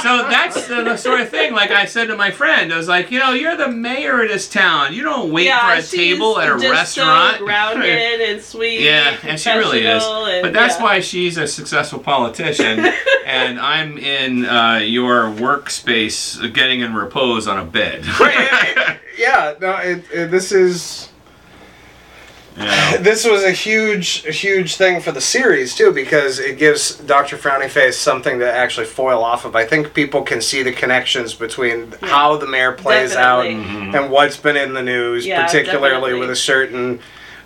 so 0.00 0.28
that's 0.28 0.66
the, 0.66 0.82
the 0.82 0.96
sort 0.96 1.20
of 1.20 1.28
thing. 1.28 1.52
Like 1.54 1.70
I 1.70 1.84
said 1.84 2.06
to 2.08 2.16
my 2.16 2.30
friend, 2.32 2.72
I 2.72 2.76
was 2.76 2.88
like, 2.88 3.10
you 3.12 3.20
know, 3.20 3.30
you're 3.32 3.56
the 3.56 3.68
mayor 3.70 4.22
of 4.22 4.28
this 4.28 4.48
town. 4.48 4.92
You 4.92 5.04
don't 5.04 5.30
wait 5.32 5.46
yeah, 5.46 5.72
for 5.72 5.78
a 5.78 5.82
table 5.82 6.38
at 6.40 6.48
a 6.50 6.58
just 6.58 6.68
restaurant. 6.98 7.38
So 7.38 7.44
grounded 7.44 8.20
and 8.20 8.42
sweet. 8.42 8.80
Yeah, 8.84 9.16
and 9.22 9.38
she 9.38 9.50
really 9.52 9.86
is. 9.86 10.02
and- 10.04 10.42
But 10.42 10.52
that's 10.52 10.76
yeah. 10.78 10.82
why 10.82 11.00
she's 11.00 11.36
a 11.36 11.46
successful 11.46 12.00
politician, 12.00 12.80
and 13.26 13.60
I'm 13.60 13.96
in 13.96 14.44
uh, 14.46 14.78
your 14.82 15.24
workspace, 15.30 16.42
uh, 16.42 16.48
getting 16.48 16.80
in 16.80 16.92
repose 16.94 17.46
on 17.46 17.58
a 17.58 17.64
bed. 17.64 18.04
yeah, 19.16 19.54
no, 19.60 19.76
it, 19.76 20.04
it, 20.12 20.30
this 20.30 20.50
is 20.50 21.08
You 22.56 22.98
this 22.98 23.26
was 23.26 23.42
a 23.42 23.50
huge, 23.50 24.24
huge 24.38 24.76
thing 24.76 25.00
for 25.00 25.10
the 25.12 25.20
series 25.20 25.74
too 25.74 25.92
because 25.92 26.38
it 26.38 26.58
gives 26.58 26.96
Doctor 26.98 27.36
Frowny 27.36 27.68
Face 27.68 27.98
something 27.98 28.38
to 28.38 28.50
actually 28.52 28.86
foil 28.86 29.22
off 29.24 29.44
of. 29.44 29.56
I 29.56 29.64
think 29.66 29.92
people 29.94 30.22
can 30.22 30.40
see 30.40 30.62
the 30.62 30.72
connections 30.72 31.34
between 31.34 31.92
how 32.02 32.36
the 32.36 32.46
mayor 32.46 32.72
plays 32.72 33.12
Definitely. 33.12 33.54
out 33.56 33.66
Mm-hmm. 33.66 33.94
and 33.96 34.10
what's 34.10 34.36
been 34.36 34.56
in 34.56 34.72
the 34.74 34.82
news, 34.82 35.26
Yeah, 35.26 35.44
particularly 35.46 35.90
definitely. 35.90 36.20
with 36.20 36.30
a 36.30 36.36
certain 36.36 37.00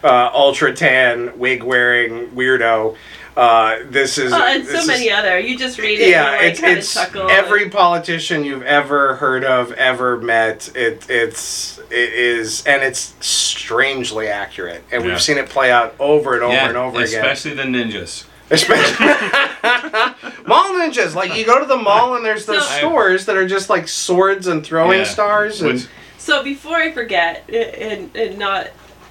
uh, 0.05 0.31
ultra 0.35 0.73
tan 0.75 1.38
wig 1.38 1.62
wearing 1.62 2.29
weirdo. 2.31 2.97
Uh, 3.38 3.79
this 3.88 4.18
is 4.18 4.33
Oh, 4.33 4.42
and 4.44 4.64
this 4.64 4.72
so 4.72 4.79
is- 4.81 4.87
many 4.88 5.12
other. 5.12 5.38
You 5.38 5.57
just 5.57 5.79
read 5.79 6.01
it. 6.01 6.09
yeah, 6.09 6.33
and 6.33 6.40
you're 6.42 6.51
it's 6.51 6.61
kind 6.61 6.72
of 6.72 6.79
it's 6.79 6.92
chuckle. 6.94 7.31
every 7.31 7.70
politician 7.70 8.44
you've 8.44 8.64
ever 8.64 9.14
heard 9.14 9.44
of, 9.44 9.70
ever 9.74 10.16
met. 10.16 10.70
It 10.74 11.09
it's 11.09 11.79
it 11.90 12.12
is, 12.14 12.66
and 12.66 12.83
it's 12.83 13.14
strangely 13.24 14.27
accurate, 14.27 14.83
and 14.90 15.05
Yeah. 15.05 15.11
we've 15.12 15.22
seen 15.22 15.38
it 15.38 15.48
play 15.48 15.70
out 15.70 15.94
over 16.01 16.35
and 16.35 16.42
over 16.42 16.53
yeah, 16.53 16.68
and 16.68 16.77
over 16.77 17.01
again. 17.01 17.24
especially 17.24 17.55
the 17.55 17.62
ninjas. 17.62 18.24
Especially 18.51 19.07
mall 20.46 20.70
ninjas. 20.74 21.14
Like 21.14 21.37
you 21.37 21.44
go 21.46 21.61
to 21.61 21.66
the 21.66 21.77
mall 21.77 22.16
and 22.16 22.24
there's 22.24 22.44
those 22.46 22.66
So- 22.66 22.79
stores 22.79 23.27
that 23.27 23.37
are 23.37 23.46
just 23.46 23.70
like 23.70 23.87
swords 23.87 24.48
and 24.48 24.64
throwing 24.64 25.01
Yeah. 25.01 25.05
stars. 25.05 25.61
And, 25.62 25.74
Which- 25.74 25.87
So 26.18 26.42
before 26.42 26.77
I 26.77 26.90
forget, 26.92 27.44
and 27.48 28.11
and 28.16 28.37
not 28.38 28.68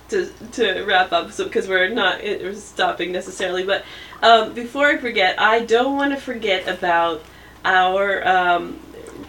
to 0.10 0.30
to 0.54 0.84
wrap 0.84 1.12
up, 1.14 1.32
so 1.32 1.44
because 1.46 1.68
we're 1.68 1.88
not 1.90 2.22
it, 2.22 2.42
we're 2.44 2.54
stopping 2.56 3.12
necessarily, 3.12 3.64
but 3.64 3.84
um, 4.24 4.54
before 4.54 4.88
I 4.88 4.98
forget, 4.98 5.40
I 5.40 5.62
don't 5.66 5.96
want 5.96 6.14
to 6.14 6.20
forget 6.20 6.68
about 6.68 7.24
our 7.66 8.26
um, 8.28 8.80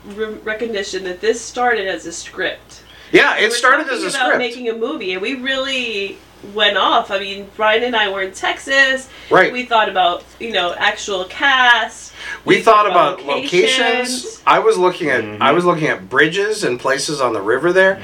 re- 0.06 0.34
recognition 0.44 1.04
that 1.04 1.20
this 1.20 1.40
started 1.40 1.86
as 1.86 2.06
a 2.06 2.12
script. 2.12 2.82
yeah, 3.12 3.38
We 3.38 3.46
it 3.46 3.52
started 3.52 3.88
as 3.88 4.02
a 4.02 4.08
about 4.08 4.12
script. 4.20 4.38
making 4.38 4.68
a 4.68 4.74
movie, 4.74 5.12
and 5.12 5.22
we 5.22 5.34
really 5.34 6.18
went 6.54 6.76
off. 6.76 7.10
I 7.10 7.18
mean, 7.18 7.48
Brian 7.56 7.82
and 7.82 7.96
I 7.96 8.10
were 8.12 8.22
in 8.22 8.32
Texas. 8.32 9.08
Right. 9.28 9.52
We 9.52 9.64
thought 9.66 9.88
about 9.88 10.24
you 10.38 10.52
know 10.52 10.72
actual 10.78 11.24
cast. 11.24 12.12
we 12.44 12.62
thought 12.62 12.86
about 12.88 13.24
locations. 13.24 13.78
locations. 14.24 14.42
I 14.46 14.60
was 14.60 14.78
looking 14.78 15.10
at 15.10 15.24
Mm-hmm. 15.24 15.42
I 15.42 15.50
was 15.52 15.64
looking 15.64 15.88
at 15.88 16.08
bridges 16.08 16.62
and 16.64 16.78
places 16.78 17.20
on 17.20 17.32
the 17.32 17.40
river 17.42 17.72
there. 17.72 18.00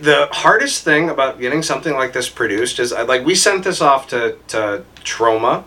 The 0.00 0.28
hardest 0.32 0.82
thing 0.84 1.10
about 1.10 1.38
getting 1.40 1.62
something 1.62 1.94
like 1.94 2.12
this 2.12 2.28
produced 2.28 2.78
is 2.80 2.92
I- 2.92 3.02
like 3.02 3.24
we 3.24 3.34
sent 3.36 3.62
this 3.64 3.80
off 3.80 4.08
to 4.08 4.36
to 4.48 4.84
Troma. 5.04 5.64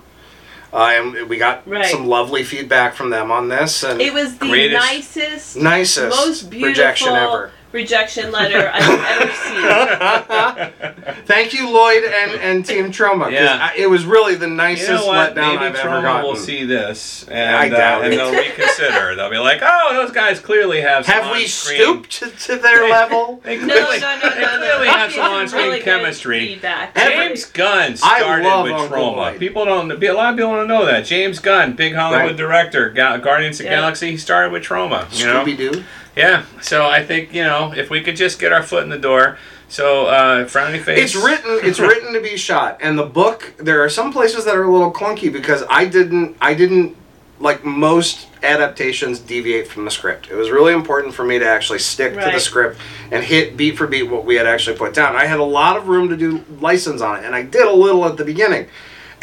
Uh, 0.73 0.89
and 0.95 1.29
we 1.29 1.37
got 1.37 1.61
Right. 1.67 1.85
some 1.85 2.07
lovely 2.07 2.43
feedback 2.43 2.95
from 2.95 3.11
them 3.11 3.31
on 3.31 3.47
this 3.47 3.83
and 3.83 4.01
It 4.01 4.11
was 4.11 4.37
the 4.37 4.47
Greatest- 4.47 4.83
nicest, 4.91 5.55
nicest 5.57 6.09
most 6.25 6.49
beautiful 6.49 6.69
rejection 6.69 7.09
ever. 7.09 7.51
Rejection 7.73 8.31
letter 8.31 8.71
I've 8.73 9.21
ever 9.21 9.33
seen. 9.33 11.15
Thank 11.25 11.53
you, 11.53 11.69
Lloyd 11.71 12.03
and, 12.03 12.31
and 12.39 12.65
Team 12.65 12.91
Troma. 12.91 13.23
'cause 13.23 13.33
Yeah. 13.33 13.57
I- 13.73 13.75
it 13.77 13.89
was 13.89 14.05
really 14.05 14.35
the 14.35 14.47
nicest 14.47 14.87
You 14.89 14.93
nicest 14.93 15.07
know 15.07 15.13
what? 15.13 15.35
letdown 15.35 15.53
Maybe 15.55 15.65
I've 15.65 15.75
ever 15.75 15.89
Troma 15.89 16.01
gotten. 16.03 16.23
will 16.25 16.35
see 16.35 16.65
this, 16.65 17.25
I 17.29 17.33
and, 17.33 17.73
uh, 17.73 17.77
doubt 17.77 18.03
and 18.05 18.13
they'll 18.13 18.31
reconsider. 18.31 19.15
They'll 19.15 19.29
be 19.31 19.37
like, 19.39 19.61
"Oh, 19.63 19.89
those 19.93 20.11
guys 20.11 20.39
clearly 20.39 20.81
have 20.81 21.05
some 21.05 21.15
Have 21.15 21.31
we 21.35 21.43
on-screen- 21.43 21.81
stooped 21.81 22.11
to, 22.19 22.29
to 22.29 22.55
their 22.57 22.87
level? 22.89 23.41
They 23.43 23.57
clearly, 23.57 23.99
no, 23.99 24.19
no, 24.19 24.29
they 24.29 24.41
no, 24.41 24.51
no. 24.51 24.57
clearly 24.59 24.87
have 24.87 25.11
some 25.11 25.21
on-screen 25.31 25.71
good 25.71 25.83
chemistry. 25.83 26.39
Feedback. 26.47 26.95
James 26.95 27.45
Gunn 27.45 27.91
I 28.03 28.19
started 28.19 28.43
love 28.45 28.63
with 28.65 28.73
Uncle 28.73 28.97
Troma. 28.97 29.15
Lloyd. 29.17 29.39
People 29.39 29.65
don't. 29.65 29.91
A 29.91 30.13
lot 30.13 30.33
of 30.33 30.37
people 30.37 30.51
don't 30.55 30.67
know 30.67 30.85
that. 30.85 31.05
James 31.05 31.39
Gunn, 31.39 31.73
big 31.73 31.95
Hollywood 31.95 32.27
Right. 32.31 32.37
director, 32.37 32.89
Ga- 32.89 33.17
Guardians 33.17 33.59
of 33.59 33.65
Yeah. 33.65 33.77
Galaxy. 33.77 34.11
He 34.11 34.17
started 34.17 34.51
with 34.51 34.63
Troma. 34.63 35.07
You 35.17 35.25
know. 35.25 35.43
Scooby 35.43 35.57
Doo. 35.57 35.83
Yeah. 36.15 36.45
So 36.61 36.85
I 36.85 37.03
think 37.05 37.33
you 37.33 37.43
know 37.43 37.73
if 37.75 37.89
we 37.89 38.01
could 38.01 38.15
just 38.15 38.39
get 38.39 38.51
our 38.53 38.63
foot 38.63 38.83
in 38.83 38.89
the 38.89 38.97
door. 38.97 39.37
So 39.69 40.05
uh, 40.05 40.45
frowny 40.45 40.81
face. 40.81 40.99
It's 40.99 41.15
written. 41.15 41.59
It's 41.63 41.79
written 41.79 42.13
to 42.13 42.21
be 42.21 42.37
shot, 42.37 42.77
and 42.81 42.97
the 42.97 43.05
book. 43.05 43.55
There 43.57 43.83
are 43.83 43.89
some 43.89 44.11
places 44.11 44.45
that 44.45 44.55
are 44.55 44.63
a 44.63 44.71
little 44.71 44.93
clunky 44.93 45.31
because 45.31 45.63
I 45.69 45.85
didn't. 45.85 46.37
I 46.39 46.53
didn't 46.53 46.95
like 47.39 47.65
most 47.65 48.27
adaptations 48.43 49.19
deviate 49.19 49.67
from 49.67 49.85
the 49.85 49.91
script. 49.91 50.29
It 50.29 50.35
was 50.35 50.49
really 50.49 50.73
important 50.73 51.13
for 51.13 51.25
me 51.25 51.39
to 51.39 51.47
actually 51.47 51.79
stick 51.79 52.13
to 52.13 52.31
the 52.31 52.39
script 52.39 52.79
and 53.11 53.23
hit 53.23 53.57
beat 53.57 53.77
for 53.77 53.87
beat 53.87 54.03
what 54.03 54.25
we 54.25 54.35
had 54.35 54.45
actually 54.45 54.77
put 54.77 54.93
down. 54.93 55.15
I 55.15 55.25
had 55.25 55.39
a 55.39 55.43
lot 55.43 55.75
of 55.75 55.87
room 55.87 56.09
to 56.09 56.17
do 56.17 56.43
license 56.59 57.01
on 57.01 57.19
it, 57.19 57.25
and 57.25 57.33
I 57.35 57.41
did 57.41 57.65
a 57.65 57.73
little 57.73 58.05
at 58.05 58.17
the 58.17 58.23
beginning 58.23 58.67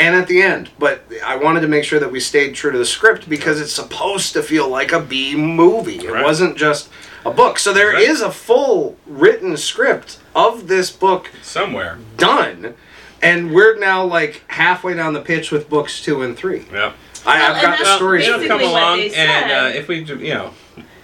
and 0.00 0.16
at 0.16 0.26
the 0.26 0.42
end. 0.42 0.70
But 0.78 1.04
I 1.24 1.36
wanted 1.36 1.60
to 1.60 1.68
make 1.68 1.84
sure 1.84 2.00
that 2.00 2.10
we 2.10 2.20
stayed 2.20 2.54
true 2.54 2.72
to 2.72 2.78
the 2.78 2.84
script 2.86 3.28
because 3.28 3.60
it's 3.60 3.72
supposed 3.72 4.32
to 4.32 4.42
feel 4.42 4.68
like 4.68 4.92
a 4.92 5.00
B 5.00 5.36
movie. 5.36 5.98
It 5.98 6.10
Right. 6.10 6.24
wasn't 6.24 6.56
just 6.56 6.88
a 7.24 7.30
book. 7.30 7.58
So 7.58 7.72
there 7.72 7.92
Right. 7.92 8.02
is 8.02 8.20
a 8.22 8.30
full 8.32 8.96
written 9.06 9.56
script 9.56 10.18
of 10.34 10.68
this 10.68 10.90
book 10.90 11.30
Somewhere. 11.42 11.98
done, 12.16 12.74
and 13.22 13.52
we're 13.52 13.76
now 13.78 14.02
like 14.04 14.42
halfway 14.48 14.94
down 14.94 15.12
the 15.12 15.20
pitch 15.20 15.50
with 15.50 15.68
books 15.68 16.00
two 16.02 16.22
and 16.22 16.36
three. 16.36 16.64
Yeah. 16.72 16.92
I, 17.26 17.46
I've 17.46 17.52
and 17.56 17.62
got 17.62 17.78
the 17.78 17.96
stories. 17.96 18.26
It'll 18.26 18.38
come 18.48 18.60
you. 18.60 18.66
basically 18.66 18.72
what 18.72 18.82
along, 18.82 19.00
and 19.14 19.52
uh, 19.52 19.78
if 19.78 19.88
we, 19.88 19.98
you 20.04 20.32
know, 20.34 20.54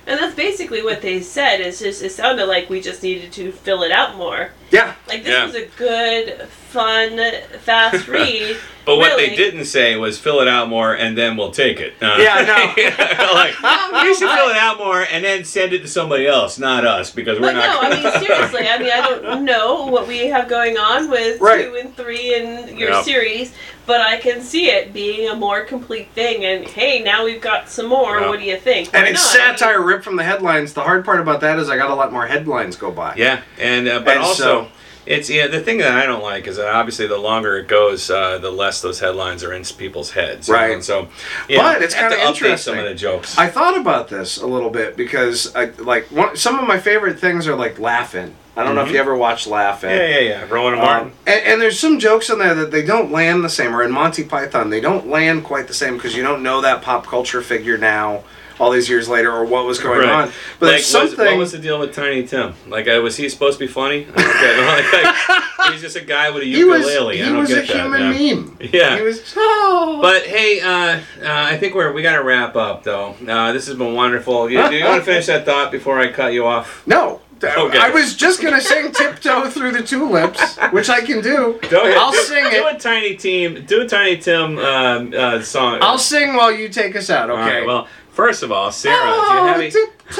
And 0.08 0.18
that's 0.20 0.34
basically 0.36 0.82
what 0.82 1.02
they 1.02 1.20
said. 1.20 1.60
It's 1.60 1.80
just 1.80 2.00
it 2.02 2.12
sounded 2.12 2.46
like 2.46 2.70
we 2.70 2.80
just 2.80 3.02
needed 3.02 3.32
to 3.32 3.50
fill 3.52 3.82
it 3.82 3.90
out 3.92 4.16
more. 4.16 4.52
Yeah, 4.70 4.94
Like 5.08 5.24
this 5.24 5.32
Yeah. 5.32 5.44
was 5.44 5.54
a 5.56 5.66
good, 5.76 6.48
fun, 6.70 7.20
fast 7.64 8.06
read. 8.16 8.56
But 8.86 8.98
what 8.98 9.08
Really. 9.16 9.30
they 9.30 9.36
didn't 9.36 9.64
say 9.64 9.96
was 9.96 10.16
fill 10.16 10.40
it 10.40 10.46
out 10.46 10.68
more 10.68 10.94
and 10.94 11.18
then 11.18 11.36
we'll 11.36 11.50
take 11.50 11.80
it. 11.80 11.94
Uh, 12.00 12.16
Yeah, 12.20 12.36
no. 12.46 12.82
like, 13.34 13.54
you 14.04 14.14
should 14.14 14.30
fill 14.30 14.48
it 14.48 14.56
out 14.56 14.78
more 14.78 15.02
and 15.10 15.24
then 15.24 15.44
send 15.44 15.72
it 15.72 15.80
to 15.80 15.88
somebody 15.88 16.26
else, 16.28 16.56
not 16.56 16.86
us, 16.86 17.10
because 17.10 17.40
we're 17.40 17.48
But 17.52 17.54
no, 17.54 17.58
not. 17.66 17.84
I 17.84 17.90
mean 17.90 18.02
seriously. 18.24 18.68
I 18.68 18.78
mean 18.78 18.90
I 18.94 19.00
don't 19.20 19.44
know 19.44 19.86
what 19.86 20.06
we 20.06 20.26
have 20.28 20.48
going 20.48 20.78
on 20.78 21.10
with 21.10 21.40
Right. 21.40 21.64
two 21.66 21.74
and 21.74 21.96
three 21.96 22.34
in 22.36 22.78
your 22.78 22.90
Yeah. 22.90 23.02
series, 23.02 23.52
but 23.86 24.00
I 24.00 24.18
can 24.18 24.40
see 24.40 24.70
it 24.70 24.92
being 24.92 25.28
a 25.30 25.34
more 25.34 25.62
complete 25.62 26.10
thing. 26.12 26.44
And 26.44 26.64
hey, 26.64 27.02
now 27.02 27.24
we've 27.24 27.40
got 27.40 27.68
some 27.68 27.86
more. 27.86 28.20
Yeah. 28.20 28.28
What 28.28 28.38
do 28.38 28.44
you 28.44 28.56
think? 28.56 28.90
and 28.94 29.04
it's 29.08 29.34
not? 29.34 29.42
I 29.42 29.48
mean, 29.48 29.58
satire 29.58 29.82
ripped 29.82 30.04
from 30.04 30.14
the 30.14 30.22
headlines. 30.24 30.74
The 30.74 30.82
hard 30.82 31.04
part 31.04 31.18
about 31.20 31.40
that 31.40 31.58
is 31.58 31.68
I 31.68 31.76
got 31.76 31.90
a 31.90 31.94
lot 31.94 32.12
more 32.12 32.26
headlines 32.26 32.76
go 32.76 32.92
by. 32.92 33.14
Yeah, 33.16 33.40
and 33.58 33.88
uh, 33.88 33.98
but 34.00 34.14
And 34.16 34.20
also. 34.20 34.42
so- 34.44 34.68
it's 35.06 35.30
yeah. 35.30 35.46
The 35.46 35.60
thing 35.60 35.78
that 35.78 35.92
I 35.96 36.04
don't 36.04 36.22
like 36.22 36.46
is 36.46 36.56
that 36.56 36.68
obviously 36.68 37.06
the 37.06 37.18
longer 37.18 37.56
it 37.56 37.68
goes, 37.68 38.10
uh, 38.10 38.38
the 38.38 38.50
less 38.50 38.82
those 38.82 39.00
headlines 39.00 39.44
are 39.44 39.52
in 39.52 39.64
people's 39.64 40.10
heads. 40.10 40.48
Right. 40.48 40.72
And 40.72 40.84
so, 40.84 41.08
you 41.48 41.58
But 41.58 41.82
it's 41.82 41.94
to 41.94 42.00
kinda 42.00 42.16
update 42.16 42.58
some 42.58 42.78
of 42.78 42.84
the 42.84 42.94
jokes. 42.94 43.38
I 43.38 43.48
thought 43.48 43.76
about 43.78 44.08
this 44.08 44.36
a 44.36 44.46
little 44.46 44.70
bit 44.70 44.96
because 44.96 45.54
I 45.54 45.66
like 45.78 46.06
one, 46.06 46.36
some 46.36 46.58
of 46.58 46.66
my 46.66 46.78
favorite 46.78 47.18
things 47.18 47.46
are 47.46 47.56
like 47.56 47.78
Laugh-In. 47.78 48.34
I 48.58 48.64
don't 48.64 48.74
know 48.74 48.86
if 48.86 48.90
you 48.90 48.98
ever 48.98 49.14
watched 49.14 49.46
Laugh-In. 49.46 49.90
yeah, 49.90 50.06
yeah, 50.06 50.18
yeah. 50.20 50.46
Rowan 50.48 50.72
and 50.72 50.82
Martin. 50.82 51.08
Um, 51.08 51.14
and, 51.26 51.40
and 51.44 51.60
there's 51.60 51.78
some 51.78 51.98
jokes 51.98 52.30
in 52.30 52.38
there 52.38 52.54
that 52.54 52.70
they 52.70 52.82
don't 52.82 53.12
land 53.12 53.44
the 53.44 53.50
same, 53.50 53.76
or 53.76 53.82
in 53.82 53.92
Monty 53.92 54.24
Python, 54.24 54.70
they 54.70 54.80
don't 54.80 55.08
land 55.08 55.44
quite 55.44 55.68
the 55.68 55.74
same 55.74 55.96
because 55.96 56.16
you 56.16 56.22
don't 56.22 56.42
know 56.42 56.62
that 56.62 56.80
pop 56.80 57.06
culture 57.06 57.42
figure 57.42 57.76
now, 57.76 58.24
all 58.58 58.70
these 58.70 58.88
years 58.88 59.08
later, 59.08 59.30
or 59.32 59.44
what 59.44 59.66
was 59.66 59.78
going 59.78 60.00
Right. 60.00 60.08
on. 60.08 60.32
But 60.58 60.66
like, 60.66 60.70
there's 60.76 60.94
was- 60.94 61.10
something. 61.10 61.24
what 61.26 61.36
was 61.38 61.52
the 61.52 61.58
deal 61.58 61.78
with 61.78 61.94
Tiny 61.94 62.26
Tim? 62.26 62.54
Like, 62.68 62.88
uh, 62.88 63.00
was 63.02 63.16
he 63.16 63.28
supposed 63.28 63.58
to 63.58 63.66
be 63.66 63.70
funny? 63.72 64.06
I 64.16 64.22
don't 64.56 64.66
like, 64.92 65.58
like, 65.58 65.72
he's 65.72 65.80
just 65.82 65.96
a 65.96 66.00
guy 66.00 66.30
with 66.30 66.42
a 66.42 66.46
he 66.46 66.64
was, 66.64 66.80
ukulele. 66.82 67.16
he 67.18 67.22
I 67.22 67.26
don't 67.28 67.38
was 67.38 67.50
a 67.50 67.54
that. 67.56 67.64
human 67.66 68.00
yeah. 68.00 68.34
meme. 68.34 68.58
Yeah. 68.72 68.96
He 68.96 69.02
was. 69.02 69.34
Oh. 69.36 69.98
But 70.02 70.22
hey, 70.24 70.60
uh, 70.60 70.66
uh, 70.68 71.00
I 71.22 71.56
think 71.58 71.74
we're 71.74 71.92
we 71.92 72.02
got 72.02 72.16
to 72.16 72.24
wrap 72.24 72.56
up 72.56 72.82
though. 72.82 73.14
Uh, 73.26 73.52
this 73.52 73.66
has 73.66 73.76
been 73.76 73.94
wonderful. 73.94 74.50
You, 74.50 74.66
do 74.68 74.74
you 74.74 74.84
want 74.84 75.00
to 75.00 75.04
finish 75.10 75.26
that 75.26 75.44
thought 75.44 75.70
before 75.70 75.98
I 75.98 76.10
cut 76.10 76.32
you 76.32 76.46
off? 76.46 76.82
no. 76.86 77.20
Okay. 77.44 77.76
I 77.78 77.90
was 77.90 78.16
just 78.16 78.40
gonna 78.42 78.62
sing 78.62 78.92
"Tiptoe 78.92 79.50
Through 79.50 79.72
the 79.72 79.82
Tulips," 79.82 80.56
which 80.72 80.88
I 80.88 81.02
can 81.02 81.20
do. 81.20 81.60
Go 81.68 81.82
ahead. 81.82 81.98
I'll 81.98 82.10
do, 82.10 82.16
sing 82.22 82.44
do 82.44 82.66
it. 82.66 82.76
a 82.76 82.78
tiny 82.78 83.14
team. 83.14 83.62
Do 83.66 83.82
a 83.82 83.86
tiny 83.86 84.16
Tim 84.16 84.56
um, 84.58 85.12
uh, 85.14 85.42
song. 85.42 85.78
I'll 85.82 85.98
sing 85.98 86.34
while 86.34 86.50
you 86.50 86.70
take 86.70 86.96
us 86.96 87.10
out. 87.10 87.28
Okay. 87.28 87.58
right, 87.58 87.66
well, 87.66 87.88
first 88.16 88.42
of 88.42 88.50
all, 88.50 88.72
Sarah, 88.72 88.96
do 88.96 89.10
you 89.10 89.14
oh, 89.14 89.46
have 89.46 89.60
any? 89.60 89.70
the 89.70 89.90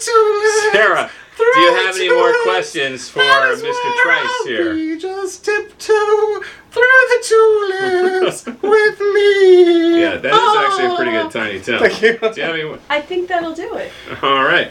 tulips. 0.00 0.72
Sarah, 0.72 1.10
do 1.36 1.60
you 1.60 1.74
have 1.74 1.94
any 1.96 2.08
more 2.08 2.32
questions 2.44 3.10
for 3.10 3.20
Mr. 3.20 4.02
Trice 4.02 4.24
I'll 4.24 4.46
here? 4.46 4.74
be, 4.74 4.98
just 4.98 5.44
tiptoe 5.44 6.40
through 6.70 7.02
the 7.12 7.20
tulips 7.28 8.46
with 8.62 9.00
me. 9.00 10.00
Yeah, 10.00 10.16
that 10.16 10.32
is 10.32 10.56
actually 10.64 10.92
a 10.92 10.96
pretty 10.96 11.10
good 11.10 11.26
ah. 11.26 11.30
tiny 11.30 11.60
Tim. 11.60 11.78
Thank 11.78 12.00
you. 12.02 12.18
Do 12.18 12.40
you 12.40 12.46
have 12.46 12.54
any? 12.54 12.78
I 12.88 13.02
think 13.02 13.28
that'll 13.28 13.54
do 13.54 13.74
it. 13.76 13.92
All 14.22 14.42
right, 14.42 14.70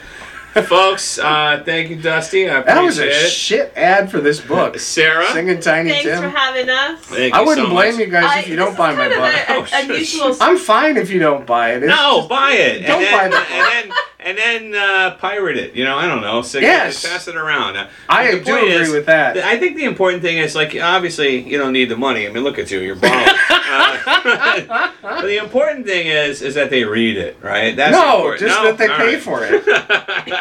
folks. 0.68 1.18
Uh, 1.20 1.62
thank 1.66 1.90
you, 1.90 1.96
Dusty. 1.96 2.50
I 2.50 2.62
That 2.62 2.82
was 2.82 3.00
a 3.00 3.08
it. 3.10 3.30
shit 3.30 3.72
ad 3.76 4.12
for 4.12 4.20
this 4.20 4.40
book. 4.42 4.80
Sarah, 4.80 5.26
Singing 5.32 5.60
Tiny 5.60 5.90
Thanks 5.92 6.06
Tim. 6.06 6.22
for 6.24 6.30
having 6.38 6.70
us. 6.70 7.00
thank 7.02 7.34
I 7.34 7.40
you 7.42 7.46
wouldn't 7.48 7.68
so 7.68 7.74
blame 7.74 7.94
much. 7.96 8.00
you 8.06 8.08
guys 8.12 8.24
I- 8.26 8.40
if 8.40 8.48
you 8.50 8.56
this 8.58 8.66
don't 8.66 8.78
buy 8.78 8.94
my 8.94 9.08
book. 9.08 9.18
a- 9.18 9.54
Oh, 9.54 9.68
a- 9.72 9.84
unusual 9.84 10.36
I'm 10.42 10.58
fine 10.58 10.98
if 10.98 11.10
you 11.10 11.20
don't 11.20 11.46
buy 11.46 11.72
it. 11.74 11.84
It's 11.84 11.88
No, 11.96 12.18
just- 12.18 12.30
buy 12.30 12.52
it. 12.54 12.86
Don't 12.86 13.02
and 13.04 13.06
then, 13.06 13.18
buy 13.20 13.28
the 13.30 13.54
and 13.54 13.88
then 13.90 13.98
and 14.24 14.38
then 14.38 14.76
uh, 14.76 15.16
pirate 15.16 15.58
it. 15.58 15.74
You 15.74 15.84
know, 15.84 15.98
I 15.98 16.08
don't 16.08 16.22
know. 16.22 16.44
So 16.44 16.60
Yes. 16.60 17.02
just 17.02 17.12
pass 17.12 17.28
it 17.28 17.36
around. 17.36 17.76
Uh, 17.76 17.88
I 18.08 18.32
do 18.34 18.38
agree 18.38 18.72
is- 18.72 18.92
with 18.92 19.06
that. 19.08 19.38
I 19.38 19.58
think 19.58 19.78
the 19.78 19.86
important 19.86 20.22
thing 20.22 20.38
is 20.38 20.54
like 20.54 20.76
obviously 20.76 21.40
you 21.40 21.58
don't 21.58 21.74
need 21.74 21.86
the 21.90 21.98
money. 21.98 22.28
I 22.28 22.32
mean, 22.32 22.44
look 22.44 22.60
at 22.60 22.70
you, 22.70 22.80
you're 22.82 22.96
borrowing. 22.96 23.26
uh, 23.50 24.92
but 25.02 25.22
the 25.22 25.38
important 25.38 25.86
thing 25.86 26.08
is 26.08 26.42
is 26.42 26.56
that 26.56 26.70
they 26.70 26.84
read 26.84 27.18
it, 27.18 27.38
right? 27.42 27.76
That's 27.76 27.94
no, 27.94 28.16
important. 28.18 28.40
just 28.42 28.58
No? 28.62 28.64
that 28.66 28.78
they 28.78 28.88
All 28.88 28.98
pay 28.98 29.14
right. 29.16 29.22
for 29.24 29.44
it. 29.44 29.66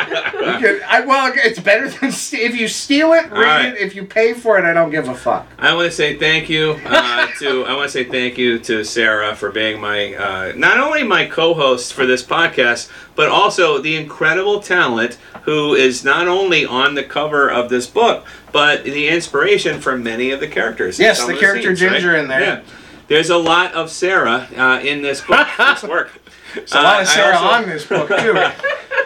Can- 0.07 0.81
I, 0.87 1.01
well, 1.07 1.33
it's 1.35 1.61
better 1.61 1.89
than 1.89 2.13
st- 2.13 2.43
if 2.43 2.59
you 2.59 2.69
steal 2.69 3.13
it, 3.13 3.31
read 3.31 3.33
right. 3.33 3.67
it. 3.67 3.79
If 3.79 3.95
you 3.95 4.05
pay 4.05 4.35
for 4.35 4.59
it, 4.59 4.65
I 4.65 4.73
don't 4.73 4.91
give 4.91 5.09
a 5.09 5.15
fuck. 5.15 5.47
I 5.59 5.75
want 5.75 5.87
to 5.87 5.93
say 5.93 6.17
thank 6.17 6.49
you 6.49 6.79
uh, 6.87 7.27
to 7.39 7.65
I 7.65 7.75
want 7.75 7.89
to 7.89 7.93
say 7.93 8.05
thank 8.05 8.39
you 8.39 8.59
to 8.61 8.85
Sarah 8.85 9.35
for 9.35 9.51
being 9.51 9.81
my 9.81 10.15
uh, 10.15 10.53
not 10.57 10.79
only 10.79 11.03
my 11.03 11.27
co-host 11.27 11.93
for 11.93 12.07
this 12.07 12.23
podcast, 12.23 12.91
but 13.15 13.29
also 13.29 13.79
the 13.79 13.97
incredible 13.97 14.61
talent 14.61 15.19
who 15.43 15.75
is 15.75 16.05
not 16.05 16.29
only 16.29 16.67
on 16.67 16.95
the 16.95 17.05
cover 17.05 17.51
of 17.51 17.69
this 17.69 17.87
book, 17.87 18.27
but 18.53 18.85
the 18.85 19.09
inspiration 19.09 19.81
for 19.81 19.97
many 19.97 20.31
of 20.31 20.41
the 20.41 20.49
characters. 20.49 20.99
Yes, 20.99 21.25
the 21.27 21.37
character 21.37 21.77
scenes, 21.77 21.83
right? 21.83 21.93
Ginger 21.93 22.17
in 22.17 22.29
there. 22.29 22.41
Yeah. 22.41 22.63
There's 23.09 23.31
a 23.31 23.39
lot 23.39 23.75
of 23.75 23.91
Sarah 23.91 24.49
uh, 24.57 24.81
in 24.85 25.03
this 25.03 25.21
book, 25.21 25.49
this 25.59 25.83
work. 25.83 26.13
There's 26.55 26.73
a 26.73 26.83
lot 26.83 27.01
of 27.03 27.09
Sarah 27.09 27.37
also- 27.37 27.47
on 27.63 27.69
this 27.69 27.87
book 27.87 28.09
too. 28.09 28.35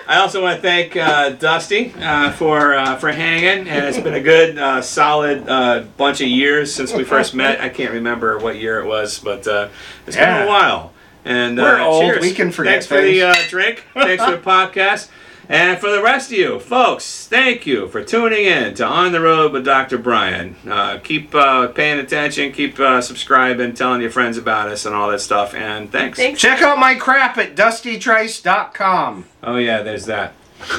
I 0.07 0.19
also 0.19 0.43
want 0.43 0.57
to 0.57 0.63
thank 0.63 0.97
uh, 0.97 1.31
Dusty 1.31 1.95
uh, 1.99 2.31
for 2.33 2.75
uh, 2.75 2.97
for 2.97 3.11
hanging, 3.11 3.67
and 3.69 3.87
it's 3.87 3.99
been 3.99 4.13
a 4.13 4.21
good, 4.21 4.59
uh, 4.59 4.83
solid 4.83 5.49
uh, 5.49 5.85
bunch 5.97 6.21
of 6.21 6.29
years 6.29 6.75
since 6.75 6.93
we 6.93 7.05
first 7.05 7.35
met. 7.35 7.61
I 7.63 7.71
can't 7.71 7.91
remember 7.93 8.39
what 8.39 8.57
year 8.57 8.81
it 8.81 8.87
was, 8.87 9.19
but 9.19 9.47
uh, 9.49 9.69
it's 10.07 10.17
been 10.17 10.43
a 10.43 10.47
while. 10.47 10.93
And 11.25 11.57
We're 11.57 11.81
old. 11.81 12.03
cheers. 12.03 12.21
We 12.21 12.33
can 12.35 12.53
forget 12.53 12.85
Thanks 12.85 12.87
for 12.87 13.01
the 13.01 13.23
uh, 13.23 13.35
drink. 13.49 13.85
Thanks 13.95 14.23
for 14.23 14.33
the 14.33 14.37
podcast. 14.43 15.09
And 15.49 15.79
for 15.79 15.91
the 15.91 16.03
rest 16.03 16.33
of 16.33 16.39
you, 16.39 16.59
folks, 16.59 17.27
thank 17.27 17.67
you 17.67 17.89
for 17.89 18.03
tuning 18.03 18.47
in 18.47 18.75
to 18.75 18.85
On 18.85 19.13
the 19.13 19.21
Road 19.21 19.53
with 19.53 19.65
Dr. 19.65 19.99
Brian. 19.99 20.57
Uh, 20.69 20.99
keep 20.99 21.35
uh, 21.35 21.69
paying 21.69 21.99
attention, 21.99 22.51
keep 22.53 22.79
uh, 22.81 23.03
subscribing, 23.03 23.75
telling 23.75 24.01
your 24.01 24.11
friends 24.11 24.39
about 24.39 24.69
us 24.69 24.87
and 24.87 24.95
all 24.95 25.11
that 25.11 25.21
stuff. 25.21 25.55
And 25.55 25.93
thanks. 25.93 26.19
thanks. 26.19 26.41
Check 26.41 26.63
out 26.63 26.79
my 26.79 26.95
crap 26.95 27.37
at 27.37 27.55
dustytrice.com. 27.55 29.27
Oh, 29.43 29.57
yeah, 29.57 29.83
there's 29.83 30.07
that. 30.07 30.33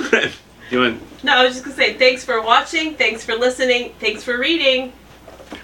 Doing. 0.71 0.99
No, 1.23 1.37
I 1.37 1.43
was 1.43 1.53
just 1.53 1.65
going 1.65 1.77
to 1.77 1.83
say 1.83 1.93
thanks 1.93 2.23
for 2.23 2.41
watching, 2.41 2.95
thanks 2.95 3.23
for 3.23 3.35
listening, 3.35 3.93
thanks 3.99 4.23
for 4.23 4.39
reading. 4.39 4.93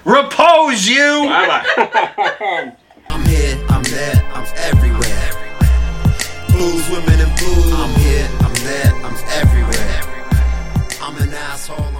Repose 0.04 0.86
you! 0.86 1.24
Bye 1.24 1.64
bye. 1.76 2.72
I'm 3.10 3.26
here, 3.26 3.64
I'm 3.68 3.82
there, 3.82 4.30
I'm 4.32 4.46
everywhere. 4.56 5.12
Blues, 6.48 6.88
women, 6.90 7.20
and 7.20 7.38
blues. 7.38 7.72
I'm 7.72 8.00
here 8.00 8.41
there, 8.64 8.92
I'm 9.04 9.16
everywhere. 9.40 10.02
I'm 11.00 11.16
an 11.16 11.34
asshole. 11.34 11.91